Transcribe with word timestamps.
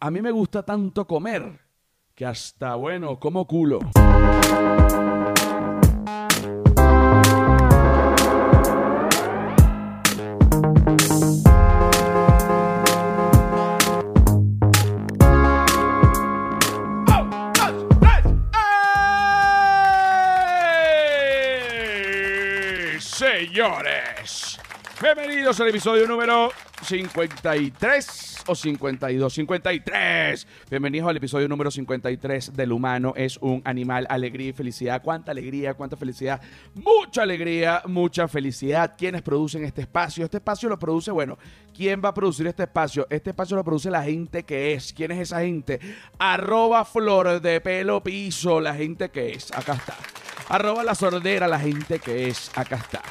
a 0.00 0.10
mí 0.10 0.22
me 0.22 0.30
gusta 0.30 0.62
tanto 0.62 1.06
comer 1.06 1.60
que 2.14 2.24
hasta, 2.24 2.74
bueno, 2.74 3.18
como 3.20 3.46
culo. 3.46 3.80
Señores, 22.98 24.58
bienvenidos 25.02 25.60
al 25.60 25.68
episodio 25.68 26.06
número 26.06 26.50
53 26.82 28.29
o 28.46 28.54
52, 28.54 29.32
53. 29.32 30.46
Bienvenidos 30.70 31.08
al 31.08 31.16
episodio 31.16 31.48
número 31.48 31.70
53 31.70 32.54
del 32.54 32.72
humano 32.72 33.12
es 33.16 33.38
un 33.38 33.62
animal, 33.64 34.06
alegría 34.08 34.50
y 34.50 34.52
felicidad. 34.52 35.02
Cuánta 35.02 35.32
alegría, 35.32 35.74
cuánta 35.74 35.96
felicidad, 35.96 36.40
mucha 36.74 37.22
alegría, 37.22 37.82
mucha 37.86 38.28
felicidad. 38.28 38.94
¿Quiénes 38.96 39.22
producen 39.22 39.64
este 39.64 39.82
espacio? 39.82 40.24
Este 40.24 40.38
espacio 40.38 40.68
lo 40.68 40.78
produce, 40.78 41.10
bueno, 41.10 41.38
¿quién 41.74 42.00
va 42.04 42.10
a 42.10 42.14
producir 42.14 42.46
este 42.46 42.64
espacio? 42.64 43.06
Este 43.10 43.30
espacio 43.30 43.56
lo 43.56 43.64
produce 43.64 43.90
la 43.90 44.02
gente 44.02 44.44
que 44.44 44.72
es. 44.72 44.92
¿Quién 44.92 45.12
es 45.12 45.20
esa 45.20 45.40
gente? 45.40 45.80
Arroba 46.18 46.84
flor 46.84 47.40
de 47.40 47.60
pelo 47.60 48.02
piso, 48.02 48.60
la 48.60 48.74
gente 48.74 49.10
que 49.10 49.32
es. 49.32 49.50
Acá 49.52 49.74
está. 49.74 49.96
Arroba 50.48 50.84
la 50.84 50.94
sordera, 50.94 51.46
la 51.46 51.60
gente 51.60 51.98
que 51.98 52.28
es. 52.28 52.50
Acá 52.56 52.76
está. 52.76 53.02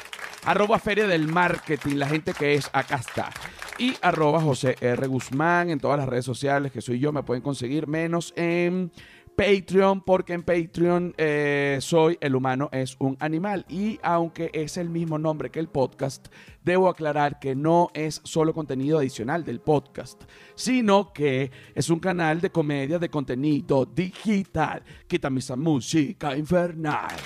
Arroba 0.44 0.78
Feria 0.78 1.06
del 1.06 1.28
Marketing, 1.28 1.96
la 1.96 2.08
gente 2.08 2.32
que 2.32 2.54
es, 2.54 2.70
acá 2.72 2.96
está. 2.96 3.30
Y 3.80 3.96
arroba 4.02 4.42
José 4.42 4.76
R. 4.78 5.06
Guzmán 5.06 5.70
en 5.70 5.80
todas 5.80 5.98
las 5.98 6.06
redes 6.06 6.26
sociales, 6.26 6.70
que 6.70 6.82
soy 6.82 6.98
yo, 6.98 7.12
me 7.12 7.22
pueden 7.22 7.42
conseguir 7.42 7.86
menos 7.86 8.34
en 8.36 8.92
Patreon, 9.34 10.02
porque 10.02 10.34
en 10.34 10.42
Patreon 10.42 11.14
eh, 11.16 11.78
soy 11.80 12.18
El 12.20 12.34
Humano 12.34 12.68
es 12.72 12.94
un 12.98 13.16
Animal. 13.20 13.64
Y 13.70 13.98
aunque 14.02 14.50
es 14.52 14.76
el 14.76 14.90
mismo 14.90 15.18
nombre 15.18 15.48
que 15.48 15.60
el 15.60 15.68
podcast, 15.68 16.28
debo 16.62 16.90
aclarar 16.90 17.38
que 17.38 17.54
no 17.54 17.88
es 17.94 18.20
solo 18.22 18.52
contenido 18.52 18.98
adicional 18.98 19.46
del 19.46 19.60
podcast, 19.60 20.24
sino 20.54 21.14
que 21.14 21.50
es 21.74 21.88
un 21.88 22.00
canal 22.00 22.42
de 22.42 22.50
comedia 22.50 22.98
de 22.98 23.08
contenido 23.08 23.86
digital. 23.86 24.82
Quítame 25.08 25.38
esa 25.38 25.56
música 25.56 26.36
infernal. 26.36 27.16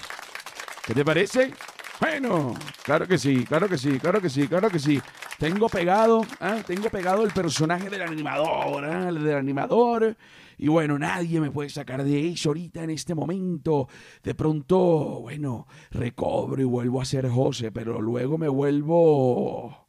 ¿Qué 0.86 0.94
te 0.94 1.04
parece? 1.04 1.52
Bueno, 2.00 2.54
claro 2.82 3.06
que 3.06 3.18
sí, 3.18 3.44
claro 3.44 3.68
que 3.68 3.78
sí, 3.78 3.98
claro 3.98 4.20
que 4.20 4.28
sí, 4.28 4.48
claro 4.48 4.68
que 4.68 4.78
sí. 4.78 5.00
Tengo 5.38 5.68
pegado, 5.68 6.22
ah, 6.40 6.58
tengo 6.66 6.90
pegado 6.90 7.24
el 7.24 7.32
personaje 7.32 7.88
del 7.88 8.02
animador, 8.02 8.84
ah, 8.84 9.08
el 9.08 9.22
del 9.22 9.36
animador. 9.36 10.16
Y 10.58 10.68
bueno, 10.68 10.98
nadie 10.98 11.40
me 11.40 11.50
puede 11.50 11.70
sacar 11.70 12.04
de 12.04 12.28
eso 12.28 12.50
ahorita 12.50 12.82
en 12.82 12.90
este 12.90 13.14
momento. 13.14 13.88
De 14.22 14.34
pronto, 14.34 15.20
bueno, 15.22 15.66
recobro 15.90 16.60
y 16.60 16.64
vuelvo 16.64 17.00
a 17.00 17.04
ser 17.04 17.28
José, 17.28 17.70
pero 17.70 18.00
luego 18.00 18.38
me 18.38 18.48
vuelvo 18.48 19.86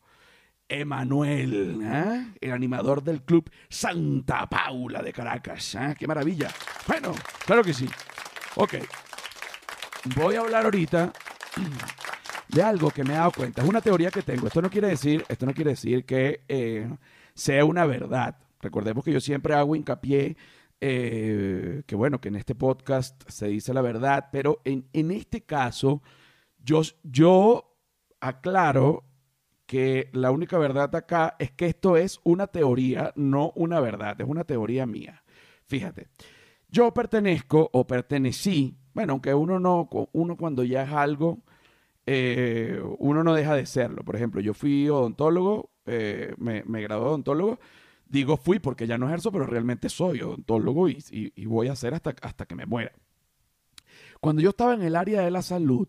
Emanuel, 0.67 1.81
¿ah? 1.85 2.33
el 2.41 2.51
animador 2.51 3.03
del 3.03 3.23
club 3.23 3.49
Santa 3.69 4.47
Paula 4.47 5.01
de 5.01 5.13
Caracas. 5.13 5.77
¡Qué 5.97 6.07
maravilla! 6.07 6.51
Bueno, 6.87 7.13
claro 7.45 7.63
que 7.63 7.73
sí. 7.73 7.87
Ok. 8.55 8.75
Voy 10.15 10.35
a 10.35 10.41
hablar 10.41 10.65
ahorita 10.65 11.11
de 12.49 12.63
algo 12.63 12.91
que 12.91 13.03
me 13.03 13.13
he 13.13 13.17
dado 13.17 13.31
cuenta. 13.31 13.61
Es 13.61 13.67
una 13.67 13.81
teoría 13.81 14.11
que 14.11 14.21
tengo. 14.21 14.47
Esto 14.47 14.61
no 14.61 14.69
quiere 14.69 14.87
decir, 14.87 15.25
esto 15.27 15.45
no 15.45 15.53
quiere 15.53 15.71
decir 15.71 16.05
que 16.05 16.41
eh, 16.47 16.89
sea 17.33 17.65
una 17.65 17.85
verdad. 17.85 18.37
Recordemos 18.61 19.03
que 19.03 19.11
yo 19.11 19.19
siempre 19.19 19.53
hago 19.53 19.75
hincapié 19.75 20.37
eh, 20.81 21.83
que 21.85 21.95
bueno, 21.95 22.19
que 22.19 22.27
en 22.27 22.35
este 22.35 22.53
podcast 22.53 23.21
se 23.29 23.47
dice 23.47 23.73
la 23.73 23.81
verdad, 23.81 24.29
pero 24.31 24.61
en, 24.65 24.87
en 24.93 25.11
este 25.11 25.41
caso 25.41 26.01
yo, 26.59 26.81
yo 27.03 27.77
aclaro 28.19 29.05
que 29.65 30.09
la 30.13 30.31
única 30.31 30.57
verdad 30.57 30.93
acá 30.95 31.35
es 31.39 31.51
que 31.51 31.67
esto 31.67 31.97
es 31.97 32.19
una 32.23 32.47
teoría, 32.47 33.13
no 33.15 33.51
una 33.55 33.79
verdad, 33.79 34.19
es 34.19 34.27
una 34.27 34.43
teoría 34.43 34.85
mía. 34.85 35.23
Fíjate, 35.65 36.07
yo 36.69 36.93
pertenezco 36.93 37.69
o 37.73 37.87
pertenecí, 37.87 38.77
bueno, 38.95 39.13
aunque 39.13 39.33
uno 39.35 39.59
no, 39.59 39.87
uno 40.13 40.37
cuando 40.37 40.63
ya 40.63 40.83
es 40.83 40.91
algo, 40.91 41.39
eh, 42.07 42.81
uno 42.97 43.23
no 43.23 43.33
deja 43.35 43.53
de 43.55 43.65
serlo. 43.67 44.03
Por 44.03 44.15
ejemplo, 44.15 44.41
yo 44.41 44.53
fui 44.55 44.89
odontólogo, 44.89 45.69
eh, 45.85 46.33
me, 46.37 46.63
me 46.63 46.81
gradué 46.81 47.05
odontólogo, 47.05 47.59
digo 48.07 48.37
fui 48.37 48.59
porque 48.59 48.87
ya 48.87 48.97
no 48.97 49.07
ejerzo, 49.07 49.31
pero 49.31 49.45
realmente 49.45 49.89
soy 49.89 50.21
odontólogo 50.21 50.89
y, 50.89 51.03
y, 51.11 51.33
y 51.35 51.45
voy 51.45 51.67
a 51.67 51.75
ser 51.75 51.93
hasta, 51.93 52.15
hasta 52.21 52.45
que 52.45 52.55
me 52.55 52.65
muera. 52.65 52.93
Cuando 54.21 54.41
yo 54.41 54.49
estaba 54.49 54.73
en 54.73 54.81
el 54.81 54.95
área 54.95 55.21
de 55.21 55.29
la 55.29 55.41
salud, 55.41 55.87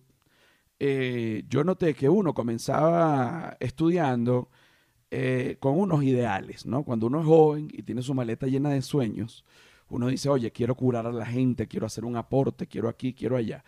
eh, 0.79 1.45
yo 1.49 1.65
noté 1.65 1.95
que 1.95 2.09
uno 2.09 2.35
comenzaba 2.35 3.57
estudiando 3.61 4.51
eh, 5.11 5.57
con 5.61 5.79
unos 5.79 6.03
ideales, 6.03 6.67
¿no? 6.67 6.83
Cuando 6.83 7.07
uno 7.07 7.21
es 7.21 7.27
joven 7.27 7.69
y 7.73 7.83
tiene 7.83 8.03
su 8.03 8.15
maleta 8.15 8.47
llena 8.49 8.71
de 8.71 8.83
sueños, 8.83 9.45
uno 9.89 10.09
dice, 10.09 10.29
oye, 10.29 10.51
quiero 10.51 10.75
curar 10.75 11.07
a 11.07 11.13
la 11.13 11.27
gente, 11.27 11.69
quiero 11.69 11.87
hacer 11.87 12.05
un 12.05 12.17
aporte, 12.17 12.67
quiero 12.67 12.89
aquí, 12.89 13.15
quiero 13.15 13.37
allá. 13.37 13.65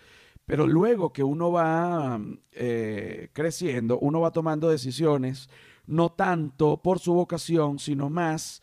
Pero 0.47 0.67
luego 0.67 1.13
que 1.13 1.23
uno 1.23 1.53
va 1.53 2.21
eh, 2.53 3.31
creciendo, 3.33 3.99
uno 3.99 4.21
va 4.21 4.31
tomando 4.33 4.69
decisiones, 4.71 5.49
no 5.87 6.13
tanto 6.13 6.83
por 6.83 6.99
su 6.99 7.15
vocación, 7.15 7.79
sino 7.79 8.11
más 8.11 8.63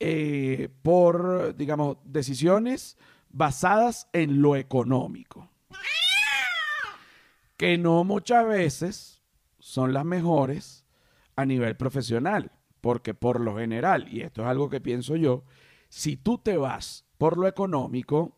eh, 0.00 0.68
por, 0.82 1.54
digamos, 1.56 1.98
decisiones 2.04 2.96
basadas 3.28 4.08
en 4.12 4.40
lo 4.40 4.56
económico 4.56 5.50
que 7.56 7.78
no 7.78 8.04
muchas 8.04 8.46
veces 8.46 9.22
son 9.58 9.92
las 9.92 10.04
mejores 10.04 10.84
a 11.36 11.44
nivel 11.44 11.76
profesional, 11.76 12.52
porque 12.80 13.14
por 13.14 13.40
lo 13.40 13.56
general, 13.56 14.08
y 14.12 14.20
esto 14.20 14.42
es 14.42 14.48
algo 14.48 14.68
que 14.68 14.80
pienso 14.80 15.16
yo, 15.16 15.44
si 15.88 16.16
tú 16.16 16.38
te 16.38 16.56
vas 16.56 17.04
por 17.18 17.38
lo 17.38 17.46
económico, 17.46 18.36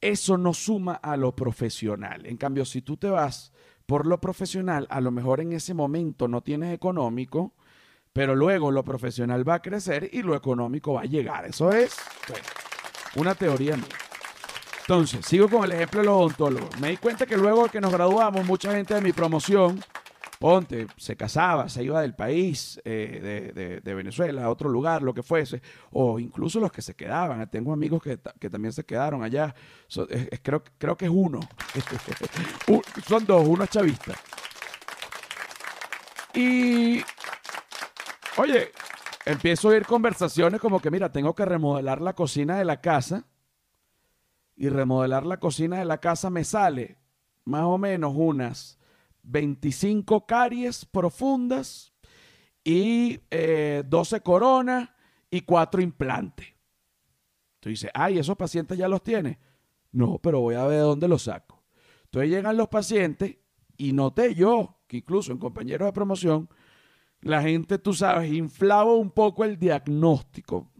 eso 0.00 0.36
no 0.36 0.52
suma 0.52 0.94
a 0.94 1.16
lo 1.16 1.34
profesional. 1.34 2.26
En 2.26 2.36
cambio, 2.36 2.64
si 2.64 2.82
tú 2.82 2.96
te 2.96 3.08
vas 3.08 3.52
por 3.86 4.06
lo 4.06 4.20
profesional, 4.20 4.86
a 4.90 5.00
lo 5.00 5.10
mejor 5.10 5.40
en 5.40 5.52
ese 5.52 5.74
momento 5.74 6.28
no 6.28 6.42
tienes 6.42 6.74
económico, 6.74 7.54
pero 8.12 8.34
luego 8.34 8.70
lo 8.70 8.84
profesional 8.84 9.48
va 9.48 9.54
a 9.54 9.62
crecer 9.62 10.10
y 10.12 10.22
lo 10.22 10.34
económico 10.34 10.94
va 10.94 11.02
a 11.02 11.06
llegar. 11.06 11.46
Eso 11.46 11.72
es 11.72 11.96
una 13.16 13.34
teoría 13.34 13.76
mía. 13.76 13.86
Entonces, 14.80 15.24
sigo 15.24 15.48
con 15.48 15.64
el 15.64 15.72
ejemplo 15.72 16.00
de 16.00 16.06
los 16.06 16.16
odontólogos. 16.16 16.80
Me 16.80 16.90
di 16.90 16.96
cuenta 16.96 17.24
que 17.24 17.36
luego 17.36 17.68
que 17.68 17.80
nos 17.80 17.92
graduamos, 17.92 18.44
mucha 18.44 18.72
gente 18.72 18.94
de 18.94 19.00
mi 19.00 19.12
promoción, 19.12 19.80
ponte, 20.42 20.88
se 20.96 21.16
casaba, 21.16 21.68
se 21.68 21.84
iba 21.84 22.00
del 22.00 22.16
país, 22.16 22.80
eh, 22.84 23.80
de, 23.84 23.94
Venezuela, 23.94 24.42
a 24.42 24.50
otro 24.50 24.68
lugar, 24.68 25.00
lo 25.00 25.14
que 25.14 25.22
fuese, 25.22 25.62
o 25.92 26.18
incluso 26.18 26.58
los 26.58 26.72
que 26.72 26.82
se 26.82 26.96
quedaban. 26.96 27.48
Tengo 27.48 27.72
amigos 27.72 28.02
que, 28.02 28.18
que 28.40 28.50
también 28.50 28.72
se 28.72 28.84
quedaron 28.84 29.22
allá. 29.22 29.54
Es, 30.08 30.40
creo, 30.42 30.64
creo 30.78 30.96
que 30.96 31.04
es 31.04 31.12
uno. 31.14 31.38
Son 33.06 33.24
dos, 33.24 33.46
uno 33.46 33.62
es 33.62 33.70
chavista. 33.70 34.14
Y, 36.34 37.04
oye, 38.36 38.72
empiezo 39.24 39.68
a 39.68 39.70
oír 39.70 39.86
conversaciones 39.86 40.60
como 40.60 40.80
que, 40.80 40.90
mira, 40.90 41.12
tengo 41.12 41.36
que 41.36 41.44
remodelar 41.44 42.00
la 42.00 42.14
cocina 42.14 42.58
de 42.58 42.64
la 42.64 42.80
casa 42.80 43.26
y 44.56 44.68
remodelar 44.70 45.24
la 45.24 45.36
cocina 45.36 45.78
de 45.78 45.84
la 45.84 45.98
casa 45.98 46.30
me 46.30 46.42
sale 46.42 46.98
más 47.44 47.62
o 47.62 47.78
menos 47.78 48.12
unas 48.16 48.81
25 49.22 50.26
caries 50.26 50.84
profundas 50.84 51.92
y 52.64 53.20
eh, 53.30 53.82
12 53.86 54.20
coronas 54.20 54.88
y 55.30 55.42
4 55.42 55.82
implantes. 55.82 56.48
Tú 57.60 57.68
dices, 57.68 57.90
ay, 57.94 58.18
esos 58.18 58.36
pacientes 58.36 58.76
ya 58.76 58.88
los 58.88 59.02
tiene. 59.02 59.38
No, 59.92 60.18
pero 60.18 60.40
voy 60.40 60.56
a 60.56 60.64
ver 60.64 60.78
de 60.78 60.84
dónde 60.84 61.08
los 61.08 61.22
saco. 61.22 61.62
Entonces 62.04 62.30
llegan 62.30 62.56
los 62.56 62.68
pacientes 62.68 63.36
y 63.76 63.92
noté 63.92 64.34
yo 64.34 64.80
que 64.86 64.98
incluso 64.98 65.32
en 65.32 65.38
compañeros 65.38 65.86
de 65.86 65.92
promoción, 65.92 66.48
la 67.20 67.40
gente, 67.40 67.78
tú 67.78 67.94
sabes, 67.94 68.32
inflaba 68.32 68.92
un 68.94 69.10
poco 69.10 69.44
el 69.44 69.58
diagnóstico. 69.58 70.70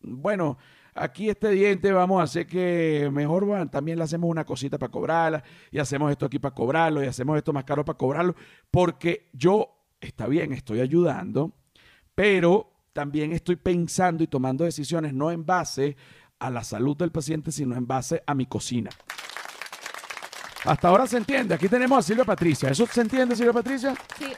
Bueno, 0.00 0.58
aquí 0.96 1.28
este 1.28 1.50
diente 1.50 1.92
vamos 1.92 2.20
a 2.20 2.24
hacer 2.24 2.46
que 2.46 3.08
mejor 3.12 3.68
también 3.70 3.98
le 3.98 4.04
hacemos 4.04 4.30
una 4.30 4.44
cosita 4.44 4.78
para 4.78 4.90
cobrarla 4.90 5.42
y 5.70 5.78
hacemos 5.78 6.10
esto 6.10 6.26
aquí 6.26 6.38
para 6.38 6.54
cobrarlo 6.54 7.02
y 7.02 7.06
hacemos 7.06 7.36
esto 7.36 7.52
más 7.52 7.64
caro 7.64 7.84
para 7.84 7.98
cobrarlo, 7.98 8.34
porque 8.70 9.28
yo, 9.32 9.86
está 10.00 10.26
bien, 10.26 10.52
estoy 10.52 10.80
ayudando, 10.80 11.52
pero 12.14 12.72
también 12.92 13.32
estoy 13.32 13.56
pensando 13.56 14.24
y 14.24 14.26
tomando 14.26 14.64
decisiones 14.64 15.12
no 15.12 15.30
en 15.30 15.44
base 15.44 15.96
a 16.38 16.50
la 16.50 16.64
salud 16.64 16.96
del 16.96 17.12
paciente, 17.12 17.52
sino 17.52 17.76
en 17.76 17.86
base 17.86 18.22
a 18.26 18.34
mi 18.34 18.46
cocina. 18.46 18.90
Hasta 20.64 20.88
ahora 20.88 21.06
se 21.06 21.16
entiende. 21.16 21.54
Aquí 21.54 21.68
tenemos 21.68 21.98
a 21.98 22.02
Silvia 22.02 22.24
Patricia. 22.24 22.70
¿Eso 22.70 22.86
se 22.86 23.00
entiende, 23.00 23.36
Silvia 23.36 23.52
Patricia? 23.52 23.94
Sí. 24.18 24.32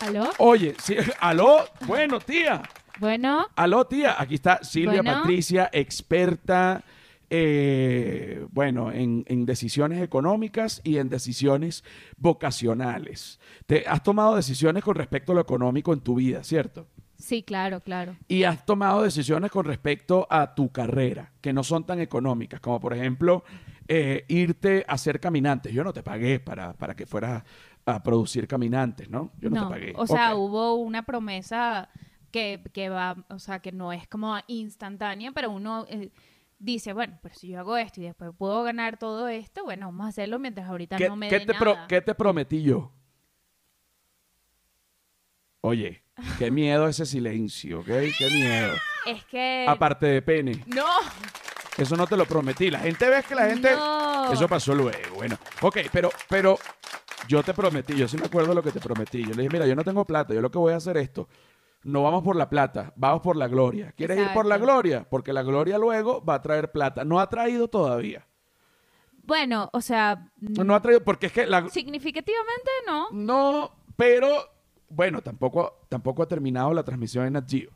¿Aló? 0.00 0.30
Oye, 0.38 0.76
sí, 0.82 0.96
aló. 1.20 1.64
Bueno, 1.86 2.20
tía. 2.20 2.62
Bueno, 3.02 3.48
Aló, 3.56 3.84
tía. 3.84 4.14
Aquí 4.16 4.36
está 4.36 4.62
Silvia 4.62 5.02
Bueno. 5.02 5.22
Patricia, 5.22 5.68
experta, 5.72 6.84
eh, 7.30 8.46
bueno, 8.52 8.92
en, 8.92 9.24
en 9.26 9.44
decisiones 9.44 10.00
económicas 10.00 10.80
y 10.84 10.98
en 10.98 11.08
decisiones 11.08 11.82
vocacionales. 12.16 13.40
Te 13.66 13.88
has 13.88 14.04
tomado 14.04 14.36
decisiones 14.36 14.84
con 14.84 14.94
respecto 14.94 15.32
a 15.32 15.34
lo 15.34 15.40
económico 15.40 15.92
en 15.92 15.98
tu 15.98 16.14
vida, 16.14 16.44
¿cierto? 16.44 16.86
sí, 17.18 17.42
claro, 17.42 17.80
claro. 17.80 18.16
Y 18.28 18.44
has 18.44 18.64
tomado 18.64 19.02
decisiones 19.02 19.50
con 19.50 19.64
respecto 19.64 20.28
a 20.30 20.54
tu 20.54 20.70
carrera, 20.70 21.32
que 21.40 21.52
no 21.52 21.64
son 21.64 21.84
tan 21.84 21.98
económicas, 21.98 22.60
como 22.60 22.78
por 22.78 22.94
ejemplo 22.94 23.42
eh, 23.88 24.24
irte 24.28 24.84
a 24.86 24.92
hacer 24.92 25.18
caminantes. 25.18 25.72
Yo 25.72 25.82
no 25.82 25.92
te 25.92 26.04
pagué 26.04 26.38
para, 26.38 26.72
para 26.74 26.94
que 26.94 27.06
fueras 27.06 27.42
a 27.84 28.00
producir 28.00 28.46
caminantes, 28.46 29.10
¿no? 29.10 29.32
Yo 29.40 29.50
no, 29.50 29.66
te 29.66 29.72
pagué. 29.72 29.92
o 29.96 30.06
sea, 30.06 30.36
hubo 30.36 30.74
una 30.74 31.02
promesa 31.02 31.88
que, 32.32 32.60
que 32.72 32.88
va, 32.88 33.16
o 33.28 33.38
sea, 33.38 33.60
que 33.60 33.70
no 33.70 33.92
es 33.92 34.08
como 34.08 34.36
instantánea, 34.48 35.30
pero 35.32 35.50
uno 35.50 35.86
eh, 35.88 36.10
dice, 36.58 36.92
bueno, 36.92 37.18
pero 37.22 37.34
si 37.34 37.48
yo 37.48 37.60
hago 37.60 37.76
esto 37.76 38.00
y 38.00 38.04
después 38.04 38.30
puedo 38.36 38.62
ganar 38.64 38.98
todo 38.98 39.28
esto, 39.28 39.64
bueno, 39.64 39.86
vamos 39.86 40.06
a 40.06 40.08
hacerlo 40.08 40.38
mientras 40.38 40.68
ahorita 40.68 40.96
¿Qué, 40.96 41.08
no 41.08 41.16
me 41.16 41.28
qué 41.28 41.40
dé 41.40 41.46
te 41.46 41.52
nada. 41.52 41.86
qué 41.86 42.00
te 42.00 42.14
prometí 42.14 42.62
yo? 42.62 42.90
Oye, 45.60 46.02
qué 46.38 46.50
miedo 46.50 46.88
ese 46.88 47.06
silencio, 47.06 47.80
¿ok? 47.80 47.86
Qué 47.86 48.30
miedo. 48.32 48.74
Es 49.06 49.24
que... 49.26 49.66
Aparte 49.68 50.06
de 50.06 50.22
pene. 50.22 50.64
¡No! 50.66 50.86
Eso 51.76 51.96
no 51.96 52.06
te 52.06 52.16
lo 52.16 52.26
prometí. 52.26 52.70
La 52.70 52.80
gente 52.80 53.08
ve 53.08 53.22
que 53.22 53.34
la 53.34 53.46
gente... 53.46 53.70
No. 53.72 54.32
Eso 54.32 54.48
pasó 54.48 54.74
luego. 54.74 55.14
Bueno, 55.16 55.36
ok, 55.60 55.78
pero, 55.92 56.10
pero 56.28 56.58
yo 57.28 57.42
te 57.42 57.54
prometí, 57.54 57.94
yo 57.94 58.08
sí 58.08 58.16
me 58.16 58.26
acuerdo 58.26 58.54
lo 58.54 58.62
que 58.62 58.70
te 58.72 58.80
prometí. 58.80 59.22
Yo 59.22 59.30
le 59.30 59.42
dije, 59.42 59.48
mira, 59.50 59.66
yo 59.66 59.74
no 59.74 59.84
tengo 59.84 60.04
plata, 60.04 60.34
yo 60.34 60.40
lo 60.40 60.50
que 60.50 60.58
voy 60.58 60.72
a 60.72 60.76
hacer 60.76 60.96
es 60.96 61.04
esto. 61.04 61.28
No 61.84 62.02
vamos 62.04 62.22
por 62.22 62.36
la 62.36 62.48
plata, 62.48 62.92
vamos 62.96 63.22
por 63.22 63.36
la 63.36 63.48
gloria. 63.48 63.92
¿Quieres 63.96 64.18
ir 64.18 64.28
por 64.32 64.46
la 64.46 64.56
gloria? 64.58 65.04
Porque 65.08 65.32
la 65.32 65.42
gloria 65.42 65.78
luego 65.78 66.24
va 66.24 66.34
a 66.34 66.42
traer 66.42 66.70
plata. 66.70 67.04
No 67.04 67.18
ha 67.18 67.28
traído 67.28 67.68
todavía. 67.68 68.26
Bueno, 69.24 69.68
o 69.72 69.80
sea, 69.80 70.28
No 70.38 70.74
ha 70.74 70.82
traído, 70.82 71.02
porque 71.04 71.26
es 71.26 71.32
que 71.32 71.46
la, 71.46 71.68
significativamente 71.68 72.70
no. 72.86 73.08
No, 73.12 73.72
pero 73.96 74.28
bueno, 74.88 75.22
tampoco, 75.22 75.80
tampoco 75.88 76.22
ha 76.22 76.28
terminado 76.28 76.72
la 76.74 76.82
transmisión 76.84 77.26
en 77.26 77.32
Nat 77.34 77.48
Geo. 77.50 77.70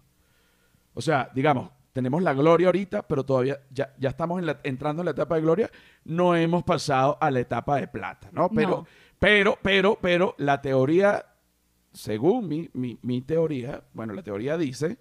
O 0.95 1.01
sea, 1.01 1.31
digamos, 1.35 1.71
tenemos 1.93 2.23
la 2.23 2.35
gloria 2.35 2.67
ahorita, 2.69 3.07
pero 3.07 3.25
todavía 3.25 3.59
ya, 3.71 3.95
ya 3.99 4.09
estamos 4.11 4.39
en 4.39 4.47
la- 4.47 4.61
entrando 4.65 5.03
en 5.03 5.07
la 5.07 5.13
etapa 5.13 5.37
de 5.37 5.41
gloria. 5.43 5.71
No 6.05 6.35
hemos 6.35 6.63
pasado 6.65 7.17
a 7.21 7.31
la 7.31 7.41
etapa 7.41 7.77
de 7.77 7.89
plata, 7.89 8.29
¿no? 8.33 8.49
Pero, 8.51 8.69
No. 8.71 8.87
pero, 9.19 9.59
pero, 9.63 9.99
pero 10.01 10.35
la 10.39 10.61
teoría, 10.61 11.25
según 11.97 12.49
mi, 12.49 12.71
mi, 12.75 12.99
mi 13.03 13.23
teoría, 13.23 13.85
bueno, 13.95 14.15
la 14.15 14.23
teoría 14.23 14.59
dice 14.59 14.99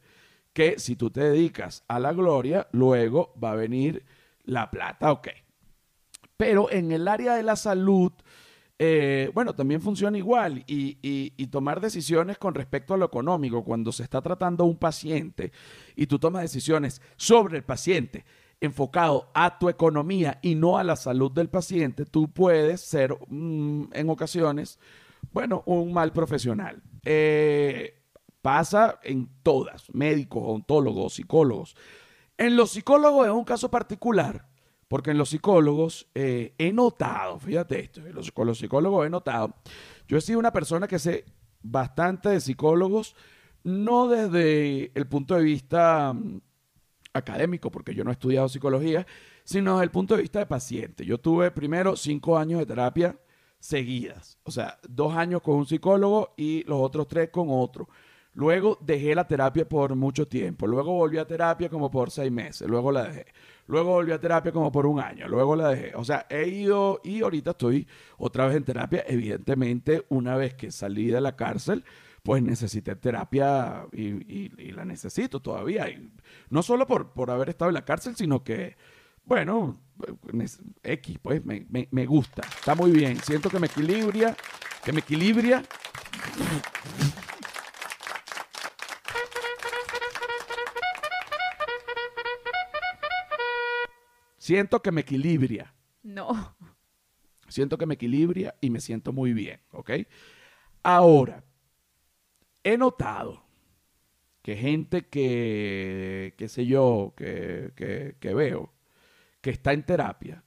que 0.54 0.80
si 0.80 0.96
tú 0.96 1.12
te 1.12 1.22
dedicas 1.22 1.84
a 1.88 2.00
la 2.00 2.14
gloria, 2.14 2.68
luego 2.72 3.34
va 3.44 3.52
a 3.54 3.56
venir 3.56 4.06
la 4.46 4.72
plata, 4.72 5.12
ok. 5.12 5.30
Pero 6.38 6.70
en 6.72 6.92
el 6.92 7.08
área 7.08 7.36
de 7.36 7.44
la 7.44 7.56
salud, 7.56 8.12
eh, 8.78 9.32
bueno, 9.34 9.56
también 9.56 9.82
funciona 9.82 10.18
igual 10.18 10.64
y, 10.68 10.98
y- 11.02 11.48
tomar 11.48 11.80
decisiones 11.80 12.38
con 12.38 12.54
respecto 12.54 12.94
a 12.94 12.98
lo 12.98 13.06
económico 13.06 13.64
cuando 13.64 13.92
se 13.94 14.04
está 14.04 14.22
tratando 14.22 14.66
un 14.66 14.78
paciente 14.78 15.54
y 15.96 16.08
tú 16.08 16.20
tomas 16.20 16.42
decisiones 16.42 17.02
sobre 17.16 17.58
el 17.58 17.64
paciente 17.64 18.26
enfocado 18.60 19.30
a 19.34 19.60
tu 19.60 19.70
economía 19.70 20.40
y 20.42 20.56
no 20.56 20.78
a 20.78 20.84
la 20.84 20.96
salud 20.98 21.32
del 21.32 21.50
paciente, 21.50 22.06
tú 22.06 22.30
puedes 22.30 22.82
ser 22.82 23.16
mm, 23.30 23.86
en 23.94 24.10
ocasiones, 24.10 24.80
bueno, 25.36 25.64
un 25.66 25.92
mal 25.92 26.14
profesional. 26.14 26.82
Eh, 27.04 28.02
pasa 28.42 29.02
en 29.04 29.30
todas, 29.44 29.94
médicos, 29.94 30.42
odontólogos, 30.46 31.16
psicólogos. 31.16 31.76
En 32.38 32.56
los 32.56 32.72
psicólogos 32.72 33.28
es 33.28 33.34
un 33.34 33.44
caso 33.44 33.70
particular, 33.70 34.48
porque 34.88 35.12
en 35.12 35.18
los 35.18 35.32
psicólogos 35.32 36.08
eh, 36.16 36.56
he 36.58 36.72
notado, 36.72 37.38
fíjate 37.38 37.82
esto, 37.82 38.02
con 38.34 38.48
los 38.48 38.60
psicólogos 38.60 39.06
he 39.06 39.10
notado, 39.10 39.54
yo 40.08 40.18
he 40.18 40.22
sido 40.22 40.40
una 40.40 40.54
persona 40.54 40.88
que 40.88 41.00
sé 41.00 41.26
bastante 41.62 42.30
de 42.30 42.40
psicólogos, 42.40 43.14
no 43.66 44.08
desde 44.08 44.94
el 44.98 45.06
punto 45.06 45.36
de 45.36 45.44
vista 45.44 46.14
mm, 46.14 46.40
académico, 47.12 47.70
porque 47.72 47.94
yo 47.94 48.06
no 48.06 48.12
he 48.12 48.14
estudiado 48.14 48.48
psicología, 48.48 49.06
sino 49.44 49.74
desde 49.74 49.84
el 49.84 49.92
punto 49.92 50.16
de 50.16 50.22
vista 50.22 50.40
de 50.40 50.46
paciente. 50.46 51.06
Yo 51.06 51.18
tuve 51.18 51.52
primero 51.52 51.98
cinco 51.98 52.38
años 52.38 52.62
de 52.62 52.66
terapia 52.68 53.20
seguidas, 53.66 54.38
o 54.44 54.52
sea, 54.52 54.80
dos 54.88 55.16
años 55.16 55.42
con 55.42 55.56
un 55.56 55.66
psicólogo 55.66 56.34
y 56.38 56.64
los 56.66 56.80
otros 56.80 57.08
tres 57.08 57.30
con 57.30 57.48
otro. 57.50 57.90
Luego 58.36 58.78
dejé 58.82 59.16
la 59.16 59.28
terapia 59.28 59.68
por 59.68 59.96
mucho 59.96 60.28
tiempo. 60.28 60.68
Luego 60.68 60.94
volví 60.94 61.18
a 61.18 61.26
terapia 61.26 61.70
como 61.70 61.90
por 61.90 62.12
seis 62.12 62.32
meses. 62.32 62.68
Luego 62.68 62.92
la 62.92 63.06
dejé. 63.06 63.28
Luego 63.68 63.92
volví 63.92 64.12
a 64.12 64.20
terapia 64.20 64.52
como 64.52 64.72
por 64.72 64.86
un 64.86 65.00
año. 65.00 65.28
Luego 65.30 65.56
la 65.56 65.70
dejé. 65.70 65.96
O 65.96 66.04
sea, 66.04 66.28
he 66.30 66.48
ido 66.48 67.00
y 67.04 67.22
ahorita 67.22 67.52
estoy 67.52 67.88
otra 68.18 68.46
vez 68.46 68.58
en 68.58 68.66
terapia. 68.66 69.06
Evidentemente, 69.08 70.06
una 70.10 70.36
vez 70.36 70.54
que 70.54 70.70
salí 70.70 71.08
de 71.08 71.22
la 71.22 71.38
cárcel, 71.38 71.86
pues 72.24 72.44
necesité 72.44 72.96
terapia 72.98 73.88
y, 73.94 74.50
la 74.74 74.84
necesito 74.84 75.40
todavía. 75.40 75.88
No 76.50 76.62
solo 76.62 76.86
por, 76.86 77.14
por 77.14 77.32
haber 77.32 77.50
estado 77.50 77.70
en 77.70 77.76
la 77.76 77.86
cárcel, 77.86 78.18
sino 78.18 78.44
que, 78.44 78.76
bueno, 79.26 79.80
X, 80.84 81.20
pues 81.22 81.44
me, 81.46 81.66
me- 81.70 81.88
me 81.92 82.06
gusta. 82.06 82.42
Está 82.44 82.76
muy 82.76 82.92
bien. 82.92 83.18
Siento 83.22 83.50
que 83.50 83.60
me 83.60 83.68
equilibra, 83.68 84.36
que 84.84 84.92
me 84.92 85.00
equilibra. 85.00 85.64
Siento 94.38 94.82
que 94.82 94.92
me 94.92 95.02
equilibra. 95.02 95.74
No. 96.04 96.56
Siento 97.48 97.78
que 97.78 97.86
me 97.86 97.96
equilibra 97.96 98.56
y 98.62 98.70
me 98.70 98.80
siento 98.82 99.14
muy 99.14 99.34
bien, 99.34 99.60
¿ok? 99.72 99.92
Ahora, 100.84 101.44
he 102.64 102.78
notado 102.78 103.44
que 104.42 104.56
gente 104.56 105.08
que, 105.08 106.34
qué 106.38 106.48
sé 106.50 106.66
yo, 106.66 107.14
que, 107.18 107.72
que- 107.76 108.18
que 108.20 108.34
veo, 108.34 108.74
que 109.46 109.52
está 109.52 109.74
en 109.74 109.84
terapia, 109.84 110.44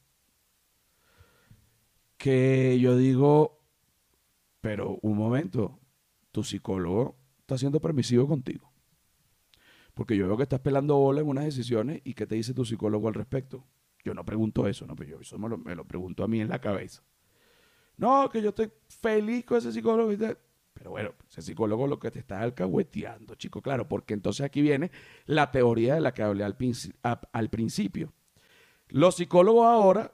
que 2.16 2.80
yo 2.80 2.96
digo, 2.96 3.60
pero 4.60 4.98
un 5.02 5.16
momento, 5.16 5.78
tu 6.32 6.42
psicólogo 6.42 7.16
está 7.38 7.56
siendo 7.56 7.80
permisivo 7.80 8.26
contigo. 8.26 8.72
Porque 9.94 10.16
yo 10.16 10.26
veo 10.26 10.36
que 10.36 10.42
estás 10.42 10.58
pelando 10.58 10.96
bola 10.96 11.20
en 11.20 11.28
unas 11.28 11.44
decisiones 11.44 12.00
y 12.02 12.14
qué 12.14 12.26
te 12.26 12.34
dice 12.34 12.54
tu 12.54 12.64
psicólogo 12.64 13.06
al 13.06 13.14
respecto. 13.14 13.64
Yo 14.02 14.14
no 14.14 14.24
pregunto 14.24 14.66
eso, 14.66 14.84
no, 14.84 14.96
pero 14.96 15.10
yo 15.10 15.20
eso 15.20 15.38
me 15.38 15.76
lo, 15.76 15.84
pregunto 15.84 16.24
a 16.24 16.26
mí 16.26 16.40
en 16.40 16.48
la 16.48 16.60
cabeza. 16.60 17.04
No, 17.98 18.28
que 18.28 18.42
yo 18.42 18.48
estoy 18.48 18.72
feliz 18.88 19.44
con 19.44 19.58
ese 19.58 19.70
psicólogo. 19.70 20.12
Pero 20.74 20.90
bueno, 20.90 21.14
ese 21.28 21.42
psicólogo 21.42 21.86
lo 21.86 22.00
que 22.00 22.10
te 22.10 22.18
está 22.18 22.40
alcahueteando, 22.40 23.36
chico, 23.36 23.62
claro, 23.62 23.86
porque 23.86 24.14
entonces 24.14 24.44
aquí 24.44 24.60
viene 24.60 24.90
la 25.24 25.52
teoría 25.52 25.94
de 25.94 26.00
la 26.00 26.12
que 26.12 26.24
hablé 26.24 26.42
al 26.42 26.56
principio. 26.56 28.12
Los 28.88 29.16
psicólogos 29.16 29.66
ahora, 29.66 30.12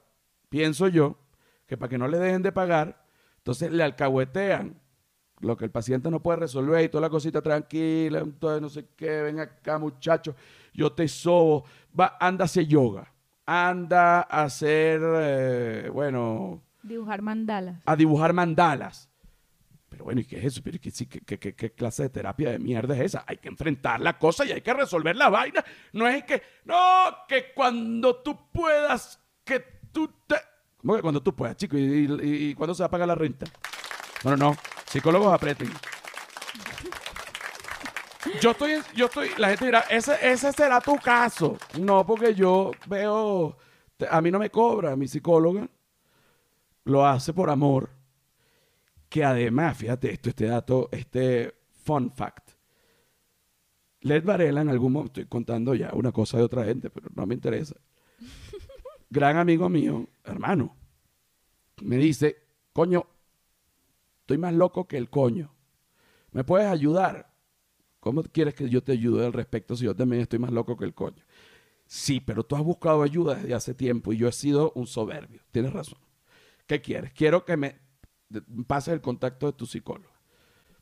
pienso 0.49 0.87
yo, 0.87 1.17
que 1.67 1.77
para 1.77 1.89
que 1.89 1.97
no 1.97 2.07
le 2.07 2.17
dejen 2.19 2.41
de 2.41 2.51
pagar, 2.51 3.03
entonces 3.37 3.71
le 3.71 3.83
alcahuetean 3.83 4.79
lo 5.41 5.57
que 5.57 5.65
el 5.65 5.71
paciente 5.71 6.09
no 6.09 6.21
puede 6.21 6.39
resolver 6.39 6.83
y 6.83 6.89
toda 6.89 7.01
la 7.01 7.09
cosita 7.09 7.41
tranquila, 7.41 8.19
entonces 8.19 8.61
no 8.61 8.69
sé 8.69 8.87
qué, 8.95 9.21
ven 9.21 9.39
acá 9.39 9.77
muchacho, 9.77 10.35
yo 10.73 10.91
te 10.91 11.07
sobo, 11.07 11.65
va, 11.97 12.17
anda 12.19 12.43
a 12.43 12.45
hacer 12.45 12.65
yoga, 12.67 13.11
anda 13.45 14.21
a 14.21 14.43
hacer, 14.43 15.01
eh, 15.03 15.89
bueno, 15.93 16.61
Dibujar 16.83 17.21
mandalas. 17.21 17.81
a 17.85 17.95
dibujar 17.95 18.33
mandalas. 18.33 19.09
Pero 19.95 20.03
bueno, 20.03 20.19
¿y 20.19 20.25
qué 20.25 20.39
es 20.39 20.43
eso? 20.43 20.61
Pero 20.61 20.77
¿qué, 20.81 21.71
clase 21.71 22.03
de 22.03 22.09
terapia 22.09 22.51
de 22.51 22.59
mierda 22.59 22.95
es 22.95 23.01
esa? 23.01 23.23
Hay 23.25 23.37
que 23.37 23.47
enfrentar 23.47 24.01
la 24.01 24.19
cosa 24.19 24.43
y 24.43 24.51
hay 24.51 24.59
que 24.59 24.73
resolver 24.73 25.15
la 25.15 25.29
vaina. 25.29 25.63
No 25.93 26.05
es 26.05 26.25
que, 26.25 26.43
no, 26.65 26.75
que 27.29 27.53
cuando 27.53 28.17
tú 28.17 28.51
puedas, 28.51 29.17
que 29.45 29.61
tú 29.93 30.11
te... 30.27 30.35
¿Cómo 30.81 30.97
que 30.97 31.01
cuando 31.01 31.23
tú 31.23 31.33
puedas, 31.33 31.55
chico? 31.55 31.77
¿Y, 31.77 32.53
cuándo 32.55 32.75
se 32.75 32.83
va 32.83 32.87
a 32.87 32.89
pagar 32.89 33.07
la 33.07 33.15
renta? 33.15 33.45
No, 34.25 34.35
no. 34.35 34.57
Psicólogos 34.85 35.33
aprieten. 35.33 35.71
Yo 38.41 38.51
estoy, 38.51 38.81
yo 38.97 39.05
estoy, 39.05 39.29
la 39.37 39.47
gente 39.47 39.63
dirá, 39.63 39.85
ese, 39.89 40.17
ese 40.21 40.51
será 40.51 40.81
tu 40.81 40.97
caso. 40.97 41.57
No, 41.79 42.05
porque 42.05 42.35
yo 42.35 42.71
veo, 42.87 43.55
a 44.09 44.19
mí 44.19 44.29
no 44.29 44.39
me 44.39 44.49
cobra 44.49 44.97
mi 44.97 45.07
psicóloga, 45.07 45.69
lo 46.83 47.07
hace 47.07 47.31
por 47.31 47.49
amor. 47.49 47.94
Que 49.15 49.23
además, 49.23 49.77
fíjate 49.77 50.11
esto, 50.11 50.27
este 50.27 50.45
dato, 50.45 50.89
este 50.91 51.55
fun 51.71 52.11
fact. 52.11 52.49
Led 54.01 54.25
Varela 54.25 54.59
en 54.59 54.67
algún 54.67 54.91
momento, 54.91 55.21
estoy 55.21 55.29
contando 55.29 55.73
ya 55.73 55.91
una 55.93 56.11
cosa 56.11 56.37
de 56.37 56.43
otra 56.43 56.65
gente, 56.65 56.89
pero 56.89 57.07
no 57.15 57.25
me 57.25 57.33
interesa. 57.33 57.77
Gran 59.09 59.37
amigo 59.37 59.69
mío, 59.69 60.09
hermano, 60.21 60.75
me 61.81 61.95
dice, 61.95 62.35
coño, 62.73 63.07
estoy 64.19 64.37
más 64.37 64.53
loco 64.53 64.85
que 64.85 64.97
el 64.97 65.09
coño. 65.09 65.49
¿Me 66.33 66.43
puedes 66.43 66.67
ayudar 66.67 67.33
¿Cómo 68.01 68.21
quieres 68.21 68.53
que 68.53 68.69
yo 68.69 68.83
te 68.83 68.91
ayude 68.91 69.25
al 69.25 69.31
respecto 69.31 69.77
si 69.77 69.85
yo 69.85 69.95
también 69.95 70.23
estoy 70.23 70.39
más 70.39 70.51
loco 70.51 70.75
que 70.75 70.83
el 70.83 70.93
coño? 70.93 71.23
Sí, 71.85 72.19
pero 72.19 72.43
tú 72.43 72.57
has 72.57 72.63
buscado 72.63 73.01
ayuda 73.01 73.35
desde 73.35 73.53
hace 73.53 73.73
tiempo 73.73 74.11
y 74.11 74.17
yo 74.17 74.27
he 74.27 74.33
sido 74.33 74.73
un 74.75 74.87
soberbio. 74.87 75.41
Tienes 75.51 75.71
razón. 75.71 75.99
¿Qué 76.67 76.81
quieres? 76.81 77.13
Quiero 77.13 77.45
que 77.45 77.55
me 77.55 77.84
pases 78.67 78.93
el 78.93 79.01
contacto 79.01 79.45
de 79.47 79.53
tu 79.53 79.65
psicóloga. 79.65 80.13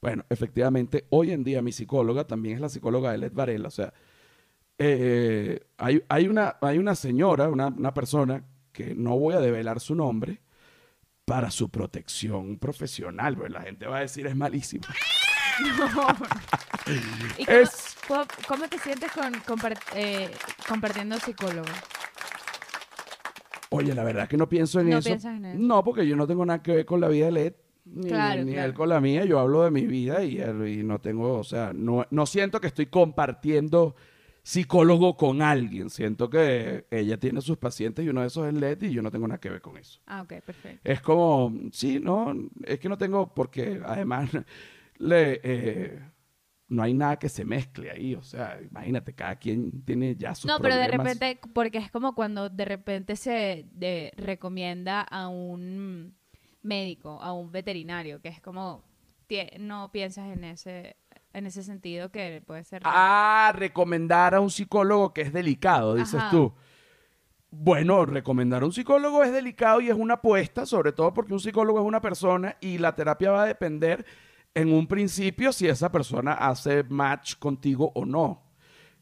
Bueno, 0.02 0.26
efectivamente, 0.30 1.06
hoy 1.10 1.32
en 1.32 1.44
día 1.44 1.62
mi 1.62 1.72
psicóloga 1.72 2.26
también 2.28 2.56
es 2.56 2.62
la 2.62 2.70
psicóloga 2.70 3.12
de 3.12 3.18
Led 3.20 3.32
Varela. 3.34 3.68
O 3.70 3.72
sea, 3.72 3.94
eh, 4.78 5.62
hay, 5.78 6.04
hay, 6.10 6.28
una, 6.28 6.58
hay 6.62 6.78
una 6.78 6.96
señora, 6.96 7.50
una, 7.50 7.68
una 7.68 7.94
persona 7.94 8.44
que 8.72 8.96
no 8.96 9.18
voy 9.18 9.36
a 9.36 9.40
develar 9.40 9.80
su 9.80 9.96
nombre 9.96 10.42
para 11.26 11.52
su 11.52 11.70
protección 11.70 12.58
profesional, 12.58 13.38
la 13.50 13.62
gente 13.62 13.88
va 13.88 13.98
a 13.98 14.02
decir 14.02 14.28
es 14.28 14.36
malísimo. 14.36 14.84
¿Y 15.64 15.70
cómo, 15.78 16.08
Es- 17.48 17.96
cómo- 18.08 18.26
cómo 18.48 18.68
te 18.68 18.78
sientes 18.80 19.12
con, 19.12 19.32
eh, 19.96 20.32
compartiendo 20.68 21.18
psicólogo? 21.20 21.68
Oye, 23.76 23.94
la 23.96 24.04
verdad 24.04 24.28
que 24.28 24.38
no 24.38 24.48
pienso 24.50 24.80
en 24.80 24.90
No 24.90 24.98
eso. 25.00 25.10
piensas 25.10 25.36
en 25.38 25.46
eso. 25.46 25.60
No, 25.60 25.84
porque 25.84 26.08
yo 26.08 26.16
no 26.16 26.28
tengo 26.28 26.46
nada 26.46 26.62
que 26.62 26.76
ver 26.76 26.86
con 26.86 27.02
la 27.02 27.08
vida 27.08 27.26
de 27.26 27.32
Led, 27.32 27.54
ni, 27.86 28.08
Claro, 28.10 28.44
ni 28.44 28.54
claro. 28.54 28.68
él 28.70 28.74
con 28.74 28.90
la 28.90 29.02
mía. 29.02 29.26
Yo 29.26 29.40
hablo 29.40 29.64
de 29.64 29.72
mi 29.72 29.86
vida 29.86 30.24
y, 30.24 30.40
y 30.42 30.84
no 30.84 31.00
tengo, 31.00 31.38
o 31.40 31.44
sea, 31.44 31.72
no, 31.74 32.06
no 32.12 32.26
siento 32.26 32.62
que 32.62 32.68
estoy 32.68 32.86
compartiendo 32.88 33.96
psicólogo 34.44 35.16
con 35.18 35.42
alguien. 35.42 35.90
Siento 35.90 36.30
que 36.30 36.86
ella 36.92 37.18
tiene 37.18 37.42
sus 37.42 37.58
pacientes 37.58 38.06
y 38.06 38.10
uno 38.10 38.22
de 38.22 38.28
esos 38.28 38.48
es 38.48 38.54
Led 38.54 38.82
y 38.84 38.92
yo 38.92 39.02
no 39.02 39.10
tengo 39.12 39.28
nada 39.28 39.40
que 39.40 39.50
ver 39.50 39.62
con 39.62 39.78
eso. 39.78 40.00
Ah, 40.06 40.22
ok, 40.22 40.34
perfecto. 40.46 40.82
Es 40.84 41.02
como, 41.02 41.54
sí, 41.72 42.00
no, 42.00 42.34
es 42.66 42.80
que 42.80 42.90
no 42.90 42.98
tengo, 42.98 43.34
porque 43.34 43.82
además 43.86 44.30
le, 44.98 45.40
eh, 45.44 46.00
no 46.74 46.84
hay 46.84 46.94
nada 46.94 47.18
que 47.18 47.30
se 47.30 47.46
mezcle 47.46 47.92
ahí. 47.92 48.16
O 48.16 48.24
sea, 48.24 48.60
imagínate, 48.62 49.14
cada 49.14 49.36
quien 49.36 49.84
tiene 49.84 50.16
ya 50.16 50.34
sus 50.36 50.46
No, 50.50 50.60
pero 50.60 50.76
de 50.76 50.88
repente, 50.88 51.40
porque 51.54 51.78
es 51.78 51.92
como 51.92 52.16
cuando 52.16 52.50
de 52.50 52.66
repente 52.66 53.16
se 53.16 53.66
de- 53.72 54.12
recomienda 54.18 55.02
a 55.02 55.28
un 55.28 56.16
médico, 56.62 57.22
a 57.22 57.34
un 57.34 57.52
veterinario, 57.52 58.22
que 58.22 58.30
es 58.30 58.42
como, 58.42 58.84
no 59.60 59.92
piensas 59.92 60.30
en 60.32 60.44
ese, 60.44 60.96
en 61.34 61.46
ese 61.46 61.64
sentido 61.64 62.12
que 62.12 62.42
puede 62.46 62.64
ser... 62.64 62.82
Ah, 62.86 63.54
recomendar 63.56 64.36
a 64.36 64.40
un 64.42 64.50
psicólogo 64.50 65.14
que 65.14 65.22
es 65.22 65.34
delicado, 65.34 65.96
dices 65.96 66.16
Ajá. 66.16 66.32
tú. 66.32 66.54
Bueno, 67.56 68.06
recomendar 68.08 68.64
a 68.64 68.66
un 68.66 68.74
psicólogo 68.74 69.24
es 69.24 69.32
delicado 69.32 69.80
y 69.80 69.90
es 69.90 69.96
una 69.96 70.16
apuesta, 70.16 70.66
sobre 70.66 70.92
todo 70.92 71.14
porque 71.14 71.34
un 71.34 71.40
psicólogo 71.40 71.80
es 71.80 71.86
una 71.86 72.02
persona 72.02 72.58
y 72.62 72.80
la 72.80 72.96
terapia 72.96 73.30
va 73.32 73.44
a 73.44 73.46
depender 73.46 74.06
en 74.56 74.72
un 74.72 74.88
principio 74.88 75.52
si 75.52 75.68
esa 75.68 75.92
persona 75.92 76.34
hace 76.34 76.84
match 76.84 77.36
contigo 77.38 77.92
o 77.96 78.06
no. 78.06 78.44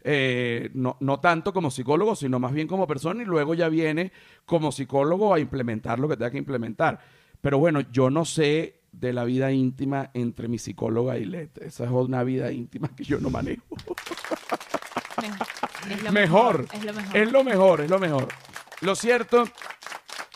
Eh, 0.04 0.72
no, 0.74 0.98
no 1.00 1.20
tanto 1.20 1.54
como 1.54 1.70
psicólogo, 1.70 2.16
sino 2.16 2.40
más 2.40 2.54
bien 2.54 2.68
como 2.68 2.88
persona 2.88 3.22
y 3.22 3.26
luego 3.26 3.54
ya 3.54 3.70
viene 3.70 4.12
como 4.46 4.72
psicólogo 4.72 5.34
a 5.34 5.40
implementar 5.40 6.00
lo 6.00 6.08
que 6.08 6.18
tenga 6.18 6.32
que 6.32 6.40
implementar. 6.40 7.00
Pero 7.40 7.60
bueno, 7.60 7.82
yo 7.92 8.10
no 8.10 8.26
sé 8.26 8.82
de 8.92 9.14
la 9.14 9.24
vida 9.24 9.52
íntima 9.52 10.10
entre 10.14 10.48
mi 10.48 10.58
psicóloga 10.58 11.18
y 11.18 11.26
Let. 11.26 11.58
Esa 11.62 11.86
es 11.86 11.92
una 11.92 12.24
vida 12.24 12.52
íntima 12.52 12.90
que 12.96 13.04
yo 13.04 13.20
no 13.20 13.30
manejo. 13.30 13.76
Mejor. 15.22 15.48
Es 15.90 16.04
lo 16.04 16.12
mejor. 16.12 16.68
Es 16.74 16.84
lo 16.84 16.94
mejor. 16.94 17.18
Es 17.18 17.32
lo 17.32 17.44
mejor, 17.44 17.82
es 17.82 17.90
lo 17.90 18.00
mejor. 18.00 18.28
Lo 18.82 18.96
cierto 18.96 19.44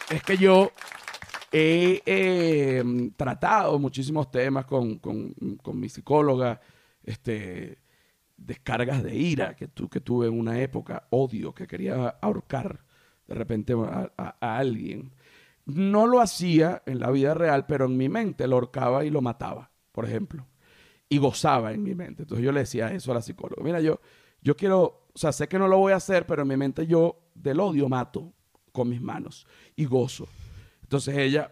es 0.10 0.24
que 0.24 0.38
yo 0.38 0.72
he 1.52 2.02
eh, 2.06 2.84
tratado 3.16 3.80
muchísimos 3.80 4.30
temas 4.32 4.66
con, 4.66 5.00
con- 5.00 5.34
con 5.62 5.80
mi 5.80 5.90
psicóloga, 5.90 6.60
este, 7.04 7.80
descargas 8.38 9.04
de 9.04 9.16
ira 9.16 9.56
que, 9.56 9.68
tu- 9.68 9.90
que 9.90 10.02
tuve 10.02 10.28
en 10.28 10.40
una 10.40 10.60
época, 10.62 11.08
odio, 11.12 11.54
que 11.54 11.68
quería 11.68 12.08
ahorcar 12.22 12.84
de 13.28 13.36
repente 13.36 13.74
a, 13.74 14.36
alguien. 14.40 15.14
No 15.66 16.06
lo 16.08 16.22
hacía 16.22 16.84
en 16.86 17.00
la 17.00 17.10
vida 17.12 17.34
real, 17.34 17.66
pero 17.66 17.86
en 17.86 17.98
mi 17.98 18.10
mente 18.10 18.48
lo 18.48 18.56
ahorcaba 18.56 19.04
y 19.06 19.10
lo 19.10 19.22
mataba, 19.22 19.72
por 19.92 20.06
ejemplo. 20.06 20.46
Y 21.10 21.18
gozaba 21.18 21.72
en 21.74 21.84
mi 21.84 21.96
mente. 21.96 22.24
Entonces 22.24 22.46
yo 22.46 22.52
le 22.52 22.62
decía 22.62 22.92
eso 22.94 23.12
a 23.12 23.16
la 23.16 23.22
psicóloga. 23.22 23.64
Mira, 23.64 23.80
yo, 23.80 24.00
yo 24.42 24.56
quiero, 24.56 25.08
o 25.14 25.18
sea, 25.18 25.32
sé 25.32 25.48
que 25.48 25.58
no 25.60 25.68
lo 25.68 25.78
voy 25.80 25.94
a 25.94 25.98
hacer, 25.98 26.26
pero 26.28 26.44
en 26.44 26.48
mi 26.50 26.58
mente 26.58 26.86
yo 26.86 27.18
del 27.34 27.60
odio 27.60 27.90
mato 27.90 28.32
con 28.72 28.90
mis 28.90 29.02
manos 29.02 29.48
y 29.76 29.86
gozo. 29.86 30.28
Entonces 30.96 31.18
ella, 31.18 31.52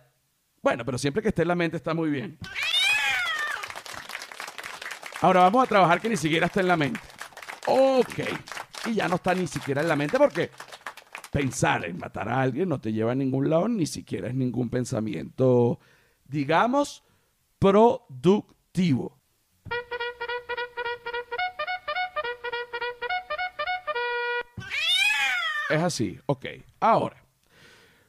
bueno, 0.61 0.85
pero 0.85 0.97
siempre 0.97 1.21
que 1.21 1.27
esté 1.27 1.41
en 1.41 1.49
la 1.49 1.55
mente 1.55 1.75
está 1.75 1.93
muy 1.93 2.09
bien. 2.09 2.37
Ahora 5.19 5.41
vamos 5.41 5.65
a 5.65 5.67
trabajar 5.67 5.99
que 5.99 6.07
ni 6.07 6.15
siquiera 6.15 6.45
está 6.45 6.61
en 6.61 6.69
la 6.69 6.77
mente. 6.77 7.01
Ok. 7.67 8.19
Y 8.85 8.93
ya 8.93 9.09
no 9.09 9.15
está 9.15 9.35
ni 9.35 9.45
siquiera 9.47 9.81
en 9.81 9.89
la 9.89 9.97
mente 9.97 10.17
porque 10.17 10.49
pensar 11.29 11.83
en 11.83 11.97
matar 11.97 12.29
a 12.29 12.39
alguien 12.39 12.69
no 12.69 12.79
te 12.79 12.93
lleva 12.93 13.11
a 13.11 13.15
ningún 13.15 13.49
lado, 13.49 13.67
ni 13.67 13.85
siquiera 13.85 14.29
es 14.29 14.33
ningún 14.33 14.69
pensamiento, 14.69 15.81
digamos, 16.23 17.03
productivo. 17.59 19.19
Es 25.69 25.81
así, 25.81 26.17
ok. 26.27 26.45
Ahora, 26.79 27.22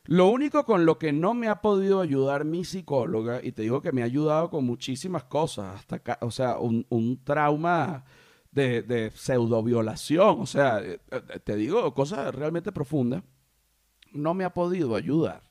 lo 0.05 0.29
único 0.29 0.65
con 0.65 0.87
lo 0.87 0.99
que 0.99 1.13
no 1.13 1.35
me 1.35 1.49
ha 1.49 1.61
podido 1.61 2.01
ayudar 2.01 2.45
mi 2.45 2.65
psicóloga, 2.65 3.41
y 3.43 3.53
te 3.53 3.63
digo 3.63 3.81
que 3.81 3.93
me 3.93 4.03
ha 4.03 4.07
ayudado 4.07 4.51
con 4.51 4.65
muchísimas 4.65 5.25
cosas, 5.25 5.77
hasta 5.77 5.97
acá, 5.97 6.19
o 6.21 6.31
sea, 6.31 6.59
un, 6.59 6.87
un 6.91 7.23
trauma 7.25 8.05
de, 8.51 8.83
de 8.83 9.11
pseudoviolación, 9.11 10.41
o 10.41 10.47
sea, 10.47 10.81
eh, 10.81 11.01
eh, 11.11 11.41
te 11.43 11.57
digo 11.57 11.93
cosas 11.95 12.35
realmente 12.35 12.73
profundas, 12.73 13.23
no 14.13 14.35
me 14.35 14.45
ha 14.45 14.55
podido 14.55 14.95
ayudar 14.95 15.43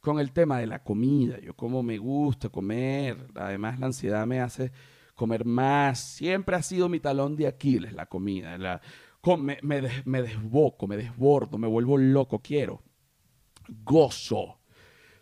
con 0.00 0.18
el 0.18 0.32
tema 0.32 0.58
de 0.58 0.66
la 0.66 0.82
comida. 0.82 1.38
Yo 1.40 1.54
como 1.54 1.82
me 1.82 1.96
gusta 1.96 2.48
comer, 2.48 3.28
además 3.36 3.78
la 3.78 3.86
ansiedad 3.86 4.26
me 4.26 4.40
hace 4.40 4.72
comer 5.14 5.44
más. 5.44 6.00
Siempre 6.00 6.56
ha 6.56 6.62
sido 6.62 6.88
mi 6.88 7.00
talón 7.00 7.36
de 7.36 7.46
Aquiles 7.46 7.92
la 7.94 8.06
comida. 8.06 8.58
Me, 9.38 9.58
me 9.62 10.22
desboco, 10.22 10.88
me 10.88 10.96
desbordo, 10.96 11.56
me 11.56 11.68
vuelvo 11.68 11.96
loco, 11.96 12.40
quiero. 12.40 12.82
Gozo. 13.84 14.58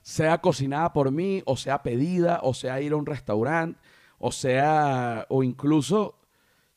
Sea 0.02 0.38
cocinada 0.38 0.92
por 0.92 1.10
mí, 1.10 1.42
o 1.46 1.56
sea 1.56 1.82
pedida, 1.82 2.40
o 2.42 2.54
sea 2.54 2.80
ir 2.80 2.92
a 2.92 2.96
un 2.96 3.06
restaurante, 3.06 3.78
o 4.18 4.32
sea, 4.32 5.26
o 5.28 5.42
incluso, 5.42 6.18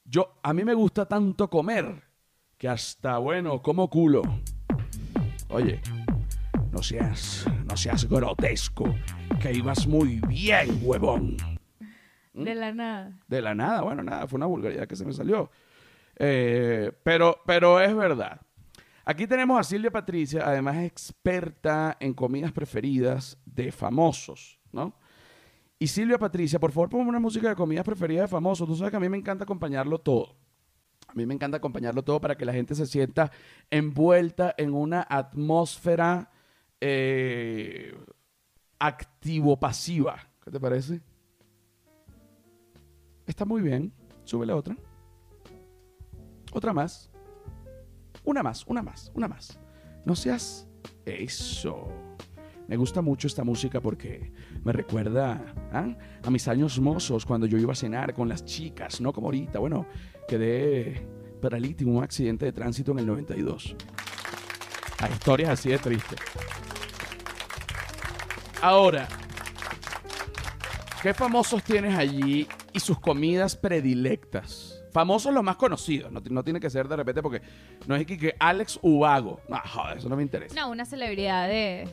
yo, 0.05 0.36
a 0.43 0.53
mí 0.53 0.63
me 0.63 0.74
gusta 0.74 1.05
tanto 1.05 1.50
comer 1.50 2.03
que 2.58 2.67
hasta, 2.67 3.17
bueno, 3.17 3.62
como 3.62 3.89
culo. 3.89 4.22
Oye, 5.50 5.82
no 6.72 6.82
seas, 6.82 7.46
no 7.70 7.77
seas 7.77 8.08
grotesco, 8.10 8.96
que 9.41 9.53
ibas 9.53 9.88
muy 9.88 10.20
bien, 10.27 10.79
huevón. 10.82 11.38
De 12.34 12.55
la 12.55 12.74
nada. 12.74 13.20
De 13.27 13.41
la 13.41 13.53
nada, 13.53 13.82
bueno, 13.82 14.01
nada, 14.03 14.27
fue 14.27 14.38
una 14.38 14.48
vulgaridad 14.48 14.88
que 14.88 14.96
se 14.96 15.05
me 15.05 15.13
salió. 15.13 15.51
Eh, 16.15 16.91
pero, 17.03 17.41
pero 17.46 17.79
es 17.79 17.96
verdad. 17.96 18.41
Aquí 19.05 19.27
tenemos 19.27 19.60
a 19.60 19.63
Silvia 19.63 19.91
Patricia, 19.91 20.48
además 20.48 20.77
experta 20.77 21.98
en 22.00 22.13
comidas 22.13 22.51
preferidas 22.53 23.38
de 23.45 23.72
famosos, 23.72 24.60
¿no? 24.72 24.95
Y 25.77 25.88
Silvia 25.88 26.17
Patricia, 26.17 26.60
por 26.60 26.72
favor, 26.72 26.89
ponme 26.89 27.10
una 27.10 27.19
música 27.19 27.50
de 27.50 27.55
comidas 27.55 27.83
preferidas 27.83 28.24
de 28.24 28.27
famosos. 28.29 28.65
Tú 28.65 28.75
sabes 28.77 28.91
que 28.91 28.98
a 28.98 29.01
mí 29.01 29.10
me 29.10 29.17
encanta 29.17 29.43
acompañarlo 29.43 30.00
todo. 30.00 30.38
A 31.10 31.13
mí 31.13 31.25
me 31.25 31.33
encanta 31.33 31.57
acompañarlo 31.57 32.03
todo 32.03 32.22
para 32.22 32.38
que 32.38 32.45
la 32.45 32.53
gente 32.53 32.74
se 32.74 32.86
sienta 32.86 33.29
envuelta 33.69 34.55
en 34.57 34.74
una 34.74 35.05
atmósfera 35.10 36.31
eh, 36.79 37.93
activo-pasiva. 38.79 40.29
¿Qué 40.43 40.51
te 40.51 40.60
parece? 40.60 41.01
Está 43.27 43.43
muy 43.43 43.62
bien. 43.62 43.93
Súbele 44.24 44.53
otra. 44.53 44.77
Otra 46.53 46.72
más. 46.72 47.12
Una 48.25 48.44
más, 48.44 48.65
una 48.68 48.82
más, 48.82 49.12
una 49.15 49.27
más. 49.27 49.60
No 50.06 50.15
seas 50.15 50.68
eso. 51.06 51.88
Me 52.68 52.77
gusta 52.77 53.01
mucho 53.01 53.27
esta 53.27 53.44
música 53.44 53.82
porque 53.82 54.32
me 54.63 54.72
recuerda 54.72 55.53
¿ah? 55.72 55.96
a 56.24 56.30
mis 56.30 56.48
años 56.48 56.80
mozos 56.80 57.25
cuando 57.25 57.46
yo 57.46 57.58
iba 57.58 57.74
a 57.74 57.75
cenar 57.75 58.13
con 58.13 58.30
las 58.30 58.46
chicas, 58.46 59.01
no 59.01 59.12
como 59.12 59.27
ahorita. 59.27 59.60
Bueno, 59.60 59.86
quedé 60.27 61.06
paralítico 61.42 61.89
en 61.89 61.98
un 61.98 62.03
accidente 62.03 62.46
de 62.46 62.53
tránsito 62.53 62.94
en 62.94 63.00
el 63.00 63.06
92. 63.06 63.75
Hay 65.00 65.12
historias 65.12 65.50
así 65.50 65.70
de 65.70 65.77
tristes. 65.77 66.20
Ahora, 68.62 69.10
¿qué 71.01 71.13
famosos 71.13 71.62
tienes 71.63 71.98
allí 71.98 72.48
y 72.72 72.80
sus 72.80 72.98
comidas 72.98 73.58
predilectas? 73.58 74.73
Famosos 74.94 75.34
los 75.34 75.44
más 75.44 75.56
conocidos, 75.56 76.12
no, 76.12 76.22
no 76.30 76.44
tiene 76.44 76.60
que 76.60 76.70
ser 76.70 76.88
de 76.88 76.96
repente 76.96 77.22
porque 77.24 77.42
no 77.88 77.96
es 77.96 78.06
que, 78.06 78.18
que 78.18 78.36
Alex 78.40 78.80
Ubago. 78.84 79.42
No, 79.50 79.60
joder, 79.66 79.98
eso 79.98 80.08
no 80.08 80.16
me 80.16 80.22
interesa. 80.24 80.54
No, 80.56 80.70
una 80.70 80.86
celebridad 80.86 81.48
de... 81.48 81.88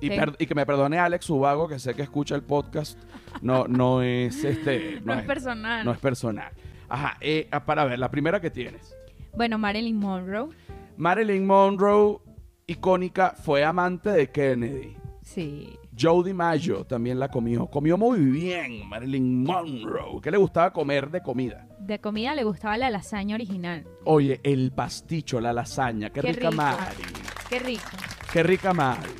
Y, 0.00 0.08
Sí. 0.08 0.16
per- 0.16 0.36
y 0.38 0.46
que 0.46 0.54
me 0.54 0.64
perdone 0.64 0.98
Alex 0.98 1.28
Ubago, 1.28 1.68
que 1.68 1.78
sé 1.78 1.92
que 1.94 2.02
escucha 2.02 2.34
el 2.36 2.42
podcast. 2.42 2.96
No, 3.42 3.66
no 3.68 4.00
es 4.02 4.44
este. 4.44 5.00
No, 5.04 5.12
es 5.12 5.24
personal. 5.26 5.84
No 5.84 5.90
es 5.92 5.98
personal. 5.98 6.52
Ajá, 6.88 7.18
eh, 7.20 7.48
para 7.66 7.84
ver, 7.84 7.98
la 7.98 8.10
primera 8.10 8.40
que 8.40 8.50
tienes. 8.50 8.94
Bueno, 9.34 9.58
Marilyn 9.58 9.96
Monroe. 9.96 10.48
Marilyn 10.96 11.46
Monroe, 11.46 12.18
icónica, 12.66 13.34
fue 13.42 13.64
amante 13.64 14.10
de 14.10 14.30
Kennedy. 14.30 14.96
Sí. 15.22 15.76
Joe 16.00 16.24
DiMaggio 16.24 16.84
también 16.84 17.18
la 17.18 17.28
comió. 17.28 17.66
Comió 17.66 17.98
muy 17.98 18.20
bien 18.20 18.88
Marilyn 18.88 19.42
Monroe. 19.44 20.20
¿Qué 20.22 20.30
le 20.30 20.38
gustaba 20.38 20.72
comer 20.72 21.10
de 21.10 21.20
comida? 21.22 21.66
De 21.78 22.00
comida 22.00 22.34
le 22.34 22.44
gustaba 22.44 22.76
la 22.76 22.88
lasaña 22.90 23.34
original. 23.34 23.86
Oye, 24.04 24.40
el 24.42 24.72
pasticho, 24.72 25.40
la 25.40 25.52
lasaña. 25.52 26.10
Qué, 26.10 26.20
Qué 26.20 26.32
rica. 26.32 26.50
Marilyn. 26.50 27.12
Qué 27.48 27.58
rico. 27.58 27.90
Qué 28.32 28.42
rica 28.42 28.72
Marilyn. 28.72 29.14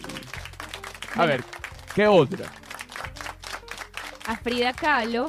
A 1.15 1.17
Bueno. 1.17 1.33
ver, 1.33 1.45
¿qué 1.95 2.07
otra? 2.07 2.47
A 4.27 4.37
Frida 4.37 4.73
Kahlo, 4.73 5.29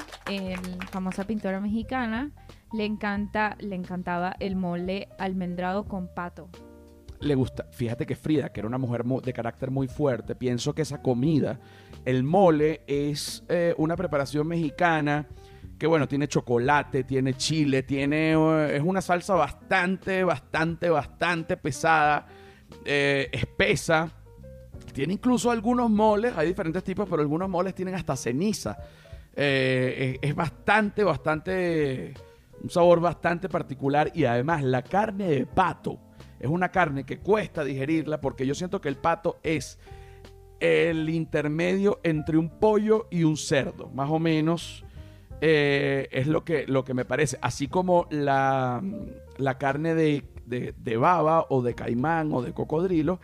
famosa 0.92 1.26
pintora 1.26 1.60
mexicana, 1.60 2.30
le 2.72 2.86
encanta, 2.86 3.56
le 3.60 3.76
encantaba 3.76 4.36
el 4.40 4.56
mole 4.56 5.10
almendrado 5.18 5.86
con 5.86 6.14
pato. 6.14 6.50
Le 7.22 7.36
gusta, 7.36 7.68
fíjate 7.72 8.06
que 8.06 8.16
Frida, 8.16 8.50
que 8.50 8.60
era 8.62 8.68
una 8.68 8.78
mujer 8.78 9.04
mu- 9.04 9.22
de 9.22 9.32
carácter 9.34 9.72
muy 9.72 9.88
fuerte, 9.88 10.36
pienso 10.36 10.74
que 10.74 10.82
esa 10.82 11.02
comida, 11.02 11.60
el 12.06 12.24
mole, 12.24 12.82
es 12.88 13.44
eh, 13.48 13.74
una 13.78 13.96
preparación 13.96 14.48
mexicana 14.48 15.28
que, 15.78 15.88
bueno, 15.88 16.08
tiene 16.08 16.28
chocolate, 16.28 17.04
tiene 17.04 17.36
chile, 17.36 17.84
tiene, 17.84 18.34
eh, 18.34 18.76
es 18.78 18.84
una 18.84 19.02
salsa 19.02 19.36
bastante, 19.36 20.24
bastante, 20.24 20.90
bastante 20.90 21.58
pesada, 21.58 22.28
eh, 22.86 23.30
espesa. 23.32 24.12
Tiene 24.94 25.14
incluso 25.14 25.52
algunos 25.52 25.90
moles, 25.90 26.34
hay 26.36 26.48
diferentes 26.48 26.84
tipos, 26.84 27.08
pero 27.10 27.22
algunos 27.22 27.50
moles 27.50 27.74
tienen 27.74 27.96
hasta 27.96 28.16
ceniza. 28.16 28.78
Es 29.34 30.36
bastante, 30.36 31.04
bastante, 31.04 32.14
un 32.62 32.70
sabor 32.70 33.00
bastante 33.00 33.48
particular 33.48 34.12
y 34.14 34.26
además 34.26 34.62
la 34.64 34.82
carne 34.82 35.28
de 35.30 35.46
pato 35.46 35.98
es 36.42 36.50
una 36.50 36.70
carne 36.70 37.06
que 37.06 37.20
cuesta 37.20 37.64
digerirla 37.64 38.20
porque 38.20 38.46
yo 38.46 38.56
siento 38.56 38.82
que 38.82 38.90
el 38.90 38.98
pato 38.98 39.40
es 39.44 39.80
el 40.60 41.10
intermedio 41.10 42.00
entre 42.04 42.38
un 42.38 42.50
pollo 42.50 43.08
y 43.10 43.24
un 43.24 43.38
cerdo, 43.38 43.90
más 43.90 44.10
o 44.10 44.20
menos. 44.20 44.84
eh, 45.44 46.08
es 46.12 46.28
lo 46.28 46.44
que, 46.44 46.68
lo 46.68 46.84
que 46.84 46.94
me 46.94 47.04
parece. 47.06 47.40
Así 47.42 47.68
como 47.68 48.06
la, 48.12 48.80
la 49.38 49.58
carne 49.58 49.96
de, 49.96 50.24
de- 50.46 50.98
baba 50.98 51.48
o 51.50 51.64
de 51.64 51.74
caimán 51.74 52.32
o 52.34 52.44
de 52.44 52.54
cocodrilo 52.54 53.20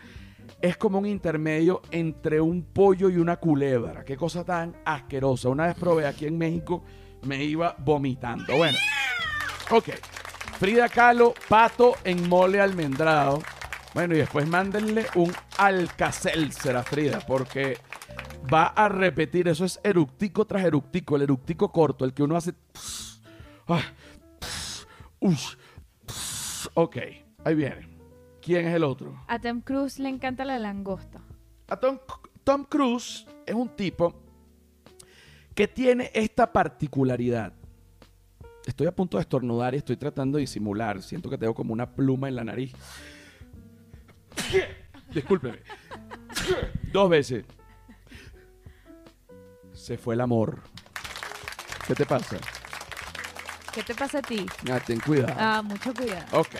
es 0.61 0.77
como 0.77 0.97
un 0.97 1.05
intermedio 1.05 1.83
entre 1.91 2.41
un 2.41 2.63
pollo 2.63 3.09
y 3.11 3.17
una 3.17 3.35
culebra. 3.37 4.03
Qué 4.03 4.17
cosa 4.17 4.43
tan 4.43 4.75
asquerosa. 4.85 5.49
Una 5.49 5.67
vez 5.67 5.75
probé 5.75 6.07
aquí 6.07 6.25
en 6.25 6.37
México, 6.39 6.83
me 7.23 7.43
iba 7.43 7.75
vomitando. 7.77 8.55
Bueno, 8.57 8.77
ok. 9.69 9.89
Frida 10.59 10.89
Kahlo, 10.89 11.33
pato 11.47 11.95
en 12.03 12.27
mole 12.27 12.59
almendrado. 12.59 13.41
Bueno, 13.93 14.15
y 14.15 14.17
después 14.17 14.47
mándenle 14.47 15.05
un 15.15 15.31
alcacelser 15.57 16.75
a 16.75 16.83
Frida, 16.83 17.19
porque 17.27 17.77
va 18.51 18.67
a 18.67 18.89
repetir. 18.89 19.47
Eso 19.47 19.65
es 19.65 19.79
eructico 19.83 20.45
tras 20.45 20.63
eructico. 20.65 21.15
El 21.15 21.23
eructico 21.23 21.71
corto, 21.71 22.05
el 22.05 22.13
que 22.13 22.23
uno 22.23 22.35
hace. 22.35 22.53
ah, 23.67 23.81
Ok, 26.73 26.97
ahí 27.43 27.55
viene. 27.55 27.87
¿Quién 28.41 28.67
es 28.67 28.75
el 28.75 28.83
otro? 28.83 29.21
A 29.27 29.39
Tom 29.39 29.61
Cruise 29.61 29.99
le 29.99 30.09
encanta 30.09 30.45
la 30.45 30.57
langosta. 30.57 31.19
A 31.67 31.75
Tom, 31.77 31.99
Tom 32.43 32.63
Cruise 32.63 33.25
es 33.45 33.53
un 33.55 33.69
tipo 33.69 34.13
que 35.53 35.67
tiene 35.67 36.11
esta 36.13 36.51
particularidad. 36.51 37.53
Estoy 38.67 38.85
a 38.85 38.91
punto 38.95 39.17
de 39.17 39.21
estornudar 39.21 39.73
y 39.73 39.77
estoy 39.77 39.95
tratando 39.97 40.37
de 40.37 40.41
disimular. 40.41 41.01
Siento 41.01 41.29
que 41.29 41.37
tengo 41.37 41.55
como 41.55 41.73
una 41.73 41.89
pluma 41.89 42.27
en 42.27 42.35
la 42.35 42.43
nariz. 42.43 42.73
Discúlpeme. 45.13 45.59
Dos 46.91 47.09
veces. 47.09 47.45
Se 49.73 49.97
fue 49.97 50.15
el 50.15 50.21
amor. 50.21 50.61
¿Qué 51.87 51.95
te 51.95 52.05
pasa? 52.05 52.37
¿Qué 53.73 53.83
te 53.83 53.95
pasa 53.95 54.19
a 54.19 54.21
ti? 54.21 54.45
Ah, 54.69 54.79
ten 54.85 54.99
cuidado. 54.99 55.33
Ah, 55.37 55.61
mucho 55.63 55.93
cuidado. 55.93 56.25
Ok. 56.39 56.55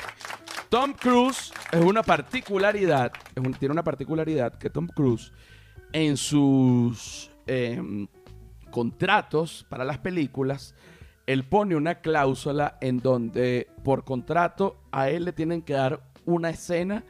Tom 0.69 0.93
Cruise 0.93 1.51
es 1.71 1.81
una 1.81 2.03
particularidad, 2.03 3.11
es 3.35 3.43
un- 3.43 3.53
tiene 3.53 3.71
una 3.73 3.83
particularidad 3.83 4.57
que 4.57 4.69
Tom 4.69 4.87
Cruise 4.87 5.31
en 5.93 6.17
sus 6.17 7.31
em, 7.47 8.07
contratos 8.71 9.65
para 9.69 9.85
las 9.85 9.97
películas, 9.97 10.75
él 11.27 11.43
pone 11.43 11.75
una 11.75 11.95
cláusula 11.95 12.77
en 12.81 12.99
donde 12.99 13.67
por 13.83 14.05
contrato 14.05 14.81
a 14.91 15.09
él 15.09 15.25
le 15.25 15.33
tienen 15.33 15.61
que 15.61 15.73
dar 15.73 16.01
una 16.25 16.49
escena 16.49 17.03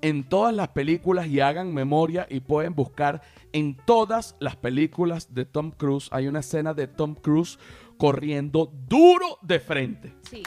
en 0.00 0.22
todas 0.24 0.54
las 0.54 0.68
películas 0.68 1.26
y 1.26 1.40
hagan 1.40 1.74
memoria 1.74 2.26
y 2.30 2.40
pueden 2.40 2.74
buscar 2.74 3.22
en 3.52 3.76
todas 3.84 4.36
las 4.38 4.54
películas 4.54 5.34
de 5.34 5.44
Tom 5.44 5.72
Cruise. 5.72 6.08
Hay 6.12 6.28
una 6.28 6.40
escena 6.40 6.72
de 6.72 6.86
Tom 6.86 7.14
Cruise 7.14 7.58
corriendo 7.96 8.70
duro 8.86 9.38
de 9.42 9.58
frente. 9.58 10.14
Sí. 10.28 10.42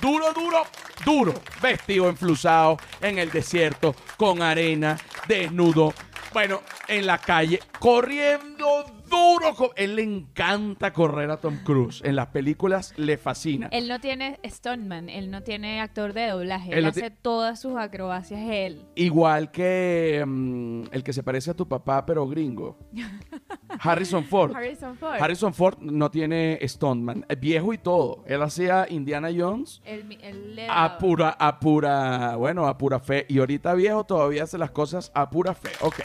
Duro, 0.00 0.32
duro, 0.32 0.62
duro. 1.04 1.34
Vestido 1.60 2.08
enflusado 2.08 2.78
en 3.02 3.18
el 3.18 3.30
desierto, 3.30 3.94
con 4.16 4.40
arena, 4.40 4.96
desnudo. 5.28 5.92
Bueno, 6.32 6.62
en 6.88 7.04
la 7.04 7.18
calle, 7.18 7.60
corriendo 7.78 8.84
duro. 9.10 9.54
co- 9.54 9.72
Él 9.76 9.96
le 9.96 10.02
encanta 10.02 10.92
correr 10.92 11.30
a 11.30 11.36
Tom 11.38 11.58
Cruise. 11.64 12.00
En 12.04 12.16
las 12.16 12.28
películas 12.28 12.94
le 12.96 13.18
fascina. 13.18 13.68
Él 13.72 13.88
no 13.88 14.00
tiene 14.00 14.38
stuntman, 14.46 15.08
él 15.08 15.30
no 15.30 15.42
tiene 15.42 15.80
actor 15.80 16.12
de 16.12 16.28
doblaje, 16.28 16.70
Él 16.72 16.78
él, 16.78 16.84
no 16.84 16.90
hace 16.90 17.10
todas 17.10 17.60
sus 17.60 17.76
acrobacias 17.76 18.40
él. 18.48 18.86
Igual 18.94 19.50
que 19.50 20.24
mm, 20.26 20.84
el 20.92 21.02
que 21.02 21.12
se 21.12 21.22
parece 21.22 21.50
a 21.50 21.54
tu 21.54 21.68
papá, 21.68 22.06
pero 22.06 22.26
gringo. 22.28 22.78
Harrison 23.80 24.24
Ford. 24.24 24.54
Harrison 24.54 24.96
Ford. 24.96 25.16
Harrison 25.20 25.54
Ford 25.54 25.78
no 25.80 26.10
tiene 26.10 26.58
Stoneman. 26.62 27.24
Viejo 27.38 27.72
y 27.72 27.78
todo. 27.78 28.24
Él 28.26 28.42
hacía 28.42 28.86
Indiana 28.88 29.28
Jones. 29.36 29.80
Él, 29.84 30.04
mi- 30.04 30.18
él 30.22 30.56
le 30.56 30.64
A 30.68 30.74
daba- 30.88 30.98
pura, 30.98 31.30
a 31.38 31.58
pura, 31.60 32.36
bueno, 32.36 32.66
a 32.66 32.76
pura 32.78 33.00
fe. 33.00 33.26
Y 33.28 33.38
ahorita 33.38 33.74
viejo 33.74 34.04
todavía 34.04 34.44
hace 34.44 34.58
las 34.58 34.70
cosas 34.70 35.10
a 35.14 35.30
pura 35.30 35.54
fe. 35.54 35.70
Ok. 35.82 36.00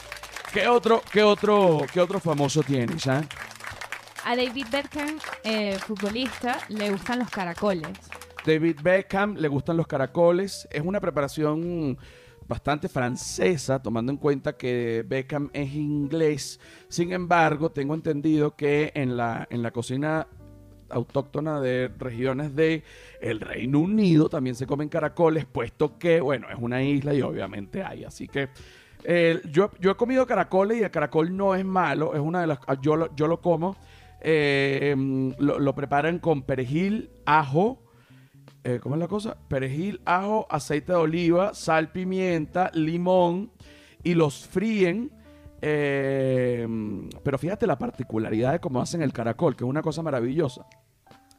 ¿Qué 0.56 0.70
otro, 0.70 1.02
qué 1.12 1.22
otro, 1.22 1.82
qué 1.94 2.00
otro 2.00 2.18
famoso 2.18 2.64
tienes, 2.64 3.06
ah? 3.08 3.22
A 4.24 4.38
David 4.38 4.68
Beckham, 4.72 5.20
eh, 5.44 5.78
futbolista, 5.80 6.60
le 6.70 6.92
gustan 6.92 7.20
los 7.20 7.30
caracoles. 7.30 7.90
David 8.46 8.78
Beckham, 8.82 9.36
le 9.36 9.50
gustan 9.50 9.76
los 9.76 9.86
caracoles. 9.86 10.66
Es 10.72 10.82
una 10.82 11.02
preparación 11.02 11.98
bastante 12.48 12.88
francesa, 12.88 13.84
tomando 13.84 14.14
en 14.14 14.18
cuenta 14.18 14.56
que 14.56 15.04
Beckham 15.06 15.50
es 15.52 15.74
inglés. 15.74 16.62
Sin 16.88 17.12
embargo, 17.12 17.70
tengo 17.70 17.94
entendido 17.94 18.56
que 18.56 18.94
en 18.96 19.18
la, 19.18 19.46
en 19.50 19.62
la 19.62 19.72
cocina 19.72 20.26
autóctona 20.90 21.60
de 21.60 21.92
regiones 22.00 22.56
de 22.56 22.84
el 23.20 23.42
Reino 23.42 23.80
Unido 23.80 24.30
también 24.30 24.56
se 24.56 24.66
comen 24.66 24.88
caracoles, 24.88 25.46
puesto 25.46 25.98
que, 25.98 26.22
bueno, 26.22 26.48
es 26.50 26.58
una 26.58 26.82
isla 26.82 27.14
y 27.14 27.22
obviamente 27.22 27.84
hay. 27.84 28.06
Así 28.06 28.30
que 28.30 28.48
yo, 29.52 29.70
yo 29.80 29.92
he 29.92 29.96
comido 29.96 30.26
caracoles 30.26 30.80
y 30.80 30.84
el 30.84 30.92
caracol 30.92 31.36
no 31.36 31.54
es 31.56 31.64
malo, 31.66 32.14
es 32.16 32.20
una 32.20 32.42
de 32.42 32.48
las... 32.48 32.60
Yo 32.82 32.96
lo, 32.96 33.16
yo 33.16 33.28
lo 33.28 33.42
como. 33.42 33.76
eh, 34.22 34.96
lo, 35.38 35.60
lo 35.60 35.76
preparan 35.76 36.20
con 36.20 36.42
perejil, 36.44 37.12
ajo, 37.26 37.84
eh, 38.64 38.80
¿cómo 38.82 38.96
es 38.96 39.00
la 39.00 39.08
cosa? 39.08 39.38
Perejil, 39.48 40.02
ajo, 40.06 40.48
aceite 40.50 40.92
de 40.94 40.98
oliva, 40.98 41.54
sal, 41.54 41.92
pimienta, 41.92 42.72
limón 42.74 43.52
y 44.04 44.16
los 44.16 44.48
fríen. 44.48 45.12
eh, 45.62 46.68
pero 47.24 47.38
fíjate 47.38 47.68
la 47.68 47.78
particularidad 47.78 48.54
de 48.54 48.60
cómo 48.60 48.82
hacen 48.82 49.02
el 49.02 49.14
caracol, 49.14 49.56
que 49.56 49.64
es 49.64 49.70
una 49.70 49.82
cosa 49.82 50.02
maravillosa. 50.02 50.66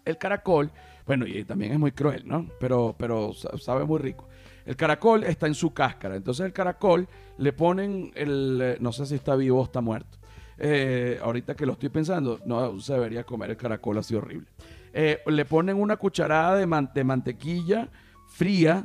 El 0.05 0.19
caracol, 0.19 0.71
bueno, 1.05 1.27
y 1.27 1.43
también 1.45 1.73
es 1.73 1.79
muy 1.81 1.91
cruel, 1.91 2.23
¿no? 2.27 2.47
Pero, 2.61 2.95
pero 2.97 3.33
sa- 3.35 3.57
sabe 3.59 3.85
muy 3.85 3.99
rico. 3.99 4.29
El 4.67 4.77
caracol 4.77 5.25
está 5.25 5.47
en 5.47 5.55
su 5.55 5.73
cáscara. 5.73 6.17
Entonces 6.17 6.45
el 6.45 6.53
caracol 6.53 7.09
le 7.39 7.53
ponen 7.53 8.13
el... 8.15 8.61
eh, 8.63 8.77
No 8.81 8.93
sé 8.93 9.07
si 9.07 9.15
está 9.15 9.35
vivo 9.37 9.61
o 9.61 9.65
está 9.65 9.81
muerto. 9.81 10.19
Eh, 10.59 11.19
ahorita 11.23 11.55
que 11.55 11.65
lo 11.67 11.73
estoy 11.73 11.89
pensando, 11.89 12.41
no 12.45 12.79
se 12.81 12.93
debería 12.95 13.25
comer 13.25 13.51
el 13.51 13.57
caracol 13.57 13.97
así 13.99 14.15
horrible. 14.15 14.49
Eh, 14.93 15.21
le 15.27 15.45
ponen 15.45 15.77
una 15.81 15.97
cucharada 15.97 16.57
de, 16.57 16.67
man- 16.67 16.91
de 16.95 17.05
mantequilla 17.05 17.89
fría, 18.29 18.85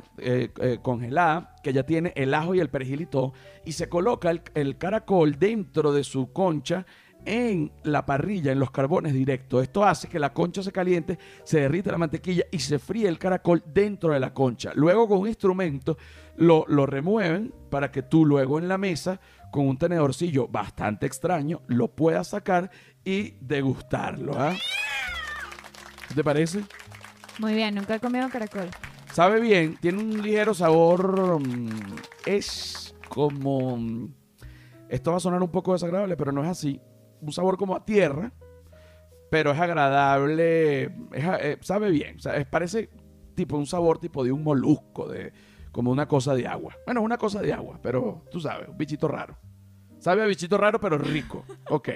congelada, 0.80 1.56
que 1.62 1.72
ya 1.74 1.82
tiene 1.82 2.12
el 2.16 2.32
ajo 2.32 2.54
y 2.54 2.60
el 2.60 2.70
perejil 2.70 3.02
y 3.02 3.06
todo, 3.06 3.34
se 3.66 3.88
coloca 3.88 4.30
el 4.54 4.78
caracol 4.78 5.38
dentro 5.38 5.92
de 5.92 6.04
su 6.04 6.32
concha 6.32 6.86
en 7.24 7.72
la 7.84 8.04
parrilla, 8.04 8.52
en 8.52 8.58
los 8.58 8.70
carbones 8.70 9.12
directos. 9.14 9.62
Esto 9.62 9.84
hace 9.84 10.08
que 10.08 10.18
la 10.18 10.32
concha 10.32 10.62
se 10.62 10.72
caliente, 10.72 11.18
se 11.44 11.60
derrite 11.60 11.90
la 11.90 11.98
mantequilla 11.98 12.44
y 12.50 12.58
se 12.58 12.78
fríe 12.78 13.08
el 13.08 13.18
caracol 13.18 13.62
dentro 13.66 14.12
de 14.12 14.20
la 14.20 14.32
concha. 14.34 14.72
Luego 14.74 15.08
con 15.08 15.18
un 15.18 15.28
instrumento 15.28 15.96
lo, 16.36 16.64
lo 16.68 16.86
remueven 16.86 17.54
para 17.70 17.90
que 17.90 18.02
tú 18.02 18.24
luego 18.26 18.58
en 18.58 18.68
la 18.68 18.78
mesa, 18.78 19.20
con 19.50 19.68
un 19.68 19.78
tenedorcillo 19.78 20.48
bastante 20.48 21.06
extraño, 21.06 21.60
lo 21.68 21.88
puedas 21.88 22.28
sacar 22.28 22.70
y 23.04 23.34
degustarlo. 23.40 24.32
¿Qué 26.08 26.14
te 26.14 26.24
parece? 26.24 26.64
Muy 27.38 27.54
bien, 27.54 27.74
nunca 27.74 27.94
he 27.94 28.00
comido 28.00 28.28
caracol. 28.28 28.68
Sabe 29.12 29.40
bien, 29.40 29.76
tiene 29.80 29.98
un 29.98 30.22
ligero 30.22 30.54
sabor. 30.54 31.38
mm, 31.40 31.68
Es 32.26 32.94
como. 33.08 33.76
mm, 33.76 34.08
Esto 34.88 35.10
va 35.10 35.16
a 35.18 35.20
sonar 35.20 35.42
un 35.42 35.50
poco 35.50 35.72
desagradable, 35.72 36.16
pero 36.16 36.32
no 36.32 36.42
es 36.42 36.48
así. 36.50 36.80
Un 37.22 37.32
sabor 37.32 37.56
como 37.56 37.74
a 37.74 37.84
tierra, 37.84 38.32
pero 39.30 39.52
es 39.52 39.58
agradable. 39.60 40.82
es 40.84 40.90
eh, 41.40 41.58
sabe 41.62 41.90
bien. 41.90 42.16
o 42.16 42.20
sea, 42.20 42.36
es- 42.36 42.46
parece 42.46 42.90
tipo 43.34 43.56
un 43.56 43.66
sabor 43.66 43.98
tipo 43.98 44.22
de 44.24 44.32
un 44.32 44.42
molusco, 44.44 45.08
de 45.08 45.32
como 45.72 45.90
una 45.90 46.06
cosa 46.06 46.34
de 46.34 46.46
agua. 46.46 46.76
Bueno, 46.84 47.00
una 47.00 47.16
cosa 47.16 47.40
de 47.40 47.52
agua, 47.52 47.78
pero 47.82 48.22
tú 48.30 48.40
sabes, 48.40 48.68
un 48.68 48.76
bichito 48.76 49.08
raro. 49.08 49.38
Sabe 50.00 50.22
a 50.22 50.26
bichito 50.26 50.58
raro, 50.58 50.78
pero 50.80 50.98
rico. 50.98 51.44
Ok. 51.70 51.88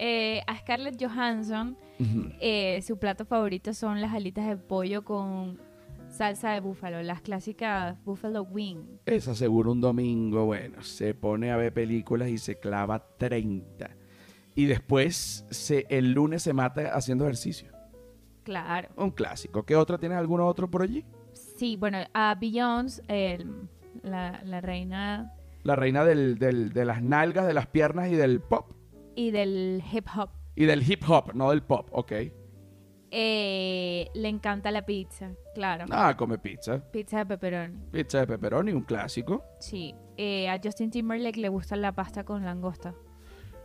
Eh, 0.00 0.40
a 0.46 0.56
Scarlett 0.56 0.96
Johansson, 1.02 1.76
eh, 2.40 2.80
su 2.86 2.98
plato 2.98 3.24
favorito 3.26 3.74
son 3.74 4.00
las 4.00 4.14
alitas 4.14 4.46
de 4.46 4.56
pollo 4.56 5.04
con 5.04 5.60
salsa 6.08 6.52
de 6.52 6.60
búfalo, 6.60 7.02
las 7.02 7.20
clásicas 7.20 8.02
buffalo 8.04 8.42
wing. 8.42 8.98
Esa 9.04 9.34
seguro 9.34 9.72
un 9.72 9.80
domingo, 9.80 10.46
bueno, 10.46 10.82
se 10.82 11.12
pone 11.14 11.50
a 11.50 11.56
ver 11.56 11.74
películas 11.74 12.28
y 12.28 12.38
se 12.38 12.60
clava 12.60 13.04
30. 13.18 13.90
Y 14.58 14.66
después 14.66 15.46
se, 15.50 15.86
el 15.88 16.10
lunes 16.12 16.42
se 16.42 16.52
mata 16.52 16.92
haciendo 16.94 17.24
ejercicio. 17.24 17.70
Claro. 18.42 18.88
Un 18.96 19.12
clásico. 19.12 19.64
¿Qué 19.64 19.76
otra 19.76 19.98
tienes 19.98 20.18
alguno 20.18 20.46
otro 20.48 20.68
por 20.68 20.82
allí? 20.82 21.04
Sí, 21.32 21.76
bueno, 21.76 21.98
a 22.12 22.34
Beyoncé, 22.34 23.02
el- 23.08 23.68
la, 24.02 24.40
la 24.44 24.60
reina 24.60 25.32
La 25.62 25.76
reina 25.76 26.04
del- 26.04 26.38
del- 26.40 26.72
de 26.72 26.84
las 26.84 27.02
nalgas, 27.02 27.46
de 27.46 27.54
las 27.54 27.68
piernas 27.68 28.10
y 28.10 28.16
del 28.16 28.40
pop. 28.40 28.72
y 29.14 29.30
del 29.30 29.82
hip 29.92 30.06
hop, 30.16 30.30
Y 30.56 30.64
del 30.64 30.82
hip 30.90 31.02
hop, 31.08 31.34
no 31.34 31.50
del 31.50 31.62
pop, 31.62 31.88
ok. 31.92 32.12
eh, 33.10 34.08
le 34.14 34.28
encanta 34.28 34.70
la 34.70 34.84
pizza, 34.84 35.30
claro. 35.54 35.84
Ah, 35.90 36.16
come 36.16 36.38
pizza. 36.38 36.78
Pizza 36.90 37.18
de 37.18 37.26
pepperoni. 37.26 37.76
Pizza 37.92 38.18
de 38.20 38.26
pepperoni, 38.26 38.72
un 38.72 38.82
clásico. 38.82 39.44
Sí. 39.60 39.94
Eh, 40.16 40.48
a 40.48 40.58
Justin 40.62 40.90
Timberlake 40.90 41.40
le 41.40 41.48
gusta 41.48 41.76
la 41.76 41.92
pasta 41.92 42.24
con 42.24 42.44
langosta. 42.44 42.94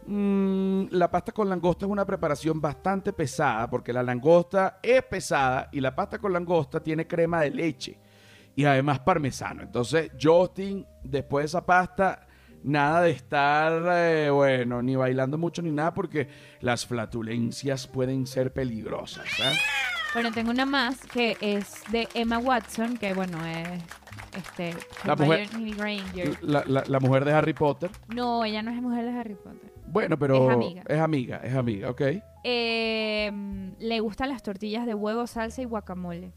Mm, 0.06 0.86
la 0.92 1.10
pasta 1.10 1.32
con 1.32 1.50
langosta 1.50 1.86
es 1.86 1.92
una 1.92 2.06
preparación 2.06 2.60
bastante 2.60 3.14
pesada 3.14 3.70
porque 3.70 3.94
la 3.94 4.04
langosta 4.04 4.80
es 4.82 5.02
pesada 5.04 5.70
y 5.72 5.80
la 5.80 5.96
pasta 5.96 6.18
con 6.20 6.34
langosta 6.34 6.82
tiene 6.82 7.08
crema 7.08 7.42
de 7.42 7.52
leche 7.52 7.98
y 8.56 8.66
además 8.66 9.00
parmesano. 9.00 9.64
Entonces, 9.64 10.12
Justin, 10.22 10.86
después 11.04 11.44
de 11.44 11.46
esa 11.48 11.66
pasta, 11.66 12.28
nada 12.64 13.02
de 13.02 13.12
estar, 13.12 13.82
eh, 13.98 14.30
bueno, 14.30 14.82
ni 14.82 14.96
bailando 14.96 15.38
mucho 15.38 15.62
ni 15.62 15.72
nada 15.72 15.94
porque 15.94 16.28
las 16.62 16.86
flatulencias 16.86 17.88
pueden 17.88 18.28
ser 18.28 18.54
peligrosas. 18.54 19.26
¿eh? 19.40 19.58
Bueno, 20.14 20.32
tengo 20.32 20.52
una 20.52 20.66
más 20.66 21.00
que 21.08 21.36
es 21.42 21.82
de 21.92 22.08
Emma 22.14 22.38
Watson, 22.38 22.98
que 22.98 23.14
bueno, 23.16 23.44
es 23.46 23.68
este 24.38 24.76
La 25.06 25.16
mujer- 25.16 25.42
Hermione 25.52 25.72
Granger. 25.76 26.38
La, 26.44 26.64
la- 26.68 26.84
la 26.86 27.00
mujer 27.00 27.26
de 27.26 27.34
Harry 27.34 27.54
Potter. 27.54 27.90
No, 28.10 28.46
ella 28.46 28.62
no 28.62 28.70
es 28.72 28.80
mujer 28.82 29.06
de 29.06 29.20
Harry 29.20 29.36
Potter. 29.36 29.73
Bueno, 29.86 30.18
pero 30.18 30.50
Es 30.50 30.56
amiga. 30.56 30.84
es 30.88 31.00
amiga, 31.00 31.38
es 31.44 31.56
amiga, 31.56 31.90
ok. 31.90 32.02
Eh, 32.44 33.32
le 33.80 34.00
gustan 34.00 34.30
las 34.30 34.44
tortillas 34.44 34.86
de 34.86 34.94
huevo, 34.94 35.28
salsa 35.28 35.62
y 35.62 35.66
guacamole. 35.66 36.34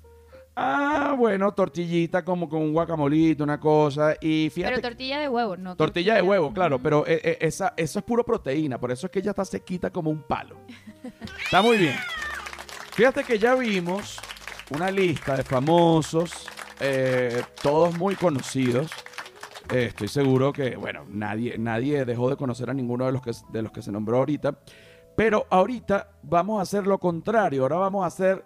Ah, 0.58 1.14
bueno, 1.18 1.52
tortillita 1.52 2.24
como 2.24 2.48
con 2.48 2.62
un 2.62 2.72
guacamolito, 2.72 3.44
una 3.44 3.60
cosa. 3.60 4.14
Y 4.20 4.48
fíjate 4.50 4.76
Pero 4.76 4.88
tortilla 4.88 5.20
de 5.20 5.28
huevo, 5.28 5.56
no. 5.56 5.76
Tortilla 5.76 6.14
de 6.14 6.22
huevo, 6.22 6.52
claro, 6.54 6.78
pero 6.78 7.06
eh, 7.06 7.20
eh, 7.22 7.38
esa, 7.42 7.74
eso 7.76 7.98
es 7.98 8.04
puro 8.04 8.24
proteína, 8.24 8.78
por 8.78 8.90
eso 8.90 9.06
es 9.06 9.12
que 9.12 9.18
ella 9.18 9.30
está 9.32 9.44
sequita 9.44 9.90
como 9.90 10.10
un 10.10 10.22
palo. 10.22 10.56
Está 11.44 11.60
muy 11.60 11.76
bien. 11.76 11.94
Fíjate 12.92 13.22
que 13.24 13.38
ya 13.38 13.54
vimos 13.54 14.18
una 14.70 14.90
lista 14.90 15.36
de 15.36 15.44
famosos, 15.44 16.48
eh, 16.80 17.42
todos 17.62 17.94
muy 17.98 18.14
conocidos. 18.14 18.90
Eh, 19.72 19.86
estoy 19.86 20.08
seguro 20.08 20.52
que, 20.52 20.76
bueno, 20.76 21.04
nadie, 21.08 21.58
nadie 21.58 22.04
dejó 22.04 22.30
de 22.30 22.36
conocer 22.36 22.70
a 22.70 22.74
ninguno 22.74 23.06
de 23.06 23.12
los, 23.12 23.22
que, 23.22 23.32
de 23.52 23.62
los 23.62 23.72
que 23.72 23.82
se 23.82 23.90
nombró 23.90 24.18
ahorita. 24.18 24.58
Pero 25.16 25.46
ahorita 25.50 26.10
vamos 26.22 26.58
a 26.58 26.62
hacer 26.62 26.86
lo 26.86 26.98
contrario. 26.98 27.62
Ahora 27.62 27.76
vamos 27.76 28.04
a 28.04 28.06
hacer 28.06 28.44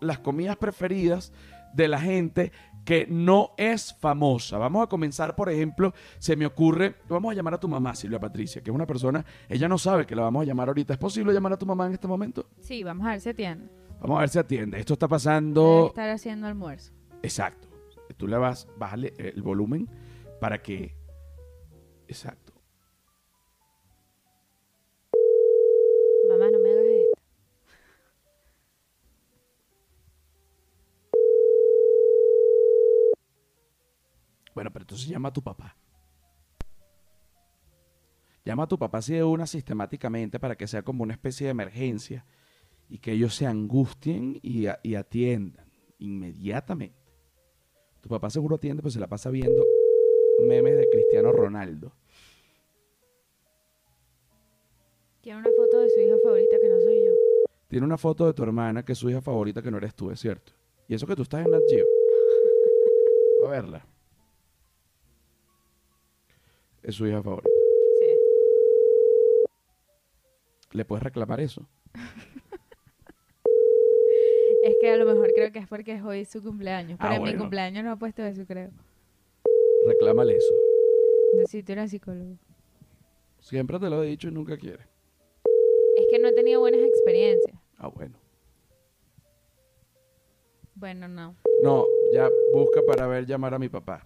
las 0.00 0.20
comidas 0.20 0.56
preferidas 0.56 1.32
de 1.74 1.88
la 1.88 2.00
gente 2.00 2.52
que 2.84 3.06
no 3.08 3.50
es 3.56 3.94
famosa. 3.94 4.58
Vamos 4.58 4.84
a 4.84 4.86
comenzar, 4.86 5.34
por 5.34 5.50
ejemplo, 5.50 5.92
se 6.18 6.36
me 6.36 6.46
ocurre, 6.46 6.96
vamos 7.08 7.32
a 7.32 7.34
llamar 7.34 7.54
a 7.54 7.60
tu 7.60 7.68
mamá, 7.68 7.94
Silvia 7.94 8.20
Patricia, 8.20 8.62
que 8.62 8.70
es 8.70 8.74
una 8.74 8.86
persona, 8.86 9.24
ella 9.48 9.68
no 9.68 9.78
sabe 9.78 10.06
que 10.06 10.14
la 10.14 10.22
vamos 10.22 10.42
a 10.42 10.44
llamar 10.44 10.68
ahorita. 10.68 10.92
¿Es 10.92 10.98
posible 10.98 11.32
llamar 11.32 11.54
a 11.54 11.58
tu 11.58 11.66
mamá 11.66 11.86
en 11.86 11.94
este 11.94 12.06
momento? 12.06 12.46
Sí, 12.60 12.82
vamos 12.84 13.06
a 13.06 13.10
ver 13.10 13.20
si 13.20 13.30
atiende. 13.30 13.68
Vamos 14.00 14.18
a 14.18 14.20
ver 14.20 14.28
si 14.28 14.38
atiende. 14.38 14.78
Esto 14.78 14.92
está 14.92 15.06
Debe 15.06 15.14
pasando... 15.14 15.86
estar 15.88 16.10
haciendo 16.10 16.46
almuerzo. 16.46 16.92
Exacto. 17.22 17.68
Tú 18.16 18.28
le 18.28 18.36
vas, 18.36 18.68
bájale 18.78 19.14
el 19.18 19.42
volumen 19.42 19.88
para 20.44 20.60
que... 20.60 20.94
Exacto. 22.06 22.52
Mamá, 26.28 26.50
no 26.50 26.58
me 26.58 26.70
hagas 26.70 26.84
esto. 26.84 27.20
Bueno, 34.54 34.70
pero 34.70 34.82
entonces 34.82 35.08
llama 35.08 35.30
a 35.30 35.32
tu 35.32 35.42
papá. 35.42 35.74
Llama 38.44 38.64
a 38.64 38.68
tu 38.68 38.78
papá 38.78 38.98
así 38.98 39.14
de 39.14 39.24
una 39.24 39.46
sistemáticamente 39.46 40.38
para 40.38 40.56
que 40.56 40.66
sea 40.66 40.82
como 40.82 41.04
una 41.04 41.14
especie 41.14 41.46
de 41.46 41.52
emergencia 41.52 42.26
y 42.90 42.98
que 42.98 43.12
ellos 43.12 43.34
se 43.34 43.46
angustien 43.46 44.38
y, 44.42 44.66
a- 44.66 44.78
y 44.82 44.96
atiendan 44.96 45.72
inmediatamente. 45.96 47.02
Tu 48.02 48.10
papá 48.10 48.28
seguro 48.28 48.56
atiende, 48.56 48.82
pues 48.82 48.92
se 48.92 49.00
la 49.00 49.06
pasa 49.08 49.30
viendo 49.30 49.64
memes 50.40 50.76
de 50.76 50.88
Cristiano 50.90 51.32
Ronaldo. 51.32 51.92
Tiene 55.20 55.38
una 55.40 55.50
foto 55.56 55.80
de 55.80 55.90
su 55.90 56.00
hija 56.00 56.16
favorita 56.22 56.56
que 56.60 56.68
no 56.68 56.80
soy 56.80 57.04
yo. 57.04 57.12
Tiene 57.68 57.86
una 57.86 57.96
foto 57.96 58.26
de 58.26 58.34
tu 58.34 58.42
hermana 58.42 58.84
que 58.84 58.92
es 58.92 58.98
su 58.98 59.08
hija 59.08 59.20
favorita 59.22 59.62
que 59.62 59.70
no 59.70 59.78
eres 59.78 59.94
tú, 59.94 60.10
es 60.10 60.20
cierto. 60.20 60.52
Y 60.86 60.94
eso 60.94 61.06
que 61.06 61.16
tú 61.16 61.22
estás 61.22 61.44
en 61.44 61.50
Nat 61.50 61.62
Geo. 61.68 61.86
A 63.46 63.48
verla. 63.48 63.86
Es 66.82 66.94
su 66.94 67.06
hija 67.06 67.22
favorita. 67.22 67.48
Sí. 67.98 68.06
¿Le 70.72 70.84
puedes 70.84 71.02
reclamar 71.02 71.40
eso? 71.40 71.66
Es 74.64 74.76
que 74.80 74.90
a 74.90 74.96
lo 74.96 75.04
mejor 75.04 75.30
creo 75.34 75.52
que 75.52 75.58
es 75.58 75.68
porque 75.68 75.92
es 75.92 76.02
hoy 76.02 76.24
su 76.24 76.42
cumpleaños. 76.42 76.96
Ah, 76.98 77.10
Pero 77.10 77.26
en 77.26 77.32
mi 77.34 77.38
cumpleaños 77.38 77.84
no 77.84 77.90
ha 77.92 77.96
puesto 77.96 78.22
eso, 78.22 78.46
creo. 78.46 78.70
Reclámale 79.86 80.36
eso. 80.36 80.54
Necesito 81.34 81.72
ir 81.72 81.78
al 81.80 81.88
psicólogo. 81.88 82.36
Siempre 83.40 83.78
te 83.78 83.90
lo 83.90 84.02
he 84.02 84.06
dicho 84.06 84.28
y 84.28 84.32
nunca 84.32 84.56
quiere. 84.56 84.86
Es 85.96 86.06
que 86.10 86.18
no 86.18 86.28
he 86.28 86.32
tenido 86.32 86.60
buenas 86.60 86.80
experiencias. 86.80 87.56
Ah, 87.78 87.88
bueno. 87.88 88.16
Bueno, 90.74 91.08
no. 91.08 91.36
No, 91.62 91.84
ya 92.12 92.28
busca 92.52 92.80
para 92.86 93.06
ver 93.06 93.26
llamar 93.26 93.54
a 93.54 93.58
mi 93.58 93.68
papá. 93.68 94.04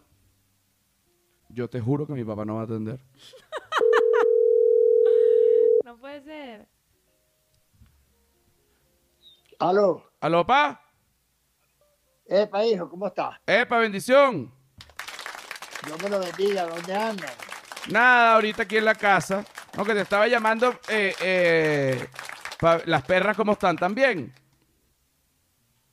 Yo 1.49 1.69
te 1.69 1.81
juro 1.81 2.07
que 2.07 2.13
mi 2.13 2.25
papá 2.25 2.45
no 2.45 2.57
va 2.57 2.63
a 2.63 2.65
atender. 2.65 3.01
No 5.85 5.97
puede 5.97 6.21
ser. 6.23 6.69
Aló, 9.59 10.03
¿Aló, 10.21 10.47
pa? 10.47 10.85
epa 12.27 12.67
hijo, 12.67 12.91
¿cómo 12.91 13.07
estás? 13.07 13.37
¡Epa, 13.47 13.79
bendición! 13.79 14.53
Dios 15.89 16.03
me 16.03 16.09
lo 16.11 16.21
bendiga, 16.21 16.67
¿dónde 16.67 16.95
andas? 16.95 17.33
Nada, 17.91 18.35
ahorita 18.35 18.65
aquí 18.65 18.77
en 18.77 18.85
la 18.85 18.95
casa. 18.95 19.45
No, 19.77 19.85
que 19.85 19.95
te 19.95 20.03
estaba 20.03 20.29
llamando. 20.29 20.79
eh, 20.89 21.15
eh, 21.23 22.07
pa- 22.61 22.83
las 22.85 23.03
perras, 23.03 23.37
¿cómo 23.37 23.53
están? 23.53 23.77
¿También? 23.77 24.33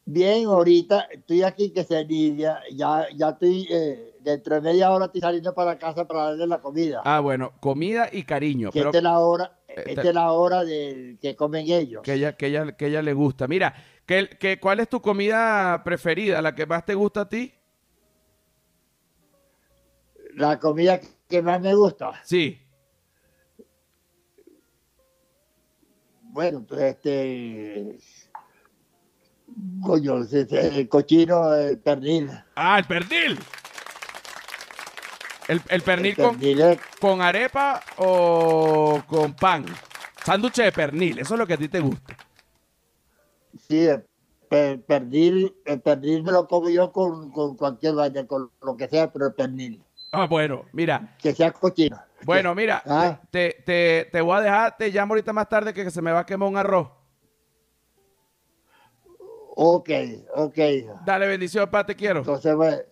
Bien, 0.07 0.45
ahorita 0.45 1.07
estoy 1.11 1.41
aquí 1.43 1.71
que 1.71 1.83
se 1.83 2.03
lidia, 2.03 2.59
ya, 2.71 3.07
ya 3.15 3.29
estoy, 3.29 3.67
eh, 3.71 4.17
dentro 4.19 4.55
de 4.55 4.61
media 4.61 4.91
hora 4.91 5.05
estoy 5.05 5.21
saliendo 5.21 5.53
para 5.55 5.79
casa 5.79 6.05
para 6.05 6.25
darle 6.25 6.45
la 6.45 6.59
comida. 6.59 7.01
Ah, 7.05 7.21
bueno, 7.21 7.53
comida 7.59 8.09
y 8.11 8.23
cariño. 8.23 8.69
que 8.71 8.79
Pero 8.79 8.89
esta 8.89 8.97
es 8.99 9.03
la 9.03 9.19
hora, 9.19 9.51
Eh, 9.67 9.83
esta 9.87 10.01
es 10.09 10.13
la 10.13 10.31
hora 10.31 10.63
de 10.63 11.17
que 11.21 11.35
comen 11.35 11.65
ellos. 11.69 12.01
que 12.03 12.13
ella, 12.13 12.33
que 12.37 12.47
ella, 12.47 12.73
que 12.77 12.87
ella 12.87 13.01
le 13.01 13.13
gusta. 13.13 13.47
Mira, 13.47 13.73
que, 14.05 14.29
que, 14.29 14.59
¿cuál 14.59 14.79
es 14.79 14.89
tu 14.89 15.01
comida 15.01 15.81
preferida? 15.83 16.39
¿La 16.41 16.53
que 16.53 16.65
más 16.67 16.85
te 16.85 16.93
gusta 16.93 17.21
a 17.21 17.29
ti? 17.29 17.51
La 20.35 20.59
comida 20.59 20.99
que 21.29 21.41
más 21.41 21.61
me 21.61 21.73
gusta. 21.73 22.21
Sí. 22.23 22.61
Bueno, 26.21 26.65
pues 26.67 26.81
este, 26.81 27.97
coño, 29.81 30.17
el 30.21 30.89
cochino, 30.89 31.53
el 31.55 31.79
pernil. 31.79 32.29
Ah, 32.55 32.79
el 32.79 32.85
pernil. 32.85 33.39
El, 35.47 35.61
el 35.69 35.81
pernil 35.81 36.11
El 36.11 36.15
con, 36.17 36.31
pernil 36.37 36.61
es- 36.61 36.79
con 36.99 37.21
arepa 37.21 37.81
o 37.97 39.01
con 39.07 39.33
pan. 39.35 39.65
Sándwich 40.25 40.55
de 40.55 40.71
pernil, 40.71 41.19
eso 41.19 41.35
es 41.35 41.39
lo 41.39 41.47
que 41.47 41.53
a 41.53 41.57
ti 41.57 41.69
te 41.69 41.79
gusta. 41.79 42.17
sí, 43.69 43.85
el 43.85 44.03
per- 44.49 44.81
pernil, 44.83 45.55
el 45.65 45.81
pernil 45.81 46.23
me 46.23 46.31
lo 46.31 46.47
como 46.47 46.69
yo 46.69 46.91
con, 46.91 47.31
con 47.31 47.55
cualquier 47.55 47.93
vaina, 47.93 48.25
con 48.27 48.51
lo 48.61 48.75
que 48.75 48.87
sea, 48.89 49.11
pero 49.13 49.27
el 49.27 49.33
pernil, 49.35 49.83
Ah, 50.15 50.27
bueno, 50.27 50.65
mira. 50.73 51.15
que 51.19 51.33
sea 51.33 51.51
cochino. 51.51 51.99
Bueno, 52.23 52.55
mira, 52.55 52.81
Ah. 52.85 53.19
te, 53.29 53.61
te, 53.65 54.09
te 54.11 54.21
voy 54.21 54.37
a 54.37 54.41
dejar, 54.41 54.77
te 54.77 54.89
llamo 54.89 55.13
ahorita 55.13 55.31
más 55.33 55.47
tarde 55.49 55.73
que 55.73 55.89
se 55.91 56.01
me 56.01 56.11
va 56.11 56.19
a 56.21 56.25
quemar 56.25 56.49
un 56.49 56.57
arroz. 56.57 56.89
Ok, 59.57 59.89
ok. 60.35 60.57
Dale 61.05 61.27
bendición, 61.27 61.69
pa, 61.69 61.85
te 61.85 61.95
quiero. 61.95 62.19
Entonces, 62.19 62.53
pues, 62.55 62.83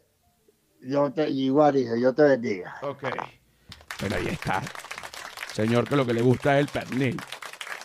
yo 0.81 1.11
te, 1.11 1.29
igual, 1.29 1.75
hijo, 1.77 1.95
yo 1.95 2.13
te 2.13 2.23
bendiga. 2.23 2.75
Ok. 2.81 3.03
Pero 3.99 4.15
ahí 4.15 4.27
está. 4.27 4.61
Señor, 5.53 5.87
que 5.87 5.95
lo 5.95 6.05
que 6.05 6.13
le 6.13 6.21
gusta 6.21 6.57
es 6.57 6.65
el 6.65 6.71
pernil. 6.71 7.19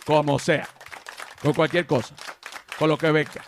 Como 0.05 0.39
sea. 0.39 0.67
Con 1.41 1.53
cualquier 1.53 1.85
cosa. 1.85 2.15
Con 2.77 2.89
lo 2.89 2.97
que 2.97 3.11
venga. 3.11 3.43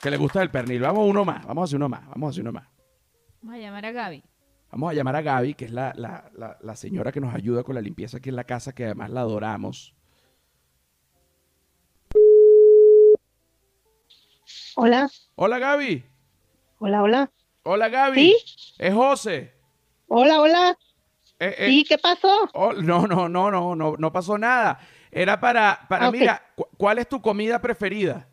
Que 0.00 0.10
le 0.10 0.16
gusta 0.16 0.42
el 0.42 0.50
pernil. 0.50 0.80
Vamos 0.80 1.08
uno 1.08 1.24
más. 1.24 1.44
Vamos 1.46 1.62
a 1.62 1.64
hacer 1.64 1.76
uno 1.76 1.88
más. 1.88 2.06
Vamos 2.08 2.28
a 2.28 2.30
hacer 2.30 2.42
uno 2.42 2.52
más. 2.52 2.68
Vamos 3.42 3.56
a 3.56 3.58
llamar 3.58 3.86
a 3.86 3.92
Gaby. 3.92 4.24
Vamos 4.70 4.90
a 4.90 4.94
llamar 4.94 5.16
a 5.16 5.22
Gaby, 5.22 5.54
que 5.54 5.64
es 5.64 5.70
la, 5.70 5.92
la- 5.96 6.30
la- 6.36 6.58
la 6.60 6.76
señora 6.76 7.10
que 7.10 7.20
nos 7.20 7.34
ayuda 7.34 7.62
con 7.64 7.74
la 7.74 7.80
limpieza 7.80 8.18
aquí 8.18 8.28
en 8.28 8.36
la 8.36 8.44
casa, 8.44 8.74
que 8.74 8.84
además 8.84 9.10
la 9.10 9.20
adoramos. 9.22 9.94
Hola, 14.76 15.08
Hola, 15.34 15.58
Gaby. 15.58 16.04
hola, 16.78 17.02
hola. 17.02 17.32
Hola, 17.64 17.88
Gaby. 17.88 18.20
¿Sí? 18.20 18.74
Es 18.78 18.94
José. 18.94 19.52
Hola, 20.06 20.40
hola. 20.40 20.78
Eh, 21.40 21.54
eh, 21.58 21.66
¿Sí? 21.68 21.84
¿Qué 21.84 21.98
pasó? 21.98 22.48
oh, 22.54 22.72
no, 22.72 23.06
no, 23.06 23.28
no, 23.28 23.50
no, 23.50 23.74
no, 23.74 23.94
no 23.98 24.12
pasó 24.12 24.38
nada. 24.38 24.78
Era 25.10 25.40
para, 25.40 25.86
para 25.88 26.06
Ah, 26.06 26.10
mira, 26.10 26.42
cu- 26.54 26.66
¿cuál 26.76 26.98
es 26.98 27.08
tu 27.08 27.20
comida 27.20 27.60
preferida? 27.60 28.28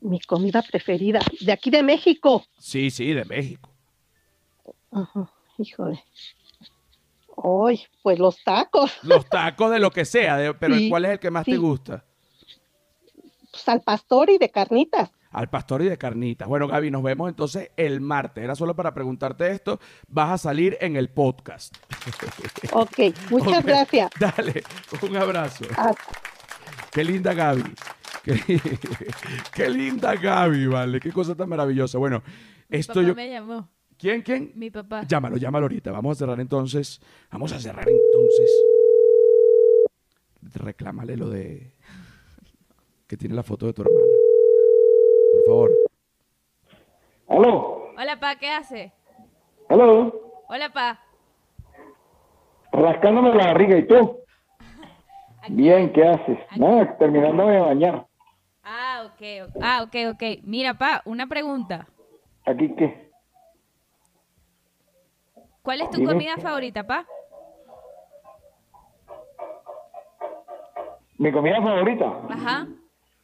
Mi 0.00 0.20
comida 0.20 0.62
preferida. 0.62 1.20
De 1.40 1.52
aquí 1.52 1.70
de 1.70 1.82
México. 1.82 2.44
Sí, 2.58 2.90
sí, 2.90 3.12
de 3.12 3.24
México. 3.24 3.71
Ajá, 4.92 5.30
híjole. 5.58 6.02
Hoy, 7.34 7.80
pues 8.02 8.18
los 8.18 8.42
tacos. 8.44 8.92
Los 9.02 9.26
tacos 9.28 9.70
de 9.70 9.78
lo 9.78 9.90
que 9.90 10.04
sea, 10.04 10.36
de- 10.36 10.54
pero 10.54 10.76
Sí, 10.76 10.90
¿cuál 10.90 11.06
es 11.06 11.12
el 11.12 11.18
que 11.18 11.30
más 11.30 11.44
te 11.46 11.56
gusta? 11.56 12.04
Pues 13.50 13.68
al 13.68 13.80
pastor 13.82 14.30
y 14.30 14.38
de 14.38 14.50
carnitas. 14.50 15.10
Al 15.30 15.48
pastor 15.48 15.80
y 15.82 15.88
de 15.88 15.96
carnitas. 15.96 16.46
Bueno, 16.46 16.68
Gaby, 16.68 16.90
nos 16.90 17.02
vemos 17.02 17.28
entonces 17.30 17.70
el 17.78 18.02
martes. 18.02 18.44
Era 18.44 18.54
solo 18.54 18.76
para 18.76 18.92
preguntarte 18.92 19.50
esto. 19.50 19.80
Vas 20.08 20.30
a 20.30 20.38
salir 20.38 20.76
en 20.80 20.96
el 20.96 21.08
podcast. 21.08 21.76
Ok, 22.72 22.98
muchas 23.30 23.64
gracias. 23.64 24.10
Dale, 24.18 24.62
un 25.02 25.16
abrazo. 25.16 25.64
Ah, 25.76 25.92
Qué 26.90 27.02
linda 27.04 27.32
Gaby. 27.34 27.64
Qué, 28.22 28.60
qué 29.54 29.68
linda 29.70 30.14
Gaby, 30.14 30.66
vale. 30.66 31.00
Qué 31.00 31.10
cosa 31.12 31.34
tan 31.34 31.48
maravillosa. 31.48 31.98
Bueno, 31.98 32.22
Mi 32.68 32.78
esto 32.78 32.94
papá 32.94 33.06
yo. 33.06 33.14
me 33.14 33.30
llamó. 33.30 33.68
¿Quién, 34.02 34.20
quién? 34.22 34.50
Mi 34.56 34.68
papá. 34.68 35.04
Llámalo, 35.06 35.36
llámalo 35.36 35.66
ahorita. 35.66 35.92
Vamos 35.92 36.16
a 36.16 36.18
cerrar 36.18 36.40
entonces. 36.40 37.00
Vamos 37.30 37.52
a 37.52 37.60
cerrar 37.60 37.88
entonces. 37.88 38.50
Reclámale 40.54 41.16
lo 41.16 41.30
de. 41.30 41.72
Que 43.06 43.16
tiene 43.16 43.36
la 43.36 43.44
foto 43.44 43.66
de 43.66 43.72
tu 43.72 43.82
hermana. 43.82 44.04
Por 45.32 45.44
favor. 45.46 45.70
Aló, 47.28 47.92
Hola, 47.96 48.18
pa, 48.18 48.34
¿qué 48.34 48.48
hace? 48.48 48.92
aló, 49.68 50.42
Hola, 50.48 50.72
pa. 50.72 51.00
rascándome 52.72 53.32
la 53.36 53.46
barriga 53.52 53.78
y 53.78 53.86
tú. 53.86 54.18
Bien, 55.48 55.92
¿qué 55.92 56.02
haces? 56.08 56.38
Nada, 56.56 56.98
terminando 56.98 57.46
de 57.46 57.60
bañar. 57.60 58.06
Ah, 58.64 59.04
ok, 59.06 59.48
ok. 59.48 59.56
Ah, 59.62 59.84
ok, 59.84 59.94
ok. 60.14 60.22
Mira, 60.42 60.74
pa, 60.74 61.02
una 61.04 61.28
pregunta. 61.28 61.86
¿Aquí 62.44 62.74
qué? 62.74 63.11
¿Cuál 65.62 65.80
es 65.82 65.90
tu 65.90 66.04
comida 66.04 66.36
favorita, 66.38 66.84
pa? 66.86 67.06
Mi 71.18 71.30
comida 71.32 71.62
favorita. 71.62 72.06
Ajá. 72.30 72.66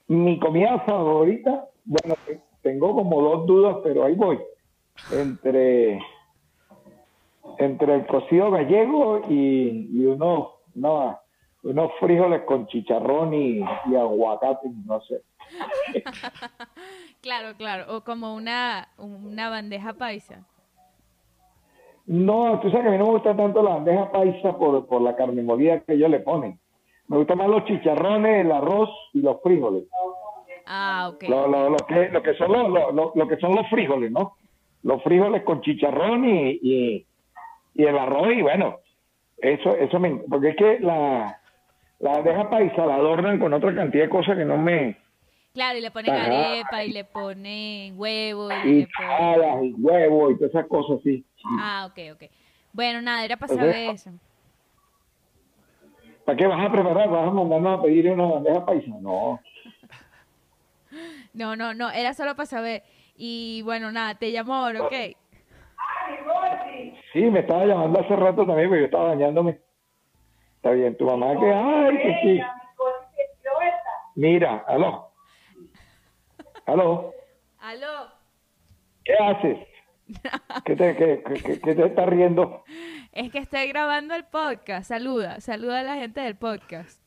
Mi 0.07 0.39
comida 0.39 0.79
favorita, 0.81 1.69
bueno, 1.85 2.15
te- 2.27 2.41
tengo 2.63 2.95
como 2.95 3.21
dos 3.21 3.47
dudas, 3.47 3.77
pero 3.83 4.05
ahí 4.05 4.15
voy. 4.15 4.39
Entre, 5.13 6.01
entre 7.59 7.95
el 7.95 8.07
cocido 8.07 8.51
gallego 8.51 9.23
y, 9.29 9.89
y 9.93 10.07
unos, 10.07 10.49
no, 10.75 11.19
unos 11.63 11.93
frijoles 12.01 12.43
con 12.43 12.67
chicharrón 12.69 13.35
y, 13.35 13.59
y 13.61 13.97
aguacate, 13.97 14.69
no 14.87 15.01
sé. 15.03 15.23
Claro, 17.21 17.55
claro. 17.57 17.97
O 17.97 18.03
como 18.05 18.33
una, 18.35 18.89
una 18.97 19.51
bandeja 19.51 19.95
paisa. 19.95 20.47
No, 22.09 22.59
tú 22.61 22.71
sabes 22.71 22.85
que 22.85 22.89
a 22.89 22.93
mí 22.93 22.99
no 22.99 23.05
me 23.05 23.11
gusta 23.13 23.37
tanto 23.37 23.63
la 23.63 23.75
bandeja 23.75 24.11
paisa 24.11 24.57
por, 24.57 24.87
por 24.87 25.03
la 25.03 25.15
carne 25.15 25.43
molida 25.43 25.81
que 25.81 25.93
ellos 25.93 26.11
le 26.11 26.21
ponen. 26.21 26.59
Me 27.07 27.19
gustan 27.19 27.39
más 27.39 27.49
los 27.49 27.65
chicharrones, 27.67 28.45
el 28.47 28.53
arroz 28.53 28.89
y 29.13 29.21
los 29.21 29.41
frijoles. 29.43 29.85
Ah, 30.67 31.11
ok. 31.13 31.25
Lo, 31.29 31.47
lo, 31.49 31.71
lo 31.71 31.77
que, 31.87 32.09
lo, 32.09 32.23
que 32.23 32.35
son 32.35 32.53
los, 32.53 32.69
lo, 32.71 32.93
lo- 32.93 33.13
lo 33.15 33.29
que 33.29 33.37
son 33.37 33.55
los 33.55 33.69
frijoles, 33.69 34.11
¿no? 34.11 34.37
Los 34.83 35.03
frijoles 35.03 35.43
con 35.43 35.61
chicharrón 35.61 36.29
y, 36.29 36.59
y, 36.63 37.07
y 37.75 37.85
el 37.85 37.99
arroz 37.99 38.29
y 38.35 38.43
bueno, 38.43 38.77
eso, 39.39 39.77
eso 39.77 39.99
me... 40.01 40.17
Porque 40.31 40.49
es 40.51 40.57
que 40.57 40.81
la, 40.81 41.39
la 42.01 42.11
bandeja 42.13 42.49
paisa 42.51 42.87
la 42.87 42.97
adornan 42.97 43.39
con 43.39 43.53
otra 43.53 43.75
cantidad 43.75 44.05
de 44.05 44.11
cosas 44.11 44.37
que 44.37 44.45
no 44.45 44.57
me... 44.57 44.97
Claro, 45.59 45.77
y 45.77 45.81
le 45.81 45.91
ponen 45.91 46.15
Ajá. 46.15 46.25
arepa 46.27 46.85
y 46.85 46.93
le 46.93 47.05
ponen 47.05 47.99
huevo 47.99 48.53
y 48.53 48.55
Y 48.63 48.75
le 48.83 48.89
ponen... 48.97 49.65
y 49.65 49.73
huevos 49.73 50.31
y 50.31 50.35
todas 50.37 50.51
esas 50.51 50.69
cosas 50.69 51.01
así. 51.01 51.27
Ah, 51.59 51.89
ok, 51.91 51.99
ok. 52.15 52.31
Bueno, 52.73 53.03
nada, 53.03 53.25
era 53.25 53.37
para 53.37 53.53
saber 53.53 53.75
eso. 53.75 54.13
¿Para 56.25 56.39
qué 56.39 56.47
vas 56.47 56.65
a 56.65 56.71
preparar? 56.71 57.09
¿Vas 57.11 57.27
a 57.27 57.31
mandarnos 57.33 57.77
a 57.77 57.83
pedir 57.83 58.09
una 58.09 58.27
bandeja 58.27 58.65
paisa? 58.65 58.93
No. 59.01 59.41
No, 61.33 61.57
no, 61.57 61.75
no, 61.75 61.91
era 61.91 62.15
solo 62.15 62.37
para 62.37 62.47
saber. 62.47 62.85
Y 63.17 63.63
bueno, 63.63 63.91
nada, 63.91 64.15
te 64.15 64.31
llamo 64.31 64.55
ahora, 64.55 64.83
¿ok? 64.83 64.93
Sí, 67.13 67.23
me 67.23 67.41
estaba 67.41 67.67
llamando 67.67 67.99
hace 67.99 68.15
rato 68.15 68.47
también, 68.47 68.69
porque 68.69 68.83
yo 68.83 68.87
estaba 68.87 69.09
bañándome. 69.09 69.59
Está 70.55 70.71
bien, 70.71 70.97
tu 70.97 71.05
mamá 71.05 71.37
que, 71.37 71.53
ay, 71.53 71.99
que 71.99 72.19
sí. 72.23 72.41
Mira, 74.15 74.65
aló. 74.69 75.08
Aló, 76.69 77.15
Aló. 77.61 78.11
¿qué 79.05 79.15
haces? 79.15 79.59
¿Qué 80.67 80.77
te, 80.77 80.97
qué, 80.97 81.23
qué- 81.43 81.61
qué 81.61 81.75
te 81.75 81.87
está 81.87 82.05
riendo? 82.05 82.63
Es 83.13 83.33
que 83.33 83.39
estoy 83.39 83.69
grabando 83.69 84.15
el 84.15 84.25
podcast. 84.27 84.87
Saluda, 84.89 85.41
saluda 85.41 85.81
a 85.81 85.83
la 85.83 85.95
gente 85.97 86.21
del 86.21 86.37
podcast. 86.37 87.01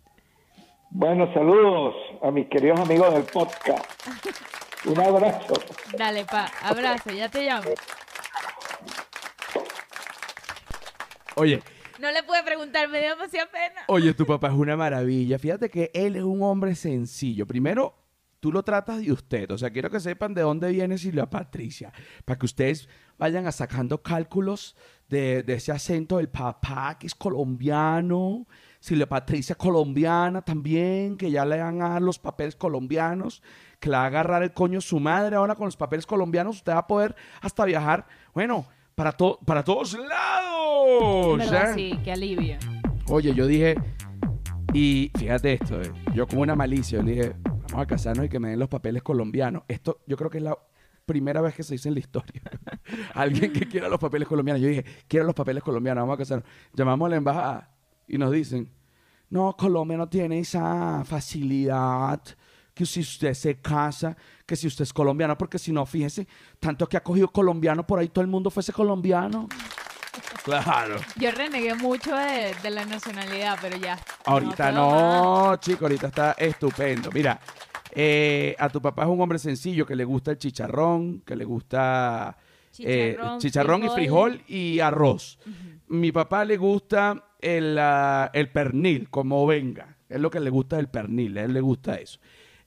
Bueno, 0.90 1.32
saludos 1.34 1.94
a 2.24 2.32
mis 2.32 2.48
queridos 2.50 2.80
amigos 2.80 3.14
del 3.14 3.24
podcast. 3.24 3.86
Un 4.86 5.00
abrazo. 5.00 5.54
Dale, 5.96 6.26
pa, 6.26 6.50
abrazo, 6.64 7.12
ya 7.12 7.30
te 7.30 7.44
llamo. 7.46 7.70
Oye, 11.36 11.62
No 12.00 12.12
le 12.12 12.24
pude 12.24 12.42
preguntar, 12.44 12.90
me 12.90 13.00
dio 13.00 13.10
demasiada 13.12 13.48
pena. 13.52 13.82
oye, 13.88 14.14
tu 14.16 14.26
papá 14.26 14.48
es 14.48 14.54
una 14.54 14.76
maravilla. 14.76 15.38
Fíjate 15.38 15.70
que 15.70 15.92
él 15.94 16.16
es 16.16 16.24
un 16.24 16.42
hombre 16.42 16.74
sencillo. 16.76 17.46
Primero, 17.46 17.94
tú 18.42 18.52
lo 18.52 18.64
tratas 18.64 19.00
de 19.00 19.12
usted. 19.14 19.50
O 19.52 19.58
sea, 19.58 19.70
quiero 19.70 19.90
que 19.90 20.02
sepan 20.02 20.34
de 20.34 20.42
dónde 20.42 20.70
viene 20.72 20.98
Silvia 20.98 21.30
Patricia. 21.30 21.94
Para 22.26 22.38
que 22.38 22.46
ustedes 22.46 22.90
vayan 23.18 23.48
a 23.48 23.54
sacando 23.54 24.02
cálculos 24.02 24.76
de, 25.08 25.44
de 25.44 25.54
ese 25.54 25.72
acento 25.72 26.18
del 26.18 26.28
papá 26.28 26.98
que 27.00 27.08
es 27.08 27.16
colombiano. 27.16 28.46
Silvia 28.80 29.08
Patricia 29.08 29.54
colombiana 29.56 30.42
también, 30.42 31.16
que 31.16 31.30
ya 31.30 31.46
le 31.46 31.60
van 31.62 31.82
a 31.84 31.90
dar 31.90 32.02
los 32.02 32.18
papeles 32.18 32.56
colombianos, 32.56 33.44
que 33.80 33.90
le 33.90 33.96
va 33.96 34.04
a 34.04 34.08
agarrar 34.08 34.42
el 34.42 34.54
coño 34.54 34.82
su 34.82 35.00
madre 35.00 35.36
ahora 35.36 35.54
con 35.56 35.66
los 35.68 35.78
papeles 35.78 36.08
colombianos. 36.08 36.58
Usted 36.58 36.74
va 36.74 36.80
a 36.80 36.88
poder 36.88 37.16
hasta 37.42 37.64
viajar, 37.66 38.08
bueno, 38.34 38.66
para, 38.96 39.12
to- 39.12 39.38
para 39.46 39.64
todos 39.64 39.94
lados. 39.94 41.38
¿Verdad? 41.38 41.68
¿ya? 41.70 41.74
Sí, 41.76 42.00
qué 42.04 42.12
alivio. 42.12 42.58
Oye, 43.08 43.36
yo 43.36 43.46
dije, 43.46 43.76
y 44.74 45.12
fíjate 45.18 45.54
esto, 45.54 45.80
eh, 45.82 45.92
yo 46.16 46.26
como 46.28 46.42
una 46.42 46.56
malicia, 46.56 47.00
yo 47.00 47.04
le 47.04 47.12
dije, 47.12 47.34
vamos 47.72 47.84
a 47.84 47.88
casarnos 47.88 48.26
y 48.26 48.30
que 48.30 48.40
me 48.40 48.50
den 48.50 48.60
los 48.60 48.70
papeles 48.70 49.02
colombianos. 49.02 49.64
Esto 49.68 50.02
yo 50.06 50.18
creo 50.18 50.30
que 50.30 50.38
es 50.38 50.44
la 50.44 50.58
primera 51.06 51.42
vez 51.42 51.56
que 51.56 51.64
se 51.64 51.74
dice 51.74 51.90
en 51.90 51.96
la 51.96 52.00
historia. 52.00 52.42
Alguien 53.14 53.52
que 53.52 53.68
quiera 53.68 53.90
los 53.90 54.00
papeles 54.00 54.28
colombianos. 54.28 54.62
Yo 54.62 54.68
dije, 54.68 54.86
quiero 55.08 55.26
los 55.26 55.36
papeles 55.36 55.64
colombianos, 55.64 56.04
vamos 56.04 56.16
a 56.16 56.18
casarnos. 56.18 56.48
Llamamos 56.74 57.08
a 57.08 57.10
la 57.10 57.16
embajada 57.16 57.76
y 58.08 58.18
nos 58.18 58.32
dicen, 58.32 58.72
no, 59.30 59.56
Colombia 59.58 59.98
no 59.98 60.10
tiene 60.10 60.40
esa 60.40 61.04
facilidad 61.06 62.22
que 62.74 62.86
si 62.86 63.02
usted 63.02 63.34
se 63.34 63.60
casa, 63.60 64.16
que 64.46 64.56
si 64.56 64.68
usted 64.68 64.84
es 64.84 64.94
colombiano, 64.94 65.38
porque 65.38 65.60
si 65.60 65.72
no, 65.72 65.86
fíjese, 65.86 66.28
tanto 66.60 66.88
que 66.88 66.98
ha 66.98 67.04
cogido 67.04 67.30
colombiano 67.30 67.86
por 67.86 68.00
ahí, 68.00 68.10
todo 68.10 68.22
el 68.22 68.30
mundo 68.30 68.50
fuese 68.50 68.74
colombiano. 68.74 69.48
Claro. 70.44 70.98
Yo 71.18 71.32
renegué 71.32 71.76
mucho 71.76 72.16
de, 72.16 72.54
de 72.62 72.70
la 72.70 72.84
nacionalidad, 72.84 73.58
pero 73.62 73.78
ya. 73.78 73.98
Ahorita 74.26 74.66
más. 74.66 74.74
no, 74.74 75.56
chico, 75.58 75.86
ahorita 75.86 76.08
está 76.08 76.32
estupendo. 76.34 77.12
Mira, 77.12 77.40
Eh, 77.94 78.56
a 78.58 78.70
tu 78.70 78.82
papá 78.82 79.04
es 79.04 79.10
un 79.10 79.22
hombre 79.22 79.40
sencillo 79.40 79.86
que 79.86 79.96
le 79.96 80.06
gusta 80.06 80.32
el 80.32 80.38
chicharrón, 80.38 81.22
que 81.22 81.36
le 81.36 81.46
gusta 81.46 82.38
eh, 82.80 83.16
Chicharrón, 83.16 83.40
chicharrón 83.40 83.84
y 83.84 83.90
frijol 83.90 84.42
y 84.48 84.80
arroz. 84.80 85.40
Mi 85.88 86.12
papá 86.12 86.46
le 86.46 86.58
gusta 86.58 87.32
el, 87.40 87.78
ah, 87.80 88.30
el 88.34 88.50
pernil, 88.50 89.10
como 89.10 89.46
venga. 89.46 89.98
Es 90.08 90.20
lo 90.20 90.30
que 90.30 90.40
le 90.40 90.50
gusta 90.50 90.80
el 90.80 90.88
pernil, 90.88 91.38
a 91.38 91.44
él 91.44 91.54
le 91.54 91.62
gusta 91.62 91.96
eso. 91.96 92.20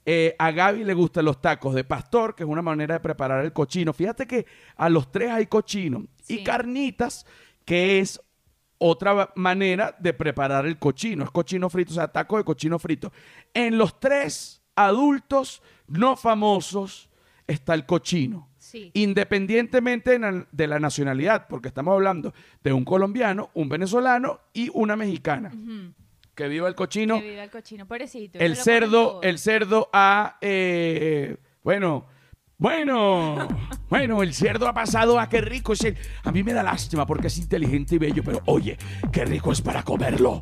Eh, 0.06 0.36
a 0.38 0.50
Gaby 0.50 0.84
le 0.84 0.92
gustan 0.92 1.24
los 1.24 1.40
tacos 1.40 1.74
de 1.74 1.84
pastor, 1.84 2.34
que 2.34 2.42
es 2.42 2.48
una 2.48 2.60
manera 2.60 2.94
de 2.94 3.00
preparar 3.00 3.44
el 3.44 3.52
cochino. 3.52 3.92
Fíjate 3.92 4.26
que 4.26 4.46
a 4.76 4.88
los 4.90 5.10
tres 5.10 5.30
hay 5.30 5.46
cochino. 5.46 6.06
Y 6.28 6.44
carnitas, 6.44 7.24
que 7.64 8.00
es 8.00 8.20
otra 8.78 9.30
manera 9.34 9.96
de 9.98 10.12
preparar 10.12 10.66
el 10.66 10.78
cochino. 10.78 11.24
Es 11.24 11.30
cochino 11.30 11.70
frito, 11.70 11.92
o 11.92 11.94
sea, 11.94 12.08
taco 12.08 12.36
de 12.36 12.44
cochino 12.44 12.78
frito. 12.78 13.12
En 13.54 13.78
los 13.78 13.98
tres 13.98 14.62
adultos 14.76 15.62
no 15.86 16.16
famosos 16.16 17.08
está 17.46 17.74
el 17.74 17.86
cochino. 17.86 18.48
Sí. 18.58 18.90
Independientemente 18.94 20.18
de 20.18 20.66
la, 20.66 20.80
nacionalidad, 20.80 21.46
porque 21.48 21.68
estamos 21.68 21.92
hablando 21.92 22.32
de 22.62 22.72
un 22.72 22.84
colombiano, 22.84 23.50
un 23.54 23.68
venezolano 23.68 24.40
y 24.52 24.70
una 24.72 24.96
mexicana. 24.96 25.52
Que 26.34 26.48
viva 26.48 26.66
el 26.66 26.74
cochino. 26.74 27.20
Que 27.20 27.30
viva 27.30 27.44
el 27.44 27.50
cochino, 27.50 27.86
pobrecito. 27.86 28.38
El 28.38 28.56
cerdo, 28.56 29.20
el 29.22 29.38
cerdo 29.38 29.90
ha, 29.92 30.38
eh, 30.40 31.36
bueno, 31.62 32.06
bueno, 32.56 33.46
bueno, 33.88 34.22
el 34.22 34.34
cerdo 34.34 34.66
ha 34.66 34.72
pasado 34.72 35.20
a 35.20 35.28
qué 35.28 35.40
rico 35.40 35.74
es 35.74 35.84
el. 35.84 35.96
A 36.24 36.32
mí 36.32 36.42
me 36.42 36.52
da 36.52 36.62
lástima 36.62 37.06
porque 37.06 37.28
es 37.28 37.38
inteligente 37.38 37.96
y 37.96 37.98
bello, 37.98 38.22
pero 38.24 38.40
oye, 38.46 38.76
qué 39.12 39.24
rico 39.24 39.52
es 39.52 39.60
para 39.60 39.82
comerlo. 39.82 40.40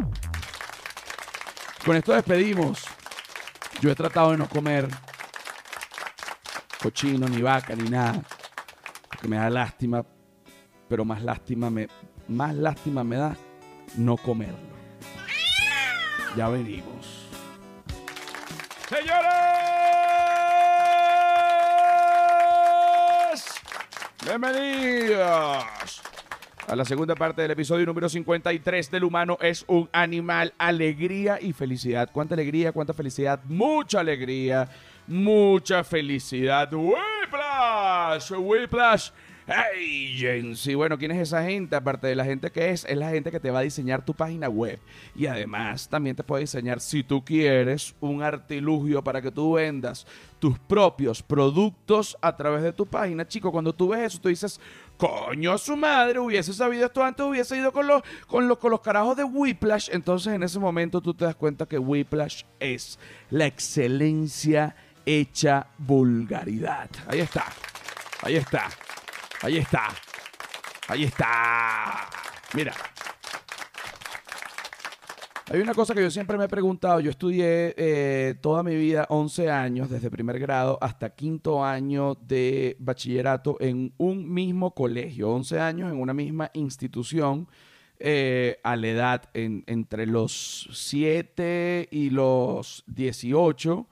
Con 1.85 1.97
esto 1.97 2.13
despedimos. 2.13 2.87
Yo 3.83 3.91
he 3.91 3.95
tratado 3.97 4.31
de 4.31 4.37
no 4.37 4.49
comer 4.49 4.89
cochino, 6.81 7.27
ni 7.27 7.43
vaca, 7.43 7.75
ni 7.75 7.91
nada, 7.91 8.23
porque 9.09 9.27
me 9.27 9.37
da 9.37 9.51
lástima, 9.51 10.07
pero 10.89 11.05
más 11.05 11.21
lástima 11.21 11.69
me, 11.69 11.89
más 12.29 12.55
lástima 12.55 13.03
me 13.03 13.17
da 13.17 13.37
no 13.97 14.17
comerlo. 14.17 14.71
Ya 16.37 16.49
venimos. 16.49 17.27
Señores, 18.89 19.17
bienvenidos 24.25 26.03
a 26.69 26.77
la 26.77 26.85
segunda 26.85 27.15
parte 27.15 27.43
del 27.43 27.51
episodio 27.51 27.85
número 27.87 28.09
53 28.09 28.91
del 28.91 29.05
humano 29.05 29.37
es 29.41 29.65
un 29.67 29.89
animal, 29.93 30.55
alegría 30.59 31.39
y 31.41 31.53
felicidad. 31.53 32.11
¿Cuánta 32.13 32.35
alegría, 32.35 32.73
cuánta 32.73 32.95
felicidad? 32.95 33.41
Mucha 33.45 34.01
alegría, 34.01 34.69
mucha 35.07 35.83
felicidad. 35.85 36.73
Whiplash, 36.73 38.33
Whiplash. 38.33 39.11
Agency. 39.47 40.75
Bueno, 40.75 40.99
¿quién 40.99 41.11
es 41.11 41.19
esa 41.19 41.43
gente? 41.45 41.77
Aparte 41.77 42.07
de 42.07 42.15
la 42.15 42.25
gente 42.25 42.51
que 42.51 42.71
es, 42.71 42.85
es 42.85 42.97
la 42.97 43.11
gente 43.11 43.31
que 43.31 43.41
te 43.41 43.51
va 43.51 43.61
a 43.61 43.63
diseñar 43.63 44.05
tu 44.05 44.15
página 44.15 44.49
web. 44.49 44.79
Y 45.15 45.27
además 45.27 45.89
también 45.89 46.17
te 46.17 46.23
puede 46.23 46.43
diseñar, 46.43 46.81
si 46.81 47.03
tú 47.03 47.25
quieres, 47.25 47.95
un 48.01 48.23
artilugio 48.23 49.03
para 49.03 49.21
que 49.21 49.31
tú 49.31 49.55
vendas 49.55 50.07
tus 50.39 50.59
propios 50.59 51.23
productos 51.23 52.17
a 52.21 52.37
través 52.37 52.63
de 52.63 52.73
tu 52.73 52.87
página. 52.87 53.27
Chico, 53.27 53.53
cuando 53.53 53.73
tú 53.73 53.89
ves 53.89 54.01
eso, 54.01 54.21
tú 54.21 54.29
dices, 54.29 54.61
coño, 54.97 55.59
su 55.59 55.77
madre, 55.77 56.19
hubiese 56.19 56.53
sabido 56.53 56.87
esto 56.87 57.03
antes, 57.03 57.25
hubiese 57.25 57.57
ido 57.57 57.73
con 57.73 57.87
los, 57.87 58.03
con 58.27 58.49
los, 58.49 58.59
con 58.59 58.71
los 58.71 58.81
carajos 58.81 59.17
de 59.17 59.25
Whiplash. 59.25 59.89
Entonces 59.93 60.33
en 60.33 60.43
ese 60.43 60.59
momento 60.59 61.01
tú 61.01 61.15
te 61.15 61.25
das 61.25 61.37
cuenta 61.37 61.67
que 61.67 61.79
Whiplash 61.79 62.45
es 62.61 62.99
la 63.31 63.47
excelencia 63.47 64.75
hecha 65.07 65.67
vulgaridad. 65.79 66.91
Ahí 67.09 67.21
está. 67.21 67.47
Ahí 68.23 68.37
está. 68.37 68.69
Ahí 69.43 69.59
está. 69.59 69.89
Ahí 70.89 71.05
está. 71.05 72.09
Mira. 72.55 72.75
Hay 75.51 75.61
una 75.61 75.75
cosa 75.75 75.95
que 75.95 76.01
yo 76.01 76.11
siempre 76.11 76.39
me 76.39 76.45
he 76.45 76.49
preguntado. 76.49 77.01
Yo 77.01 77.11
estudié 77.11 77.75
eh, 77.77 78.35
toda 78.41 78.63
mi 78.63 78.75
vida, 78.77 79.07
11 79.11 79.51
años, 79.51 79.91
desde 79.91 80.11
primer 80.11 80.39
grado 80.39 80.79
hasta 80.81 81.11
quinto 81.11 81.63
año 81.65 82.15
de 82.15 82.77
bachillerato 82.79 83.57
en 83.61 83.93
un 83.99 84.33
mismo 84.33 84.73
colegio. 84.75 85.31
11 85.31 85.61
años 85.61 85.93
en 85.93 86.01
una 86.01 86.15
misma 86.15 86.51
institución 86.55 87.49
eh, 87.99 88.59
a 88.63 88.77
la 88.77 88.87
edad 88.89 89.23
en- 89.35 89.65
entre 89.67 90.07
los 90.07 90.69
7 90.73 91.89
y 91.91 92.11
los 92.11 92.85
18. 92.87 93.87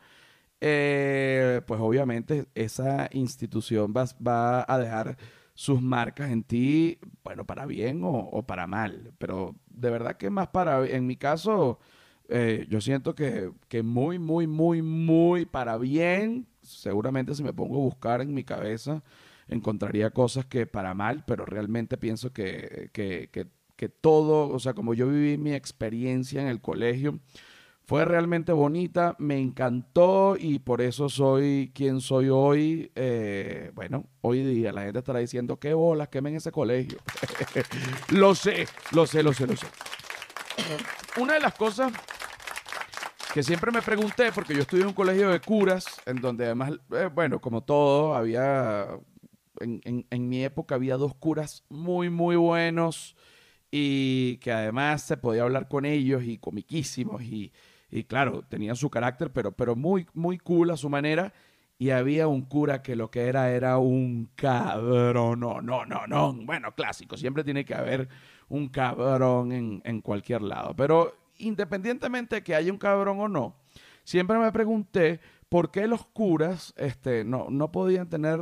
eh, 0.62 1.62
pues 1.66 1.80
obviamente 1.80 2.46
esa 2.54 3.08
institución 3.12 3.94
va 3.94 4.64
a 4.68 4.78
dejar 4.78 5.16
sus 5.60 5.82
marcas 5.82 6.30
en 6.30 6.42
ti, 6.42 6.98
bueno, 7.22 7.44
para 7.44 7.66
bien 7.66 8.00
o, 8.02 8.42
para 8.46 8.66
mal, 8.66 9.12
pero 9.18 9.54
de 9.68 9.90
verdad 9.90 10.16
que 10.16 10.30
más 10.30 10.48
para, 10.48 10.86
en 10.86 11.06
mi 11.06 11.16
caso, 11.16 11.78
eh, 12.30 12.66
yo 12.70 12.80
siento 12.80 13.14
que, 13.14 13.52
que 13.68 13.82
muy, 13.82 14.18
muy, 14.18 14.46
muy, 14.46 14.80
muy 14.80 15.44
para 15.44 15.76
bien, 15.76 16.46
seguramente 16.62 17.34
si 17.34 17.42
me 17.42 17.52
pongo 17.52 17.76
a 17.76 17.84
buscar 17.84 18.22
en 18.22 18.32
mi 18.32 18.42
cabeza, 18.42 19.02
encontraría 19.48 20.08
cosas 20.12 20.46
que 20.46 20.64
para 20.64 20.94
mal, 20.94 21.24
pero 21.26 21.44
realmente 21.44 21.98
pienso 21.98 22.32
que, 22.32 22.88
que, 22.94 23.28
que 23.28 23.88
todo, 23.90 24.48
o 24.48 24.58
sea, 24.60 24.72
como 24.72 24.94
yo 24.94 25.08
viví 25.08 25.36
mi 25.36 25.52
experiencia 25.52 26.40
en 26.40 26.48
el 26.48 26.62
colegio, 26.62 27.20
fue 27.90 28.04
realmente 28.04 28.52
bonita, 28.52 29.16
me 29.18 29.36
encantó 29.40 30.36
y 30.38 30.60
por 30.60 30.80
eso 30.80 31.08
soy 31.08 31.72
quien 31.74 32.00
soy 32.00 32.28
hoy. 32.28 32.92
Eh, 32.94 33.72
bueno, 33.74 34.04
hoy 34.20 34.44
día 34.44 34.70
la 34.70 34.82
gente 34.82 35.00
estará 35.00 35.18
diciendo, 35.18 35.58
qué 35.58 35.74
bolas, 35.74 36.06
quemen 36.06 36.36
ese 36.36 36.52
colegio. 36.52 36.98
lo 38.10 38.36
sé, 38.36 38.68
lo 38.92 39.08
sé, 39.08 39.24
lo 39.24 39.32
sé, 39.32 39.44
lo 39.48 39.56
sé. 39.56 39.66
Una 41.20 41.34
de 41.34 41.40
las 41.40 41.54
cosas 41.54 41.92
que 43.34 43.42
siempre 43.42 43.72
me 43.72 43.82
pregunté, 43.82 44.30
porque 44.30 44.54
yo 44.54 44.60
estudié 44.60 44.82
en 44.82 44.88
un 44.90 44.94
colegio 44.94 45.28
de 45.28 45.40
curas, 45.40 45.84
en 46.06 46.20
donde 46.20 46.44
además, 46.44 46.70
eh, 46.92 47.10
bueno, 47.12 47.40
como 47.40 47.64
todo, 47.64 48.14
había, 48.14 48.86
en, 49.58 49.80
en- 49.82 50.06
en 50.10 50.28
mi 50.28 50.44
época 50.44 50.76
había 50.76 50.96
dos 50.96 51.16
curas 51.16 51.64
muy, 51.68 52.08
muy 52.08 52.36
buenos 52.36 53.16
y 53.72 54.36
que 54.36 54.52
además 54.52 55.02
se 55.02 55.16
podía 55.16 55.42
hablar 55.42 55.66
con 55.66 55.84
ellos 55.86 56.22
y 56.24 56.38
comiquísimos 56.38 57.20
y, 57.22 57.52
y 57.90 58.04
claro, 58.04 58.42
tenían 58.48 58.76
su 58.76 58.90
carácter, 58.90 59.32
pero, 59.32 59.52
pero 59.52 59.76
muy, 59.76 60.06
muy 60.14 60.38
cool 60.38 60.70
a 60.70 60.76
su 60.76 60.88
manera. 60.88 61.32
Y 61.78 61.90
había 61.90 62.28
un 62.28 62.42
cura 62.42 62.82
que 62.82 62.94
lo 62.94 63.10
que 63.10 63.22
era 63.22 63.50
era 63.52 63.78
un 63.78 64.30
cabrón. 64.34 65.40
No, 65.40 65.62
no, 65.62 65.86
no, 65.86 66.06
no. 66.06 66.32
Bueno, 66.34 66.74
clásico. 66.74 67.16
Siempre 67.16 67.42
tiene 67.42 67.64
que 67.64 67.74
haber 67.74 68.08
un 68.48 68.68
cabrón 68.68 69.50
en, 69.52 69.80
en 69.84 70.02
cualquier 70.02 70.42
lado. 70.42 70.76
Pero 70.76 71.14
independientemente 71.38 72.36
de 72.36 72.42
que 72.42 72.54
haya 72.54 72.70
un 72.70 72.78
cabrón 72.78 73.20
o 73.20 73.28
no, 73.28 73.56
siempre 74.04 74.38
me 74.38 74.52
pregunté 74.52 75.20
por 75.48 75.70
qué 75.70 75.86
los 75.86 76.06
curas 76.06 76.74
este, 76.76 77.24
no, 77.24 77.46
no 77.50 77.72
podían 77.72 78.08
tener 78.08 78.40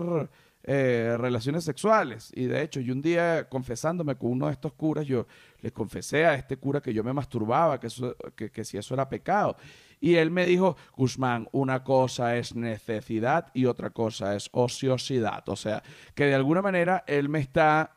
eh, 0.65 1.17
relaciones 1.19 1.65
sexuales. 1.65 2.31
Y 2.35 2.45
de 2.47 2.63
hecho, 2.63 2.81
yo 2.81 2.93
un 2.93 3.03
día 3.03 3.49
confesándome 3.49 4.17
con 4.17 4.33
uno 4.33 4.47
de 4.47 4.53
estos 4.53 4.73
curas, 4.75 5.07
yo 5.07 5.27
le 5.61 5.73
confesé 5.73 6.27
a 6.27 6.35
este 6.35 6.57
cura 6.57 6.81
que 6.81 6.93
yo 6.93 7.03
me 7.03 7.13
masturbaba, 7.13 7.81
que, 7.81 7.87
eso- 7.87 8.17
que, 8.37 8.51
que 8.51 8.65
si 8.65 8.77
eso 8.77 8.95
era 8.95 9.09
pecado. 9.09 9.57
Y 10.01 10.15
él 10.15 10.31
me 10.31 10.47
dijo, 10.47 10.77
Guzmán, 10.97 11.49
una 11.53 11.83
cosa 11.83 12.37
es 12.37 12.55
necesidad 12.55 13.49
y 13.55 13.65
otra 13.65 13.91
cosa 13.91 14.37
es 14.37 14.49
ociosidad. 14.53 15.49
O 15.49 15.57
sea, 15.57 15.83
que 16.15 16.27
de 16.27 16.35
alguna 16.35 16.63
manera 16.63 17.03
él 17.07 17.29
me 17.29 17.41
está 17.41 17.97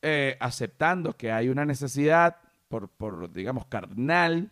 eh, 0.00 0.36
aceptando 0.40 1.16
que 1.16 1.32
hay 1.32 1.48
una 1.48 1.64
necesidad 1.66 2.36
por, 2.68 2.88
por, 2.88 3.30
digamos, 3.30 3.66
carnal, 3.66 4.50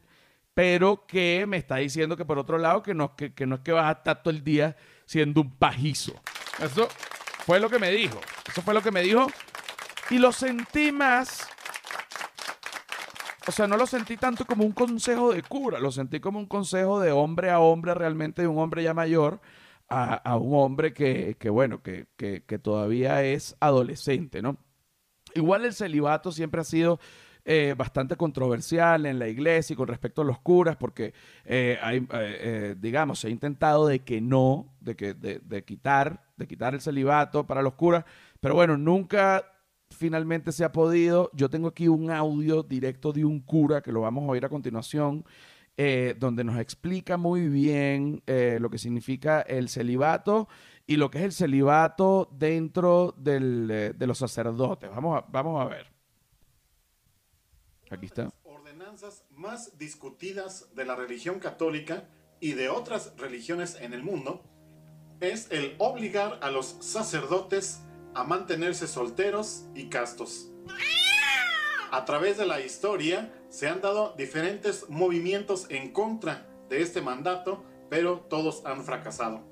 pero 0.54 1.06
que 1.06 1.46
me 1.48 1.56
está 1.56 1.76
diciendo 1.76 2.14
que 2.16 2.26
por 2.26 2.38
otro 2.38 2.58
lado 2.58 2.82
que 2.82 2.92
no, 2.92 3.16
que, 3.16 3.32
que 3.32 3.46
no 3.46 3.54
es 3.56 3.60
que 3.62 3.72
vas 3.72 3.86
a 3.88 3.98
estar 3.98 4.22
todo 4.22 4.34
el 4.34 4.44
día 4.44 4.76
siendo 5.06 5.40
un 5.40 5.50
pajizo. 5.50 6.12
Eso 6.62 6.88
fue 7.46 7.60
lo 7.60 7.68
que 7.68 7.78
me 7.78 7.90
dijo. 7.90 8.20
Eso 8.48 8.62
fue 8.62 8.74
lo 8.74 8.82
que 8.82 8.90
me 8.90 9.02
dijo. 9.02 9.26
Y 10.10 10.18
lo 10.18 10.32
sentí 10.32 10.92
más. 10.92 11.48
O 13.46 13.52
sea, 13.52 13.66
no 13.66 13.76
lo 13.76 13.86
sentí 13.86 14.16
tanto 14.16 14.44
como 14.44 14.64
un 14.64 14.72
consejo 14.72 15.32
de 15.32 15.42
cura, 15.42 15.80
lo 15.80 15.90
sentí 15.90 16.20
como 16.20 16.38
un 16.38 16.46
consejo 16.46 17.00
de 17.00 17.10
hombre 17.10 17.50
a 17.50 17.58
hombre, 17.58 17.92
realmente 17.92 18.42
de 18.42 18.48
un 18.48 18.58
hombre 18.58 18.84
ya 18.84 18.94
mayor 18.94 19.40
a, 19.88 20.14
a 20.14 20.36
un 20.36 20.54
hombre 20.54 20.94
que, 20.94 21.36
que 21.38 21.50
bueno, 21.50 21.82
que, 21.82 22.06
que, 22.16 22.44
que 22.44 22.58
todavía 22.58 23.24
es 23.24 23.56
adolescente, 23.60 24.42
¿no? 24.42 24.56
Igual 25.34 25.64
el 25.64 25.74
celibato 25.74 26.30
siempre 26.30 26.60
ha 26.60 26.64
sido 26.64 27.00
eh, 27.44 27.74
bastante 27.76 28.16
controversial 28.16 29.06
en 29.06 29.18
la 29.18 29.28
iglesia 29.28 29.74
y 29.74 29.76
con 29.76 29.88
respecto 29.88 30.22
a 30.22 30.24
los 30.24 30.38
curas, 30.40 30.76
porque 30.76 31.12
eh, 31.44 31.78
hay, 31.82 31.98
eh, 31.98 32.06
eh, 32.12 32.76
digamos, 32.78 33.18
se 33.18 33.28
ha 33.28 33.30
intentado 33.30 33.86
de 33.86 34.00
que 34.00 34.20
no, 34.20 34.74
de 34.80 34.94
que 34.94 35.14
de, 35.14 35.64
quitar, 35.64 36.24
de 36.36 36.46
quitar 36.46 36.74
el 36.74 36.80
celibato 36.80 37.46
para 37.46 37.62
los 37.62 37.74
curas, 37.74 38.04
pero 38.40 38.54
bueno, 38.54 38.76
nunca 38.76 39.44
finalmente 39.90 40.52
se 40.52 40.64
ha 40.64 40.72
podido. 40.72 41.30
Yo 41.34 41.50
tengo 41.50 41.68
aquí 41.68 41.88
un 41.88 42.10
audio 42.10 42.62
directo 42.62 43.12
de 43.12 43.24
un 43.24 43.40
cura 43.40 43.82
que 43.82 43.92
lo 43.92 44.02
vamos 44.02 44.24
a 44.24 44.28
oír 44.28 44.44
a 44.44 44.48
continuación 44.48 45.24
donde 46.18 46.44
nos 46.44 46.60
explica 46.60 47.16
muy 47.16 47.48
bien 47.48 48.22
lo 48.26 48.70
que 48.70 48.78
significa 48.78 49.40
el 49.40 49.68
celibato 49.68 50.46
y 50.86 50.96
lo 50.96 51.10
que 51.10 51.18
es 51.18 51.24
el 51.24 51.32
celibato 51.32 52.28
dentro 52.30 53.14
del, 53.18 53.66
de 53.96 54.06
los 54.06 54.18
sacerdotes. 54.18 54.90
Vamos 54.90 55.18
a, 55.18 55.26
vamos 55.28 55.60
a 55.60 55.64
ver. 55.64 55.91
Aquí 57.92 58.06
está. 58.06 58.22
Las 58.22 58.32
ordenanzas 58.44 59.24
más 59.28 59.76
discutidas 59.76 60.74
de 60.74 60.86
la 60.86 60.96
religión 60.96 61.40
católica 61.40 62.08
y 62.40 62.52
de 62.54 62.70
otras 62.70 63.12
religiones 63.18 63.76
en 63.80 63.92
el 63.92 64.02
mundo 64.02 64.42
es 65.20 65.46
el 65.50 65.76
obligar 65.78 66.38
a 66.42 66.50
los 66.50 66.78
sacerdotes 66.80 67.82
a 68.14 68.24
mantenerse 68.24 68.88
solteros 68.88 69.66
y 69.74 69.90
castos. 69.90 70.48
A 71.90 72.06
través 72.06 72.38
de 72.38 72.46
la 72.46 72.62
historia 72.62 73.30
se 73.50 73.68
han 73.68 73.82
dado 73.82 74.14
diferentes 74.16 74.88
movimientos 74.88 75.66
en 75.68 75.92
contra 75.92 76.46
de 76.70 76.80
este 76.80 77.02
mandato, 77.02 77.62
pero 77.90 78.20
todos 78.20 78.64
han 78.64 78.84
fracasado. 78.84 79.46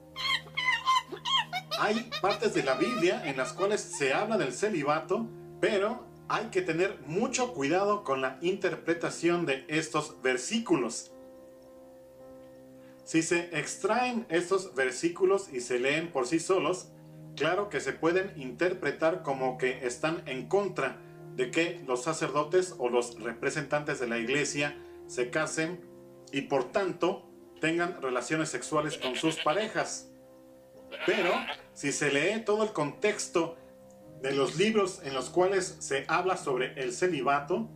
Hay 1.78 2.10
partes 2.22 2.54
de 2.54 2.62
la 2.62 2.74
Biblia 2.74 3.22
en 3.26 3.36
las 3.36 3.52
cuales 3.52 3.82
se 3.82 4.14
habla 4.14 4.38
del 4.38 4.54
celibato, 4.54 5.28
pero 5.60 6.09
hay 6.30 6.46
que 6.46 6.62
tener 6.62 6.96
mucho 7.06 7.54
cuidado 7.54 8.04
con 8.04 8.20
la 8.20 8.38
interpretación 8.40 9.46
de 9.46 9.64
estos 9.66 10.22
versículos. 10.22 11.10
Si 13.02 13.22
se 13.22 13.58
extraen 13.58 14.26
estos 14.28 14.76
versículos 14.76 15.52
y 15.52 15.60
se 15.60 15.80
leen 15.80 16.12
por 16.12 16.28
sí 16.28 16.38
solos, 16.38 16.92
claro 17.34 17.68
que 17.68 17.80
se 17.80 17.92
pueden 17.92 18.32
interpretar 18.40 19.24
como 19.24 19.58
que 19.58 19.84
están 19.84 20.22
en 20.26 20.46
contra 20.46 20.98
de 21.34 21.50
que 21.50 21.82
los 21.88 22.04
sacerdotes 22.04 22.76
o 22.78 22.88
los 22.88 23.20
representantes 23.20 23.98
de 23.98 24.06
la 24.06 24.18
iglesia 24.18 24.78
se 25.08 25.30
casen 25.30 25.80
y 26.30 26.42
por 26.42 26.70
tanto 26.70 27.28
tengan 27.60 28.00
relaciones 28.00 28.50
sexuales 28.50 28.98
con 28.98 29.16
sus 29.16 29.34
parejas. 29.40 30.12
Pero 31.06 31.32
si 31.74 31.90
se 31.90 32.12
lee 32.12 32.44
todo 32.44 32.62
el 32.62 32.70
contexto 32.70 33.56
de 34.22 34.32
los 34.32 34.56
libros 34.56 35.00
en 35.04 35.14
los 35.14 35.30
cuales 35.30 35.76
se 35.78 36.04
habla 36.08 36.36
sobre 36.36 36.80
el 36.82 36.92
celibato, 36.92 37.68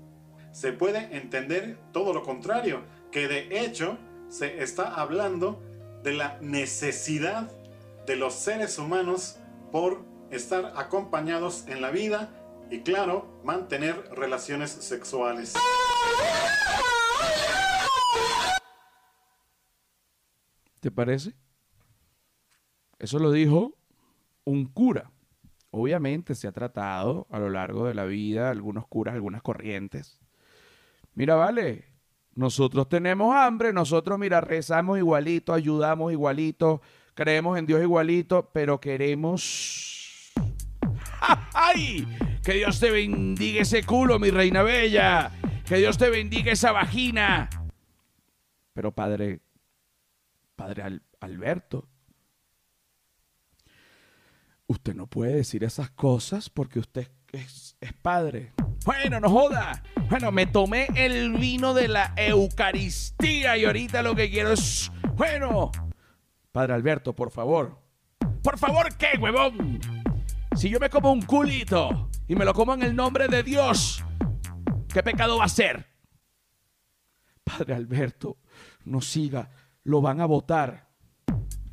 se 0.52 0.72
puede 0.72 1.16
entender 1.16 1.78
todo 1.92 2.12
lo 2.12 2.22
contrario, 2.22 2.82
que 3.10 3.28
de 3.28 3.64
hecho 3.64 3.98
se 4.28 4.62
está 4.62 4.94
hablando 4.94 5.62
de 6.02 6.12
la 6.12 6.38
necesidad 6.40 7.50
de 8.06 8.16
los 8.16 8.34
seres 8.34 8.78
humanos 8.78 9.38
por 9.72 10.04
estar 10.30 10.72
acompañados 10.76 11.64
en 11.66 11.80
la 11.80 11.90
vida 11.90 12.30
y 12.70 12.80
claro, 12.80 13.40
mantener 13.44 14.10
relaciones 14.12 14.70
sexuales. 14.70 15.54
¿Te 20.80 20.90
parece? 20.90 21.34
Eso 22.98 23.18
lo 23.18 23.32
dijo 23.32 23.72
un 24.44 24.66
cura. 24.66 25.13
Obviamente 25.76 26.36
se 26.36 26.46
ha 26.46 26.52
tratado 26.52 27.26
a 27.30 27.40
lo 27.40 27.50
largo 27.50 27.84
de 27.84 27.94
la 27.94 28.04
vida 28.04 28.48
algunos 28.48 28.86
curas, 28.86 29.12
algunas 29.16 29.42
corrientes. 29.42 30.20
Mira, 31.14 31.34
vale, 31.34 31.86
nosotros 32.36 32.88
tenemos 32.88 33.34
hambre, 33.34 33.72
nosotros, 33.72 34.16
mira, 34.16 34.40
rezamos 34.40 34.98
igualito, 34.98 35.52
ayudamos 35.52 36.12
igualito, 36.12 36.80
creemos 37.14 37.58
en 37.58 37.66
Dios 37.66 37.82
igualito, 37.82 38.50
pero 38.52 38.80
queremos... 38.80 40.32
¡Ay! 41.54 42.06
Que 42.44 42.52
Dios 42.52 42.78
te 42.78 42.92
bendiga 42.92 43.62
ese 43.62 43.82
culo, 43.82 44.20
mi 44.20 44.30
reina 44.30 44.62
bella. 44.62 45.32
Que 45.66 45.78
Dios 45.78 45.98
te 45.98 46.08
bendiga 46.08 46.52
esa 46.52 46.70
vagina. 46.70 47.50
Pero 48.74 48.92
padre, 48.92 49.40
padre 50.54 50.82
Al- 50.84 51.02
Alberto, 51.18 51.88
usted 54.66 54.94
no 54.94 55.06
puede 55.06 55.34
decir 55.36 55.64
esas 55.64 55.90
cosas 55.90 56.50
porque 56.50 56.78
usted 56.78 57.10
es, 57.32 57.76
padre. 58.02 58.52
Bueno, 58.84 59.20
no 59.20 59.30
joda. 59.30 59.82
Bueno, 60.08 60.30
me 60.30 60.46
tomé 60.46 60.88
el 60.94 61.32
vino 61.32 61.74
de 61.74 61.88
la 61.88 62.12
Eucaristía 62.16 63.56
y 63.56 63.64
ahorita 63.64 64.02
lo 64.02 64.14
que 64.14 64.30
quiero 64.30 64.52
es... 64.52 64.92
Bueno, 65.14 65.72
padre 66.52 66.74
Alberto, 66.74 67.14
por 67.14 67.30
favor. 67.30 67.80
Por 68.42 68.58
favor, 68.58 68.94
¿qué, 68.96 69.18
huevón? 69.18 69.80
Si 70.54 70.68
yo 70.68 70.78
me 70.78 70.90
como 70.90 71.12
un 71.12 71.22
culito 71.22 72.10
y 72.28 72.36
me 72.36 72.44
lo 72.44 72.54
como 72.54 72.74
en 72.74 72.82
el 72.82 72.94
nombre 72.94 73.26
de 73.28 73.42
Dios, 73.42 74.04
¿qué 74.92 75.02
pecado 75.02 75.38
va 75.38 75.46
a 75.46 75.48
ser? 75.48 75.86
Padre 77.42 77.74
Alberto, 77.74 78.38
no 78.84 79.00
siga, 79.00 79.50
lo 79.82 80.00
van 80.00 80.20
a 80.20 80.26
votar. 80.26 80.88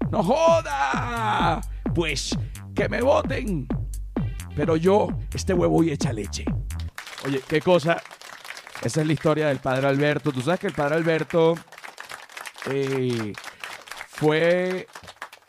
¡No 0.09 0.23
joda! 0.23 1.61
Pues 1.93 2.37
que 2.75 2.89
me 2.89 3.01
voten. 3.01 3.67
Pero 4.55 4.75
yo, 4.75 5.09
este 5.33 5.53
huevo 5.53 5.83
y 5.83 5.91
echa 5.91 6.11
leche. 6.11 6.45
Oye, 7.25 7.41
qué 7.47 7.61
cosa. 7.61 8.01
Esa 8.83 9.01
es 9.01 9.07
la 9.07 9.13
historia 9.13 9.47
del 9.47 9.59
padre 9.59 9.87
Alberto. 9.87 10.31
Tú 10.31 10.41
sabes 10.41 10.59
que 10.59 10.67
el 10.67 10.73
padre 10.73 10.95
Alberto 10.95 11.55
eh, 12.69 13.33
fue. 14.07 14.87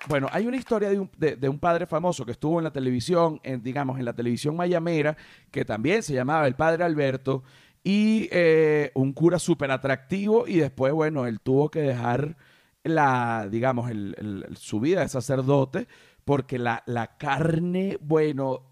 Bueno, 0.08 0.28
hay 0.32 0.46
una 0.46 0.56
historia 0.56 0.90
de 0.90 1.48
un, 1.48 1.58
padre 1.58 1.86
famoso 1.86 2.26
que 2.26 2.32
estuvo 2.32 2.58
en 2.58 2.64
la 2.64 2.72
televisión, 2.72 3.40
digamos, 3.60 4.00
en 4.00 4.04
la 4.04 4.12
televisión 4.12 4.56
mayamera, 4.56 5.16
que 5.50 5.64
también 5.64 6.02
se 6.02 6.12
llamaba 6.12 6.48
el 6.48 6.56
padre 6.56 6.82
Alberto, 6.82 7.44
y 7.84 8.28
eh, 8.32 8.90
un 8.94 9.12
cura 9.12 9.38
súper 9.38 9.70
atractivo, 9.70 10.48
y 10.48 10.56
después, 10.56 10.92
bueno, 10.92 11.26
él 11.26 11.38
tuvo 11.40 11.70
que 11.70 11.82
dejar 11.82 12.36
la, 12.82 13.46
digamos, 13.48 13.92
su 14.56 14.80
vida 14.80 15.02
de 15.02 15.08
sacerdote, 15.08 15.86
porque 16.24 16.58
la, 16.58 16.82
la 16.86 17.16
carne, 17.16 17.98
bueno, 18.00 18.62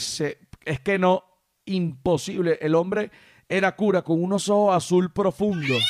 es 0.00 0.80
que 0.80 0.98
no, 0.98 1.24
imposible. 1.64 2.58
El 2.60 2.74
hombre 2.74 3.10
era 3.48 3.74
cura 3.76 4.02
con 4.02 4.22
unos 4.22 4.48
ojos 4.48 4.76
azul 4.76 5.12
profundo. 5.12 5.74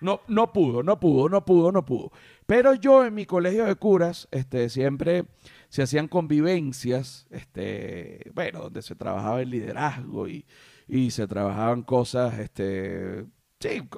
No, 0.00 0.20
no 0.28 0.52
pudo, 0.52 0.84
no 0.84 1.00
pudo, 1.00 1.28
no 1.28 1.44
pudo, 1.44 1.72
no 1.72 1.84
pudo. 1.84 2.12
Pero 2.46 2.72
yo 2.74 3.04
en 3.04 3.14
mi 3.14 3.26
colegio 3.26 3.64
de 3.64 3.74
curas, 3.74 4.28
este, 4.30 4.68
siempre 4.68 5.24
se 5.70 5.82
hacían 5.82 6.06
convivencias, 6.06 7.26
este, 7.30 8.30
bueno, 8.32 8.60
donde 8.60 8.82
se 8.82 8.94
trabajaba 8.94 9.42
el 9.42 9.50
liderazgo 9.50 10.28
y, 10.28 10.46
y 10.86 11.10
se 11.10 11.26
trabajaban 11.26 11.82
cosas, 11.82 12.38
este, 12.38 13.26
sí, 13.58 13.88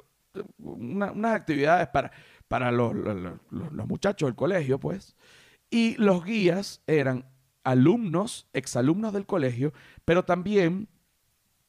unas 0.57 1.35
actividades 1.35 1.87
para, 1.89 2.11
para 2.47 2.71
los- 2.71 2.95
los 2.95 3.87
muchachos 3.87 4.25
del 4.27 4.35
colegio, 4.35 4.79
pues. 4.79 5.15
Y 5.71 5.95
los 5.95 6.23
guías 6.25 6.81
eran 6.85 7.25
alumnos, 7.63 8.47
exalumnos 8.53 9.13
del 9.13 9.25
colegio, 9.25 9.73
pero 10.05 10.23
también 10.23 10.89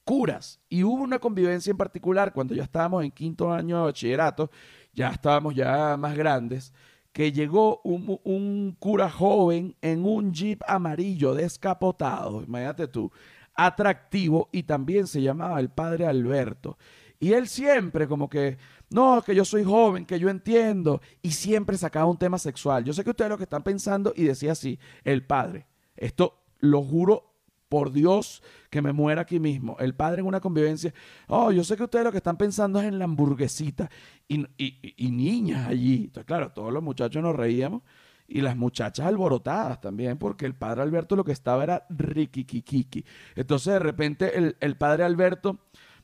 curas. 0.05 0.61
Y 0.69 0.83
hubo 0.83 1.03
una 1.03 1.21
convivencia 1.21 1.71
en 1.71 1.77
particular 1.77 2.33
cuando 2.33 2.55
ya 2.55 2.65
estábamos 2.65 3.05
en 3.05 3.13
quinto 3.13 3.53
año 3.53 3.79
de 3.79 3.85
bachillerato, 3.85 4.51
ya 4.93 5.11
estábamos 5.11 5.55
ya 5.55 5.97
más 5.97 6.17
grandes, 6.17 6.75
que 7.13 7.31
llegó 7.31 7.81
un, 7.85 8.19
un 8.25 8.77
cura 8.79 9.09
joven 9.09 9.77
en 9.81 10.05
un 10.05 10.33
jeep 10.33 10.61
amarillo 10.67 11.35
descapotado, 11.35 12.43
imagínate 12.43 12.89
tú, 12.89 13.13
atractivo 13.55 14.49
y 14.51 14.65
también 14.65 15.07
se 15.07 15.23
llamaba 15.23 15.61
el 15.61 15.69
padre 15.69 16.07
Alberto. 16.07 16.77
Y 17.21 17.35
él 17.35 17.47
siempre 17.47 18.09
como 18.09 18.29
que, 18.29 18.59
no, 18.93 19.23
que 19.23 19.35
yo 19.35 19.45
soy 19.45 19.65
joven, 19.65 20.05
que 20.07 20.19
yo 20.19 20.29
entiendo, 20.29 21.01
y 21.23 21.31
siempre 21.33 21.77
sacaba 21.77 22.07
un 22.07 22.19
tema 22.19 22.39
sexual. 22.39 22.85
Yo 22.85 22.93
sé 22.93 23.05
que 23.05 23.11
ustedes 23.11 23.31
lo 23.31 23.37
que 23.39 23.45
están 23.45 23.63
pensando 23.63 24.13
y 24.17 24.25
decía 24.25 24.53
así, 24.53 24.79
el 25.05 25.25
padre. 25.27 25.67
Esto 25.97 26.43
lo 26.61 26.83
juro 26.83 27.29
por 27.69 27.91
Dios 27.91 28.43
que 28.69 28.83
me 28.83 28.93
muera 28.93 29.23
aquí 29.23 29.41
mismo. 29.41 29.77
El 29.81 29.95
padre 29.95 30.21
en 30.21 30.27
una 30.27 30.41
convivencia, 30.41 30.93
oh, 31.29 31.51
yo 31.53 31.65
sé 31.65 31.77
que 31.77 31.85
ustedes 31.85 32.05
lo 32.05 32.11
que 32.13 32.19
están 32.19 32.37
pensando 32.37 32.79
es 32.81 32.87
en 32.87 32.99
la 32.99 33.05
hamburguesita 33.07 33.91
y, 34.29 34.45
y- 34.59 35.11
niñas 35.11 35.69
allí. 35.69 36.05
Entonces, 36.05 36.27
claro, 36.27 36.53
todos 36.53 36.71
los 36.73 36.83
muchachos 36.83 37.23
nos 37.23 37.35
reíamos 37.35 37.83
y 38.29 38.41
las 38.43 38.57
muchachas 38.57 39.07
alborotadas 39.07 39.81
también, 39.81 40.19
porque 40.19 40.45
el 40.47 40.55
padre 40.55 40.83
Alberto 40.83 41.17
lo 41.17 41.25
que 41.25 41.33
estaba 41.33 41.63
era 41.65 41.87
riquiquiquiqui. 41.89 43.05
Entonces, 43.37 43.73
de 43.75 43.79
repente, 43.79 44.37
el, 44.39 44.57
el 44.61 44.77
padre 44.77 45.05
Alberto, 45.05 45.59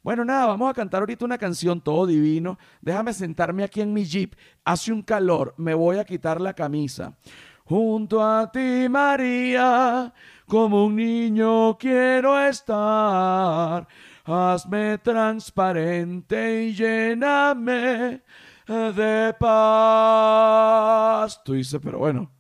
bueno, 0.09 0.25
nada, 0.25 0.47
vamos 0.47 0.71
a 0.71 0.73
cantar 0.73 1.03
ahorita 1.03 1.27
una 1.27 1.37
canción 1.37 1.83
todo 1.83 2.07
divino. 2.07 2.59
Déjame 2.81 3.13
sentarme 3.13 3.63
aquí 3.63 3.83
en 3.83 3.93
mi 3.93 4.07
jeep. 4.07 4.37
Hace 4.65 4.91
un 4.91 5.03
calor, 5.03 5.53
me 5.59 5.75
voy 5.75 5.99
a 5.99 6.05
quitar 6.07 6.41
la 6.41 6.55
camisa. 6.55 7.19
Junto 7.67 8.25
a 8.25 8.51
ti, 8.51 8.89
María, 8.89 10.15
como 10.47 10.87
un 10.87 10.97
niño 10.97 11.77
quiero 11.77 12.41
estar. 12.41 13.87
Hazme 14.25 14.97
transparente 14.97 16.65
y 16.65 16.73
lléname 16.73 18.23
de 18.67 19.37
paz. 20.49 20.59
Tú 21.45 21.53
dices, 21.53 21.79
pero 21.85 21.99
bueno, 21.99 22.31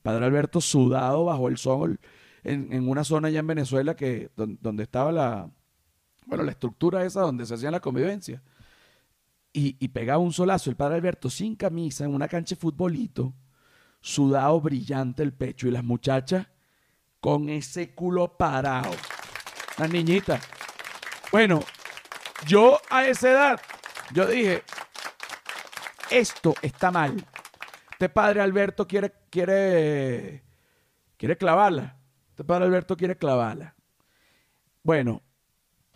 Padre 0.00 0.24
Alberto 0.24 0.62
sudado 0.62 1.26
bajo 1.26 1.48
el 1.48 1.58
sol 1.58 2.00
en, 2.42 2.72
en 2.72 2.88
una 2.88 3.04
zona 3.04 3.28
allá 3.28 3.40
en 3.40 3.46
Venezuela 3.48 3.94
que 3.96 4.30
don- 4.34 4.58
donde 4.62 4.84
estaba 4.84 5.12
la, 5.12 5.50
bueno, 6.26 6.44
la 6.44 6.52
estructura 6.52 7.04
esa 7.04 7.20
donde 7.22 7.46
se 7.46 7.54
hacía 7.54 7.70
la 7.70 7.80
convivencia. 7.80 8.42
y, 9.54 9.88
pegaba 9.88 10.18
un 10.18 10.32
solazo 10.32 10.70
el 10.70 10.76
padre 10.76 10.96
Alberto 10.96 11.28
sin 11.28 11.56
camisa 11.56 12.04
en 12.04 12.14
una 12.14 12.26
cancha 12.26 12.54
de 12.54 12.60
futbolito, 12.60 13.34
sudado 14.00 14.60
brillante 14.60 15.22
el 15.22 15.34
pecho 15.34 15.68
y 15.68 15.70
las 15.70 15.84
muchachas 15.84 16.46
con 17.20 17.48
ese 17.48 17.94
culo 17.94 18.36
parado. 18.36 18.90
Las 19.78 19.90
niñitas. 19.90 20.42
Bueno, 21.30 21.62
yo 22.46 22.80
a 22.90 23.06
esa 23.06 23.30
edad, 23.30 23.60
yo 24.12 24.26
dije, 24.26 24.64
esto 26.10 26.54
está 26.62 26.90
mal. 26.90 27.24
Este 27.92 28.08
padre 28.08 28.40
Alberto 28.40 28.88
quiere, 28.88 29.12
quiere, 29.30 30.42
quiere 31.16 31.36
clavarla. 31.36 31.96
Este 32.30 32.42
padre 32.42 32.64
Alberto 32.64 32.96
quiere 32.96 33.16
clavarla. 33.16 33.76
Bueno, 34.82 35.22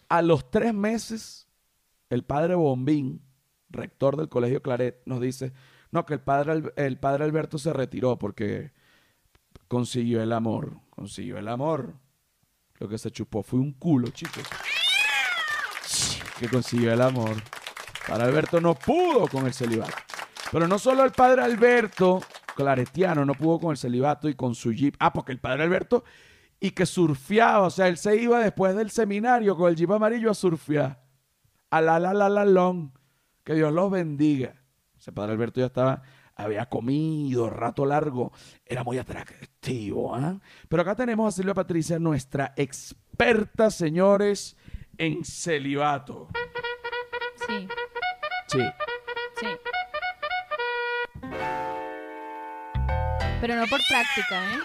a 0.08 0.22
los 0.22 0.50
tres 0.50 0.74
meses, 0.74 1.48
el 2.10 2.24
padre 2.24 2.54
Bombín, 2.54 3.22
rector 3.68 4.16
del 4.16 4.28
Colegio 4.28 4.62
Claret, 4.62 5.02
nos 5.06 5.20
dice, 5.20 5.52
no, 5.90 6.06
que 6.06 6.14
el 6.14 6.20
padre, 6.20 6.72
el 6.76 6.98
padre 6.98 7.24
Alberto 7.24 7.58
se 7.58 7.72
retiró 7.72 8.18
porque 8.18 8.72
consiguió 9.68 10.22
el 10.22 10.32
amor. 10.32 10.78
Consiguió 10.90 11.38
el 11.38 11.48
amor. 11.48 11.94
Lo 12.78 12.88
que 12.88 12.98
se 12.98 13.10
chupó 13.10 13.42
fue 13.42 13.58
un 13.58 13.72
culo, 13.72 14.08
chicos. 14.08 14.44
Que 16.38 16.48
consiguió 16.48 16.92
el 16.92 17.00
amor. 17.00 17.36
Padre 18.06 18.24
Alberto 18.24 18.60
no 18.60 18.74
pudo 18.74 19.26
con 19.26 19.46
el 19.46 19.54
celibato. 19.54 19.96
Pero 20.52 20.68
no 20.68 20.78
solo 20.78 21.04
el 21.04 21.12
padre 21.12 21.42
Alberto, 21.42 22.20
claretiano, 22.54 23.24
no 23.24 23.34
pudo 23.34 23.58
con 23.58 23.70
el 23.72 23.76
celibato 23.76 24.28
y 24.28 24.34
con 24.34 24.54
su 24.54 24.72
jeep. 24.72 24.94
Ah, 24.98 25.12
porque 25.12 25.32
el 25.32 25.38
padre 25.38 25.64
Alberto 25.64 26.04
y 26.60 26.70
que 26.70 26.86
surfeaba, 26.86 27.62
o 27.66 27.70
sea, 27.70 27.88
él 27.88 27.96
se 27.98 28.16
iba 28.16 28.38
después 28.40 28.74
del 28.74 28.90
seminario 28.90 29.56
con 29.56 29.68
el 29.70 29.76
jeep 29.76 29.90
amarillo 29.92 30.30
a 30.30 30.34
surfear. 30.34 31.02
A 31.70 31.80
la 31.80 31.98
la 31.98 32.14
la 32.14 32.28
la 32.28 32.44
long. 32.44 32.90
Que 33.44 33.54
Dios 33.54 33.72
los 33.72 33.90
bendiga. 33.90 34.54
Ese 34.98 35.12
padre 35.12 35.32
Alberto 35.32 35.60
ya 35.60 35.66
estaba, 35.66 36.02
había 36.34 36.66
comido 36.66 37.48
rato 37.50 37.84
largo, 37.86 38.32
era 38.64 38.82
muy 38.82 38.98
atractivo. 38.98 40.14
¿ah? 40.14 40.40
Pero 40.68 40.82
acá 40.82 40.94
tenemos 40.96 41.32
a 41.32 41.36
Silvia 41.36 41.54
Patricia, 41.54 41.98
nuestra 41.98 42.54
experta, 42.56 43.70
señores, 43.70 44.56
en 44.98 45.24
celibato. 45.24 46.28
Sí, 47.46 47.68
Sí. 48.48 48.62
sí. 49.40 49.46
Pero 53.40 53.54
no 53.56 53.66
por 53.66 53.80
práctica, 53.86 54.54
¿eh? 54.54 54.58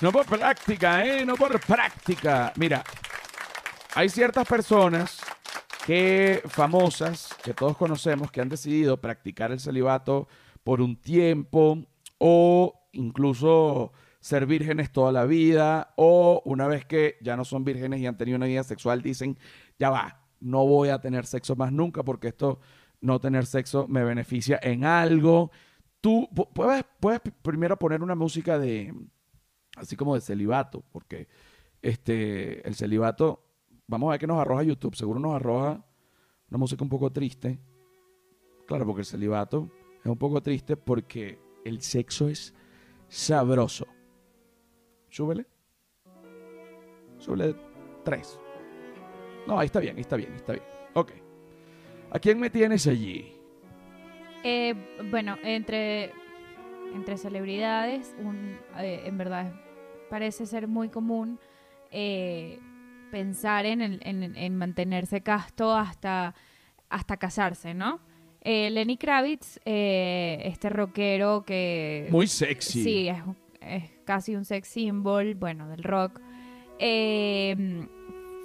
No 0.00 0.12
por 0.12 0.26
práctica, 0.26 1.04
¿eh? 1.04 1.24
No 1.24 1.34
por 1.34 1.58
práctica. 1.60 2.52
Mira, 2.56 2.84
hay 3.94 4.08
ciertas 4.08 4.46
personas 4.46 5.20
que 5.84 6.42
famosas, 6.46 7.34
que 7.42 7.52
todos 7.54 7.76
conocemos, 7.76 8.30
que 8.30 8.40
han 8.40 8.48
decidido 8.48 9.00
practicar 9.00 9.50
el 9.50 9.58
celibato 9.58 10.28
por 10.62 10.80
un 10.80 10.96
tiempo 11.00 11.84
o 12.18 12.88
incluso 12.92 13.92
ser 14.20 14.46
vírgenes 14.46 14.92
toda 14.92 15.10
la 15.12 15.24
vida 15.24 15.94
o 15.96 16.42
una 16.44 16.66
vez 16.66 16.84
que 16.84 17.16
ya 17.20 17.36
no 17.36 17.44
son 17.44 17.64
vírgenes 17.64 18.00
y 18.00 18.06
han 18.06 18.18
tenido 18.18 18.36
una 18.36 18.46
vida 18.46 18.62
sexual 18.64 19.02
dicen, 19.02 19.38
ya 19.78 19.90
va, 19.90 20.20
no 20.40 20.66
voy 20.66 20.90
a 20.90 21.00
tener 21.00 21.24
sexo 21.26 21.56
más 21.56 21.72
nunca 21.72 22.02
porque 22.02 22.28
esto, 22.28 22.60
no 23.00 23.18
tener 23.20 23.46
sexo 23.46 23.86
me 23.88 24.04
beneficia 24.04 24.58
en 24.62 24.84
algo. 24.84 25.50
Tú 26.00 26.28
pu- 26.32 26.48
puedes, 26.52 26.84
puedes 27.00 27.20
primero 27.42 27.78
poner 27.78 28.02
una 28.02 28.14
música 28.14 28.58
de, 28.58 28.92
así 29.78 29.96
como 29.96 30.14
de 30.14 30.20
celibato, 30.20 30.84
porque 30.92 31.28
este, 31.82 32.66
el 32.66 32.74
celibato, 32.74 33.44
vamos 33.86 34.08
a 34.08 34.10
ver 34.12 34.20
qué 34.20 34.26
nos 34.26 34.38
arroja 34.38 34.62
YouTube, 34.62 34.96
seguro 34.96 35.20
nos 35.20 35.34
arroja 35.34 35.84
una 36.50 36.58
música 36.58 36.82
un 36.82 36.90
poco 36.90 37.10
triste. 37.10 37.58
Claro, 38.66 38.84
porque 38.86 39.00
el 39.00 39.06
celibato 39.06 39.70
es 40.00 40.06
un 40.06 40.18
poco 40.18 40.42
triste 40.42 40.76
porque 40.76 41.38
el 41.64 41.80
sexo 41.80 42.28
es 42.28 42.54
sabroso. 43.08 43.86
Súbele. 45.08 45.46
Súbele 47.18 47.56
tres. 48.04 48.38
No, 49.46 49.58
ahí 49.58 49.66
está 49.66 49.80
bien, 49.80 49.96
ahí 49.96 50.02
está 50.02 50.16
bien, 50.16 50.30
ahí 50.32 50.36
está 50.36 50.52
bien. 50.52 50.64
Ok. 50.94 51.12
¿A 52.10 52.18
quién 52.18 52.38
me 52.38 52.50
tienes 52.50 52.86
allí? 52.86 53.34
Eh, 54.44 54.74
bueno, 55.10 55.36
entre, 55.42 56.12
entre 56.94 57.16
celebridades, 57.16 58.14
un, 58.18 58.58
eh, 58.78 59.02
en 59.04 59.18
verdad 59.18 59.52
parece 60.10 60.46
ser 60.46 60.66
muy 60.68 60.88
común 60.88 61.38
eh, 61.90 62.58
pensar 63.10 63.64
en, 63.66 63.80
el- 63.82 64.00
en- 64.02 64.36
en 64.36 64.56
mantenerse 64.56 65.20
casto 65.22 65.74
hasta, 65.74 66.34
hasta 66.88 67.16
casarse, 67.16 67.74
¿no? 67.74 68.00
Eh, 68.42 68.70
Lenny 68.70 68.96
Kravitz, 68.96 69.58
eh, 69.64 70.40
este 70.44 70.68
rockero 70.70 71.44
que... 71.44 72.08
Muy 72.10 72.26
sexy. 72.26 72.82
Sí, 72.84 73.08
es, 73.08 73.18
es 73.60 73.84
casi 74.04 74.36
un 74.36 74.44
sex 74.44 74.68
symbol, 74.68 75.34
bueno, 75.34 75.68
del 75.68 75.82
rock. 75.82 76.20
Eh, 76.78 77.86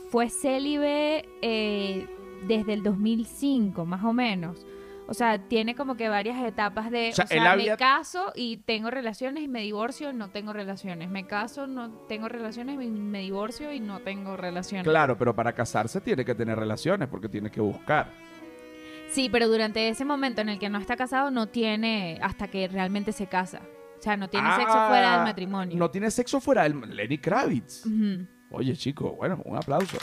fue 0.09 0.29
célibe 0.29 1.25
eh, 1.41 2.07
desde 2.47 2.73
el 2.73 2.83
2005, 2.83 3.85
más 3.85 4.03
o 4.03 4.13
menos. 4.13 4.65
O 5.13 5.15
sea, 5.15 5.37
tiene 5.37 5.75
como 5.75 5.95
que 5.95 6.09
varias 6.09 6.43
etapas 6.43 6.89
de... 6.89 7.09
O 7.09 7.13
sea, 7.13 7.25
O 7.25 7.27
sea, 7.27 7.55
me 7.55 7.77
caso 7.77 8.31
y 8.33 8.57
tengo 8.57 8.89
relaciones 8.89 9.43
y 9.43 9.47
me 9.47 9.61
divorcio, 9.61 10.11
no 10.11 10.31
tengo 10.31 10.53
relaciones. 10.53 11.07
Me 11.07 11.27
caso, 11.27 11.67
no 11.67 11.91
tengo 12.07 12.27
relaciones 12.29 12.81
y 12.81 12.89
me 12.89 13.19
divorcio 13.19 13.71
y 13.71 13.79
no 13.79 13.99
tengo 13.99 14.35
relaciones. 14.35 14.87
Claro, 14.87 15.15
pero 15.15 15.35
para 15.35 15.53
casarse 15.53 16.01
tiene 16.01 16.25
que 16.25 16.33
tener 16.33 16.57
relaciones 16.57 17.09
porque 17.09 17.29
tiene 17.29 17.51
que 17.51 17.61
buscar. 17.61 18.09
Sí, 19.11 19.29
pero 19.31 19.47
durante 19.47 19.87
ese 19.87 20.03
momento 20.03 20.41
en 20.41 20.49
el 20.49 20.57
que 20.57 20.67
no 20.67 20.79
está 20.79 20.95
casado 20.97 21.29
no 21.29 21.45
tiene 21.45 22.17
hasta 22.23 22.47
que 22.47 22.67
realmente 22.67 23.11
se 23.11 23.27
casa. 23.27 23.61
O 23.99 24.01
sea, 24.01 24.17
no 24.17 24.31
tiene 24.31 24.49
sexo 24.55 24.73
Ah, 24.75 24.87
fuera 24.89 25.11
del 25.17 25.25
matrimonio. 25.25 25.77
No 25.77 25.91
tiene 25.91 26.09
sexo 26.09 26.41
fuera 26.41 26.63
del 26.63 26.79
Lenny 26.89 27.19
Kravitz. 27.19 27.85
Oye, 28.49 28.75
chico, 28.75 29.11
bueno, 29.11 29.39
un 29.45 29.57
aplauso. 29.57 29.97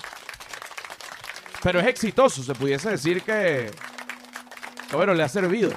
Pero 1.65 1.81
es 1.81 1.89
exitoso, 1.89 2.45
se 2.45 2.55
pudiese 2.55 2.91
decir 2.91 3.23
que, 3.23 3.73
que, 4.91 4.97
bueno, 4.97 5.15
le 5.15 5.23
ha 5.23 5.29
servido. 5.29 5.71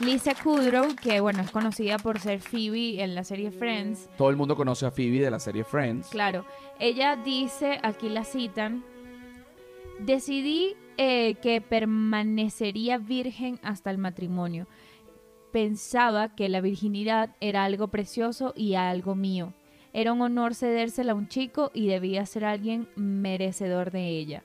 Lisa 0.00 0.34
Kudrow, 0.34 0.96
que 0.96 1.20
bueno, 1.20 1.42
es 1.42 1.50
conocida 1.50 1.98
por 1.98 2.18
ser 2.18 2.40
Phoebe 2.40 3.02
en 3.02 3.14
la 3.14 3.22
serie 3.22 3.50
Friends, 3.50 4.08
Todo 4.16 4.30
el 4.30 4.36
mundo 4.36 4.56
conoce 4.56 4.86
a 4.86 4.90
Phoebe 4.90 5.20
de 5.20 5.30
la 5.30 5.38
serie 5.38 5.62
Friends. 5.62 6.08
claro, 6.08 6.44
ella 6.78 7.16
dice, 7.16 7.78
aquí 7.82 8.08
la 8.08 8.24
citan, 8.24 8.82
decidí 9.98 10.74
eh, 10.96 11.34
que 11.42 11.60
permanecería 11.60 12.96
virgen 12.96 13.60
hasta 13.62 13.90
el 13.90 13.98
matrimonio. 13.98 14.66
Pensaba 15.52 16.34
que 16.34 16.48
la 16.48 16.60
virginidad 16.60 17.36
era 17.40 17.64
algo 17.64 17.88
precioso 17.88 18.54
y 18.56 18.74
algo 18.74 19.14
mío. 19.14 19.52
Era 19.92 20.12
un 20.12 20.22
honor 20.22 20.54
cedérsela 20.54 21.12
a 21.12 21.16
un 21.16 21.28
chico 21.28 21.70
y 21.74 21.88
debía 21.88 22.24
ser 22.24 22.44
alguien 22.44 22.88
merecedor 22.96 23.90
de 23.90 24.08
ella. 24.08 24.44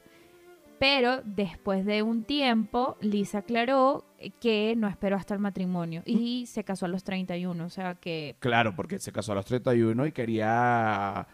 Pero 0.80 1.22
después 1.24 1.86
de 1.86 2.02
un 2.04 2.24
tiempo, 2.24 2.98
Lisa 3.02 3.40
aclaró 3.40 4.06
que 4.42 4.76
no 4.76 4.88
esperó 4.88 5.16
hasta 5.16 5.34
el 5.34 5.40
matrimonio 5.40 6.02
y 6.06 6.46
se 6.48 6.64
casó 6.64 6.86
a 6.86 6.90
los 6.90 7.04
31, 7.04 7.64
o 7.64 7.70
sea 7.70 7.96
que 7.96 8.36
Claro, 8.40 8.76
porque 8.76 9.00
se 9.00 9.12
casó 9.12 9.32
a 9.32 9.36
los 9.36 9.46
31 9.46 10.08
y 10.08 10.12
quería, 10.12 11.28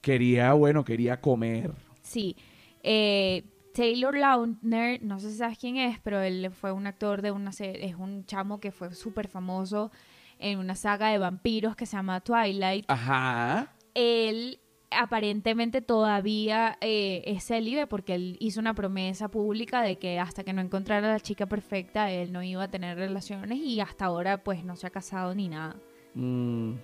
quería, 0.00 0.52
bueno, 0.54 0.84
quería 0.84 1.20
comer. 1.20 1.72
sí. 2.02 2.36
Eh, 2.82 3.44
Taylor 3.74 4.16
Lautner, 4.16 5.02
no 5.02 5.18
sé 5.18 5.30
si 5.30 5.36
sabes 5.36 5.58
quién 5.58 5.76
es, 5.76 5.98
pero 6.00 6.22
él 6.22 6.50
fue 6.50 6.72
un 6.72 6.86
actor 6.86 7.20
de 7.20 7.30
una 7.30 7.52
serie, 7.52 7.84
es 7.84 7.94
un 7.96 8.24
chamo 8.24 8.58
que 8.58 8.70
fue 8.70 8.94
súper 8.94 9.28
famoso 9.28 9.90
en 10.38 10.58
una 10.58 10.74
saga 10.76 11.08
de 11.08 11.18
vampiros 11.18 11.76
que 11.76 11.84
se 11.84 11.96
llama 11.96 12.20
Twilight. 12.20 12.86
Ajá. 12.88 13.74
él 13.92 14.60
aparentemente 14.90 15.82
todavía 15.82 16.78
eh, 16.80 17.22
es 17.26 17.44
célibe 17.44 17.86
porque 17.86 18.14
él 18.14 18.36
hizo 18.40 18.60
una 18.60 18.74
promesa 18.74 19.28
pública 19.28 19.82
de 19.82 19.96
que 19.96 20.18
hasta 20.18 20.44
que 20.44 20.52
no 20.52 20.60
encontrara 20.60 21.08
a 21.08 21.12
la 21.12 21.20
chica 21.20 21.46
perfecta 21.46 22.10
él 22.10 22.32
no 22.32 22.42
iba 22.42 22.64
a 22.64 22.70
tener 22.70 22.96
relaciones 22.96 23.58
y 23.58 23.80
hasta 23.80 24.06
ahora 24.06 24.42
pues 24.42 24.64
no 24.64 24.76
se 24.76 24.86
ha 24.86 24.90
casado 24.90 25.34
ni 25.34 25.48
nada. 25.48 25.76
Mm. 26.14 26.74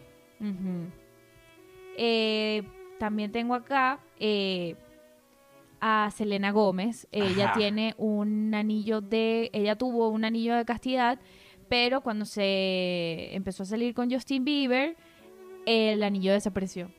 Eh, 1.97 2.63
también 2.99 3.33
tengo 3.33 3.55
acá 3.55 4.01
eh, 4.19 4.77
a 5.81 6.11
Selena 6.15 6.51
Gómez. 6.51 7.07
Ella 7.13 7.47
Ajá. 7.47 7.59
tiene 7.59 7.95
un 7.99 8.55
anillo 8.55 9.01
de, 9.01 9.51
ella 9.53 9.77
tuvo 9.77 10.09
un 10.09 10.25
anillo 10.25 10.55
de 10.55 10.65
castidad, 10.65 11.19
pero 11.69 12.01
cuando 12.01 12.25
se 12.25 13.35
empezó 13.35 13.63
a 13.63 13.67
salir 13.67 13.95
con 13.95 14.11
Justin 14.11 14.45
Bieber, 14.45 14.97
el 15.67 16.03
anillo 16.03 16.33
desapareció. 16.33 16.91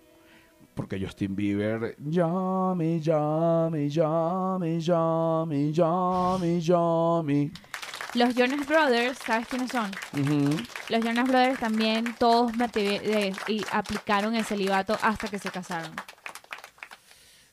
Porque 0.74 1.00
Justin 1.00 1.36
Bieber, 1.36 1.96
llame, 2.00 3.00
llame, 3.00 3.90
llame, 3.90 4.80
llame, 4.80 5.72
llame, 5.72 6.62
llame. 6.62 7.52
Los 8.16 8.36
Jonas 8.36 8.68
Brothers, 8.68 9.18
¿sabes 9.20 9.48
quiénes 9.48 9.72
son? 9.72 9.90
Los 10.90 11.04
Jonas 11.04 11.28
Brothers 11.28 11.60
también 11.60 12.16
todos 12.20 12.52
y 13.48 13.62
aplicaron 13.72 14.36
el 14.36 14.44
celibato 14.44 14.96
hasta 15.02 15.28
que 15.28 15.40
se 15.40 15.50
casaron. 15.50 15.92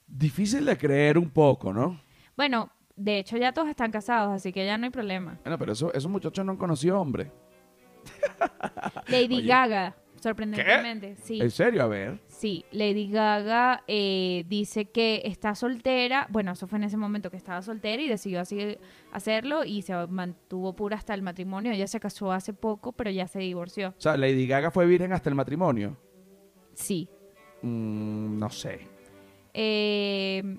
Difícil 0.07 0.65
de 0.67 0.77
creer 0.77 1.17
un 1.17 1.31
poco, 1.31 1.73
¿no? 1.73 2.01
Bueno, 2.37 2.71
de 2.95 3.19
hecho 3.21 3.39
ya 3.39 3.53
todos 3.53 3.69
están 3.69 3.91
casados, 3.91 4.35
así 4.35 4.53
que 4.53 4.67
ya 4.67 4.77
no 4.77 4.85
hay 4.85 4.91
problema. 4.91 5.39
Bueno, 5.43 5.59
pero 5.59 5.73
eso, 5.73 5.93
esos 5.95 6.11
muchachos 6.11 6.45
no 6.45 6.53
han 6.53 6.59
conocido 6.59 7.01
hombre. 7.01 7.33
Lady 9.09 9.37
Oye. 9.37 9.47
Gaga, 9.47 9.97
sorprendentemente, 10.21 11.17
sí. 11.23 11.41
¿En 11.41 11.51
serio? 11.51 11.83
A 11.83 11.87
ver. 11.87 12.21
Sí, 12.29 12.65
Lady 12.71 13.11
Gaga 13.11 13.83
eh, 13.89 14.45
dice 14.49 14.87
que 14.87 15.23
está 15.25 15.55
soltera. 15.55 16.27
Bueno, 16.31 16.53
eso 16.53 16.67
fue 16.67 16.79
en 16.79 16.85
ese 16.85 16.97
momento 16.97 17.31
que 17.31 17.37
estaba 17.37 17.63
soltera 17.63 18.01
y 18.03 18.09
decidió 18.09 18.41
así 18.41 18.79
hacerlo 19.13 19.65
y 19.65 19.83
se 19.83 19.95
mantuvo 20.07 20.75
pura 20.75 20.97
hasta 20.97 21.15
el 21.15 21.23
matrimonio. 21.23 21.73
Ella 21.73 21.87
se 21.87 22.01
casó 22.01 22.33
hace 22.33 22.53
poco, 22.53 22.93
pero 22.93 23.11
ya 23.11 23.27
se 23.27 23.41
divorció. 23.41 23.89
O 23.89 24.01
sea, 24.01 24.17
Lady 24.17 24.47
Gaga 24.47 24.71
fue 24.71 24.87
virgen 24.87 25.13
hasta 25.13 25.29
el 25.29 25.35
matrimonio. 25.35 25.97
Sí. 26.75 27.09
Mm, 27.63 28.39
no 28.39 28.51
sé. 28.51 28.87
Eh, 29.53 30.59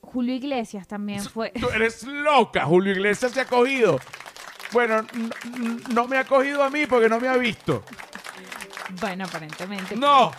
Julio 0.00 0.34
Iglesias 0.34 0.86
también 0.86 1.22
fue. 1.22 1.50
Tú 1.60 1.68
eres 1.70 2.04
loca, 2.04 2.64
Julio 2.64 2.92
Iglesias 2.92 3.32
se 3.32 3.40
ha 3.40 3.46
cogido. 3.46 3.98
Bueno, 4.74 4.98
n- 5.14 5.30
n- 5.56 5.80
no 5.94 6.06
me 6.06 6.18
ha 6.18 6.24
cogido 6.24 6.62
a 6.62 6.68
mí 6.68 6.84
porque 6.86 7.08
no 7.08 7.18
me 7.18 7.28
ha 7.28 7.36
visto. 7.38 7.82
bueno, 9.00 9.24
aparentemente. 9.24 9.96
No, 9.96 10.32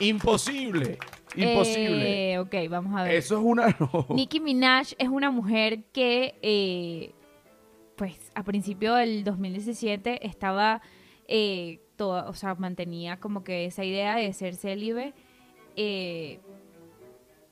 imposible, 0.00 0.98
imposible. 1.36 2.32
Eh, 2.32 2.38
ok, 2.38 2.54
vamos 2.68 2.98
a 2.98 3.04
ver. 3.04 3.14
Eso 3.14 3.36
es 3.38 3.42
una... 3.44 3.68
no. 3.78 4.06
Nicki 4.08 4.40
Minaj 4.40 4.94
es 4.98 5.08
una 5.08 5.30
mujer 5.30 5.84
que, 5.92 6.34
eh, 6.42 7.12
pues, 7.96 8.32
a 8.34 8.42
principio 8.42 8.94
del 8.94 9.22
2017 9.22 10.26
estaba 10.26 10.80
eh, 11.28 11.80
toda, 11.96 12.28
o 12.28 12.34
sea, 12.34 12.54
mantenía 12.56 13.18
como 13.20 13.44
que 13.44 13.66
esa 13.66 13.84
idea 13.84 14.16
de 14.16 14.32
ser 14.32 14.56
célibe, 14.56 15.12
eh, 15.76 16.40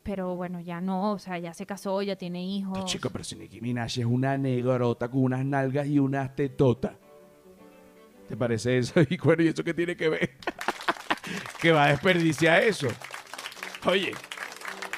pero 0.02 0.34
bueno, 0.36 0.60
ya 0.60 0.80
no, 0.80 1.12
o 1.12 1.18
sea, 1.18 1.38
ya 1.38 1.54
se 1.54 1.66
casó, 1.66 2.02
ya 2.02 2.16
tiene 2.16 2.44
hijos. 2.44 2.72
Pero, 2.74 2.86
chico, 2.86 3.10
pero 3.10 3.24
si 3.24 3.36
Nicki 3.36 3.60
Minaj 3.60 3.98
es 3.98 4.04
una 4.04 4.36
negrota 4.36 5.08
con 5.08 5.22
unas 5.24 5.44
nalgas 5.44 5.86
y 5.86 5.98
unas 5.98 6.34
tetotas. 6.34 6.92
¿Te 8.28 8.36
parece 8.36 8.78
eso? 8.78 9.00
Y 9.10 9.16
bueno, 9.18 9.42
¿y 9.42 9.48
eso 9.48 9.62
qué 9.64 9.74
tiene 9.74 9.96
que 9.96 10.08
ver? 10.08 10.30
que 11.60 11.72
va 11.72 11.84
a 11.84 11.88
desperdiciar 11.88 12.62
eso. 12.62 12.88
Oye, 13.86 14.12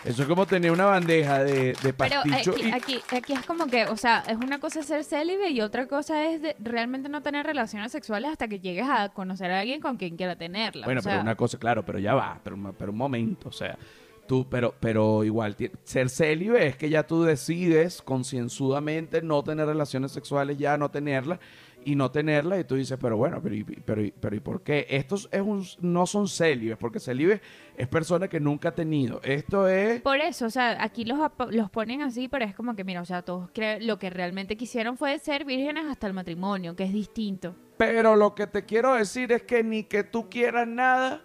eso 0.04 0.22
es 0.22 0.28
como 0.28 0.46
tener 0.46 0.70
una 0.70 0.84
bandeja 0.84 1.42
de, 1.42 1.72
de 1.82 1.92
Pero 1.94 2.22
pasticho 2.22 2.52
aquí, 2.52 2.62
y... 2.62 2.70
aquí, 2.72 3.00
aquí 3.16 3.32
es 3.32 3.44
como 3.46 3.66
que, 3.66 3.86
o 3.86 3.96
sea, 3.96 4.22
es 4.28 4.36
una 4.36 4.60
cosa 4.60 4.82
ser 4.82 5.02
célibe 5.04 5.50
y 5.50 5.60
otra 5.62 5.86
cosa 5.86 6.26
es 6.30 6.42
de 6.42 6.54
realmente 6.60 7.08
no 7.08 7.22
tener 7.22 7.46
relaciones 7.46 7.90
sexuales 7.90 8.30
hasta 8.30 8.46
que 8.46 8.60
llegues 8.60 8.86
a 8.88 9.08
conocer 9.08 9.50
a 9.50 9.60
alguien 9.60 9.80
con 9.80 9.96
quien 9.96 10.16
quiera 10.16 10.36
tenerla. 10.36 10.84
Bueno, 10.84 11.00
o 11.00 11.02
sea, 11.02 11.12
pero 11.12 11.22
una 11.22 11.34
cosa, 11.36 11.58
claro, 11.58 11.84
pero 11.84 11.98
ya 11.98 12.14
va, 12.14 12.38
pero, 12.44 12.56
un- 12.56 12.74
pero 12.78 12.92
un 12.92 12.98
momento, 12.98 13.48
o 13.48 13.52
sea, 13.52 13.78
tú, 14.26 14.46
pero, 14.48 14.74
pero 14.80 15.24
igual, 15.24 15.56
ser 15.84 16.08
célibe 16.10 16.66
es 16.66 16.76
que 16.76 16.88
ya 16.90 17.06
tú 17.06 17.22
decides 17.24 18.02
concienzudamente 18.02 19.22
no 19.22 19.42
tener 19.42 19.66
relaciones 19.66 20.12
sexuales, 20.12 20.58
ya 20.58 20.76
no 20.76 20.90
tenerlas, 20.90 21.38
y 21.86 21.96
no 21.96 22.10
tenerlas, 22.10 22.60
y 22.60 22.64
tú 22.64 22.76
dices, 22.76 22.96
pero 22.98 23.18
bueno, 23.18 23.40
pero, 23.42 23.54
¿y- 23.54 23.62
pero, 23.64 24.02
¿y- 24.02 24.10
pero 24.18 24.34
¿y 24.34 24.40
por 24.40 24.62
qué? 24.62 24.86
Estos 24.88 25.28
es 25.30 25.42
un, 25.42 25.66
no 25.82 26.06
son 26.06 26.28
célibes, 26.28 26.78
porque 26.78 26.98
célibe 26.98 27.42
es 27.76 27.88
persona 27.88 28.26
que 28.26 28.40
nunca 28.40 28.70
ha 28.70 28.74
tenido. 28.74 29.20
Esto 29.22 29.68
es... 29.68 30.00
Por 30.00 30.16
eso, 30.16 30.46
o 30.46 30.50
sea, 30.50 30.82
aquí 30.82 31.04
los, 31.04 31.18
los 31.50 31.68
ponen 31.70 32.00
así, 32.00 32.26
pero 32.28 32.46
es 32.46 32.54
como 32.54 32.74
que, 32.74 32.84
mira, 32.84 33.02
o 33.02 33.04
sea, 33.04 33.20
todos 33.20 33.50
lo 33.80 33.98
que 33.98 34.08
realmente 34.08 34.56
quisieron 34.56 34.96
fue 34.96 35.18
ser 35.18 35.44
vírgenes 35.44 35.84
hasta 35.84 36.06
el 36.06 36.14
matrimonio, 36.14 36.74
que 36.74 36.84
es 36.84 36.92
distinto. 36.92 37.54
Pero 37.76 38.16
lo 38.16 38.34
que 38.34 38.46
te 38.46 38.64
quiero 38.64 38.94
decir 38.94 39.30
es 39.32 39.42
que 39.42 39.62
ni 39.62 39.84
que 39.84 40.04
tú 40.04 40.30
quieras 40.30 40.66
nada, 40.66 41.22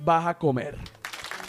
vas 0.00 0.26
a 0.26 0.36
comer. 0.36 0.76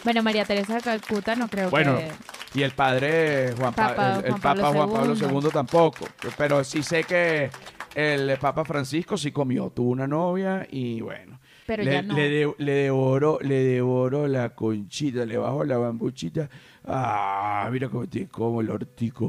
Bueno, 0.04 0.22
María 0.22 0.44
Teresa 0.44 0.74
de 0.74 0.80
Calcuta 0.80 1.34
no 1.36 1.48
creo 1.48 1.70
Bueno, 1.70 1.96
que... 1.98 2.10
y 2.54 2.62
el 2.62 2.72
padre 2.72 3.52
Juan, 3.58 3.74
Pa- 3.74 3.88
Papa 3.88 4.08
el, 4.20 4.24
el 4.24 4.30
Juan 4.30 4.40
Papa 4.40 4.60
Pablo 4.62 4.86
Juan 4.88 5.16
Pablo 5.18 5.40
II. 5.42 5.50
Tampoco. 5.52 6.06
Pero 6.36 6.64
sí 6.64 6.82
sé 6.82 7.04
que 7.04 7.50
el 7.94 8.38
Papa 8.38 8.64
Francisco 8.64 9.16
sí 9.16 9.32
comió, 9.32 9.70
tuvo 9.70 9.90
una 9.90 10.06
novia 10.06 10.66
y 10.70 11.00
bueno. 11.00 11.38
Pero 11.66 11.82
le, 11.82 11.92
ya 11.92 12.02
no. 12.02 12.14
le, 12.14 12.28
de- 12.30 12.54
le 12.58 12.72
devoró, 12.72 13.38
le 13.42 13.56
devoró 13.64 14.26
la 14.26 14.50
conchita, 14.54 15.26
le 15.26 15.36
bajó 15.36 15.64
la 15.64 15.76
bambuchita. 15.76 16.48
Ah, 16.86 17.68
mira 17.70 17.88
cómo 17.90 18.06
te 18.06 18.26
como 18.28 18.60
el 18.62 18.70
hortico. 18.70 19.28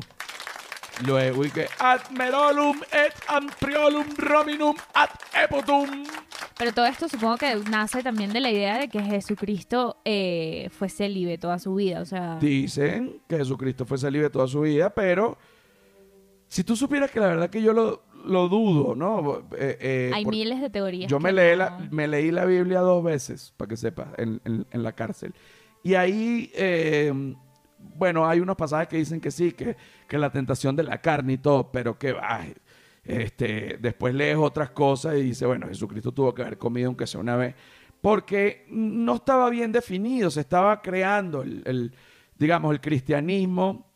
Luego 1.06 1.46
y 1.46 1.50
que 1.50 1.68
ad 1.80 2.02
merolum 2.12 2.78
et 2.92 3.14
ampriolum 3.28 4.06
rominum 4.18 4.76
ad 4.94 5.10
epotum. 5.44 6.04
Pero 6.60 6.74
todo 6.74 6.86
esto 6.88 7.08
supongo 7.08 7.38
que 7.38 7.56
nace 7.72 8.04
también 8.04 8.34
de 8.34 8.42
la 8.42 8.52
idea 8.52 8.78
de 8.78 8.90
que 8.90 9.02
Jesucristo 9.02 9.96
eh, 10.04 10.68
fue 10.72 10.90
célibe 10.90 11.38
toda 11.38 11.58
su 11.58 11.74
vida, 11.74 12.02
o 12.02 12.06
sea... 12.06 12.38
Dicen 12.38 13.22
que 13.30 13.38
Jesucristo 13.38 13.86
fue 13.86 13.98
célibe 13.98 14.30
toda 14.30 14.46
su 14.46 14.60
vida, 14.60 14.90
pero 14.94 15.38
si 16.50 16.66
tú 16.66 16.76
supieras 16.76 17.12
que 17.12 17.22
la 17.22 17.28
verdad 17.28 17.50
que 17.50 17.62
yo 17.62 17.72
lo, 17.72 18.04
lo 18.26 18.50
dudo, 18.50 18.94
¿no? 18.94 19.48
Eh, 19.58 19.78
eh, 19.80 20.12
Hay 20.14 20.26
miles 20.26 20.60
de 20.60 20.70
teorías. 20.70 21.10
Yo 21.10 21.18
me, 21.22 21.32
leí 21.32 21.52
no- 21.52 21.58
la, 21.64 21.88
me 21.92 22.10
leí 22.10 22.30
la 22.30 22.44
Biblia 22.44 22.82
dos 22.82 23.06
veces, 23.06 23.54
para 23.56 23.70
que 23.70 23.78
sepas, 23.78 24.10
en, 24.18 24.42
en- 24.44 24.68
en 24.70 24.84
la 24.84 24.92
cárcel. 24.92 25.34
Y 25.82 25.94
ahí, 25.94 26.52
eh, 26.56 27.14
bueno, 27.96 28.28
hay 28.28 28.42
unos 28.42 28.58
pasajes 28.58 28.90
que 28.90 28.98
dicen 28.98 29.22
que 29.22 29.32
sí, 29.32 29.54
que, 29.54 29.78
que 30.10 30.18
la 30.18 30.30
tentación 30.30 30.76
de 30.76 30.84
la 30.84 31.00
carne 31.00 31.34
y 31.34 31.38
todo, 31.38 31.72
pero 31.72 31.98
que 31.98 32.12
va. 32.12 32.42
Este, 33.10 33.80
después 33.82 34.14
lees 34.14 34.38
otras 34.38 34.70
cosas 34.70 35.16
y 35.18 35.24
dice, 35.24 35.48
bueno, 35.48 35.68
Jesucristo 35.68 36.12
tuvo 36.12 36.32
que 36.36 36.44
haber 36.44 36.60
comido 36.60 36.90
aunque 36.90 37.08
sea 37.08 37.20
una 37.20 37.36
vez, 37.36 37.56
porque 38.02 38.68
no 38.70 39.16
estaba 39.16 39.50
bien 39.50 39.72
definido, 39.72 40.30
se 40.30 40.42
estaba 40.42 40.80
creando 40.80 41.42
el, 41.42 41.92
digamos, 42.38 42.72
el 42.72 42.80
cristianismo 42.80 43.92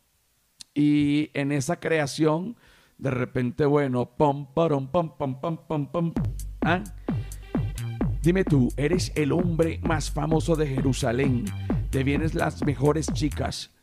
y 0.74 1.30
en 1.32 1.52
esa 1.52 1.78
creación, 1.78 2.56
de 2.98 3.12
repente, 3.12 3.64
bueno, 3.64 4.04
pam, 4.04 4.52
parom, 4.52 4.88
pam, 4.88 5.16
pam, 5.16 5.40
pam, 5.40 5.58
pam, 5.58 5.86
pam. 5.92 6.12
¿ah? 6.62 6.82
Dime 8.20 8.42
tú, 8.42 8.68
eres 8.76 9.12
el 9.14 9.30
hombre 9.30 9.78
más 9.84 10.10
famoso 10.10 10.56
de 10.56 10.66
Jerusalén. 10.66 11.44
Te 11.90 12.02
vienes 12.02 12.34
las 12.34 12.64
mejores 12.64 13.06
chicas. 13.12 13.73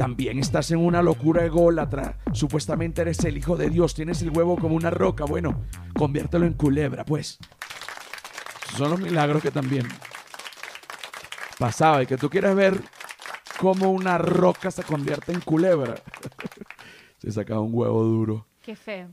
También 0.00 0.38
estás 0.38 0.70
en 0.70 0.78
una 0.78 1.02
locura 1.02 1.44
ególatra. 1.44 2.16
Supuestamente 2.32 3.02
eres 3.02 3.22
el 3.24 3.36
hijo 3.36 3.58
de 3.58 3.68
Dios. 3.68 3.92
Tienes 3.92 4.22
el 4.22 4.30
huevo 4.30 4.56
como 4.56 4.74
una 4.74 4.88
roca. 4.88 5.26
Bueno, 5.26 5.66
conviértelo 5.92 6.46
en 6.46 6.54
culebra, 6.54 7.04
pues. 7.04 7.38
Son 8.78 8.92
los 8.92 8.98
milagros 8.98 9.42
que 9.42 9.50
también 9.50 9.86
pasaba. 11.58 12.02
Y 12.02 12.06
que 12.06 12.16
tú 12.16 12.30
quieres 12.30 12.54
ver 12.54 12.80
cómo 13.58 13.90
una 13.90 14.16
roca 14.16 14.70
se 14.70 14.84
convierte 14.84 15.32
en 15.32 15.42
culebra. 15.42 15.96
se 17.18 17.30
sacaba 17.30 17.60
un 17.60 17.74
huevo 17.74 18.02
duro. 18.02 18.46
Qué 18.62 18.76
feo. 18.76 19.10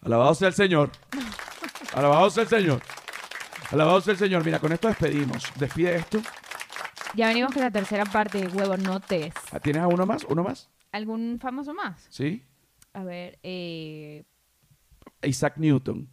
Alabado 0.00 0.34
sea 0.34 0.48
el 0.48 0.54
Señor. 0.54 0.90
Alabado 1.92 2.30
sea 2.30 2.44
el 2.44 2.48
Señor. 2.48 2.80
Alabado 3.70 4.00
sea 4.00 4.12
el 4.12 4.18
Señor. 4.18 4.42
Mira, 4.42 4.58
con 4.58 4.72
esto 4.72 4.88
despedimos. 4.88 5.44
Despide 5.58 5.96
esto. 5.96 6.22
Ya 7.16 7.28
venimos 7.28 7.52
con 7.52 7.62
la 7.62 7.70
tercera 7.70 8.04
parte 8.04 8.38
de 8.40 8.48
huevonotes. 8.48 9.32
¿Tienes 9.62 9.82
a 9.82 9.86
uno 9.88 10.04
más? 10.06 10.24
¿Uno 10.24 10.42
más? 10.44 10.68
¿Algún 10.92 11.38
famoso 11.40 11.72
más? 11.74 12.06
Sí. 12.10 12.42
A 12.92 13.04
ver, 13.04 13.38
eh... 13.42 14.24
Isaac 15.22 15.54
Newton. 15.56 16.08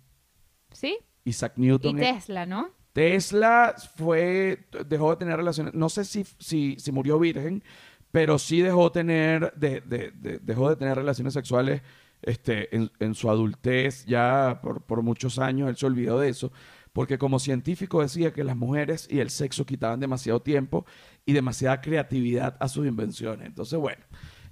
¿Sí? 0.72 0.98
Isaac 1.26 1.54
Y 1.58 1.62
Newton. 1.62 2.00
es- 2.00 2.16
Tesla, 2.16 2.46
¿no? 2.46 2.70
Tesla 2.94 3.76
fue, 3.96 4.68
dejó 4.88 5.12
de 5.12 5.18
tener 5.18 5.36
relaciones, 5.36 5.74
no 5.74 5.90
sé 5.90 6.06
si, 6.06 6.26
si, 6.38 6.76
si 6.80 6.92
murió 6.92 7.18
virgen, 7.18 7.64
pero 8.12 8.38
sí 8.38 8.62
dejó 8.62 8.92
tener, 8.92 9.52
de, 9.56 9.82
de- 9.82 10.12
de- 10.12 10.38
dejó 10.40 10.70
de 10.70 10.76
tener 10.76 10.96
relaciones 10.96 11.34
sexuales 11.34 11.82
este, 12.22 12.74
en, 12.76 12.92
en 13.00 13.16
su 13.16 13.30
adultez, 13.32 14.06
ya 14.06 14.60
por, 14.62 14.84
por 14.84 15.02
muchos 15.02 15.40
años, 15.40 15.70
él 15.70 15.76
se 15.76 15.86
olvidó 15.88 16.20
de 16.20 16.30
eso, 16.30 16.52
porque 16.94 17.18
como 17.18 17.40
científico 17.40 18.02
decía 18.02 18.34
que 18.34 18.44
las 18.44 18.56
mujeres 18.58 19.08
y 19.12 19.20
el 19.20 19.30
sexo 19.32 19.66
quitaban 19.66 20.00
demasiado 20.00 20.42
tiempo 20.42 20.86
y 21.26 21.34
demasiada 21.34 21.82
creatividad 21.82 22.58
a 22.60 22.68
sus 22.70 22.88
invenciones. 22.88 23.48
Entonces, 23.48 23.80
bueno, 23.80 24.04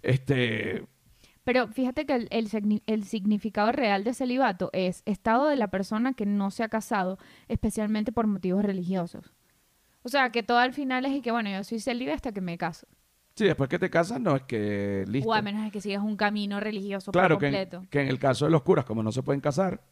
este, 0.01 0.87
Pero 1.43 1.67
fíjate 1.67 2.05
que 2.05 2.13
el, 2.15 2.27
el 2.31 2.49
signi- 2.49 2.83
el 2.87 3.03
significado 3.03 3.71
real 3.71 4.03
de 4.03 4.13
celibato 4.13 4.69
es 4.73 5.01
estado 5.05 5.47
de 5.47 5.55
la 5.55 5.69
persona 5.69 6.13
que 6.13 6.25
no 6.25 6.51
se 6.51 6.63
ha 6.63 6.69
casado, 6.69 7.17
especialmente 7.47 8.11
por 8.11 8.27
motivos 8.27 8.63
religiosos. 8.63 9.33
O 10.03 10.09
sea, 10.09 10.31
que 10.31 10.43
todo 10.43 10.59
al 10.59 10.73
final 10.73 11.05
es 11.05 11.13
y 11.13 11.21
que, 11.21 11.31
bueno, 11.31 11.49
yo 11.51 11.63
soy 11.63 11.79
célibe 11.79 12.13
hasta 12.13 12.31
que 12.33 12.41
me 12.41 12.57
caso. 12.57 12.87
sí, 13.35 13.45
después 13.45 13.69
que 13.69 13.79
te 13.79 13.89
casas, 13.89 14.19
no 14.21 14.35
es 14.35 14.43
que 14.43 15.05
listo. 15.07 15.29
O 15.29 15.33
a 15.33 15.41
menos 15.41 15.63
de 15.63 15.71
que 15.71 15.81
sigas 15.81 16.03
un 16.03 16.17
camino 16.17 16.59
religioso 16.59 17.11
Claro 17.11 17.37
por 17.37 17.39
que 17.39 17.47
en, 17.47 17.69
que 17.89 18.01
en 18.01 18.07
el 18.07 18.19
caso 18.19 18.45
de 18.45 18.51
los 18.51 18.63
curas, 18.63 18.85
como 18.85 19.03
no 19.03 19.11
se 19.11 19.23
pueden 19.23 19.41
casar, 19.41 19.83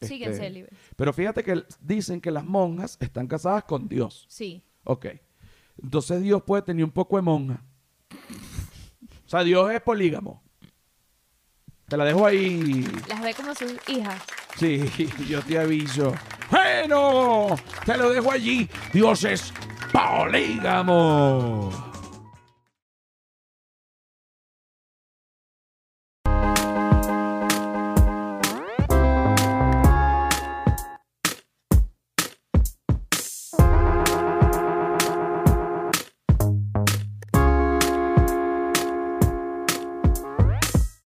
Siguen 0.00 0.32
este, 0.32 0.44
célibes. 0.44 0.70
Pero 0.96 1.12
fíjate 1.12 1.42
que 1.42 1.64
dicen 1.80 2.20
que 2.20 2.30
las 2.30 2.44
monjas 2.44 2.96
están 3.00 3.26
casadas 3.26 3.64
con 3.64 3.88
Dios. 3.88 4.26
Sí. 4.28 4.62
Ok. 4.84 5.06
Entonces 5.82 6.22
Dios 6.22 6.42
puede 6.42 6.62
tener 6.62 6.84
un 6.84 6.90
poco 6.90 7.16
de 7.16 7.22
monja. 7.22 7.62
O 9.26 9.28
sea, 9.28 9.42
Dios 9.42 9.70
es 9.72 9.80
polígamo. 9.80 10.42
Te 11.88 11.96
la 11.96 12.04
dejo 12.04 12.26
ahí. 12.26 12.86
Las 13.08 13.22
ve 13.22 13.34
como 13.34 13.54
sus 13.54 13.74
hijas. 13.88 14.22
Sí, 14.56 14.84
yo 15.28 15.42
te 15.42 15.58
aviso. 15.58 16.14
Bueno, 16.50 17.56
te 17.84 17.96
lo 17.96 18.10
dejo 18.10 18.30
allí. 18.30 18.68
Dios 18.92 19.24
es 19.24 19.52
polígamo. 19.92 21.70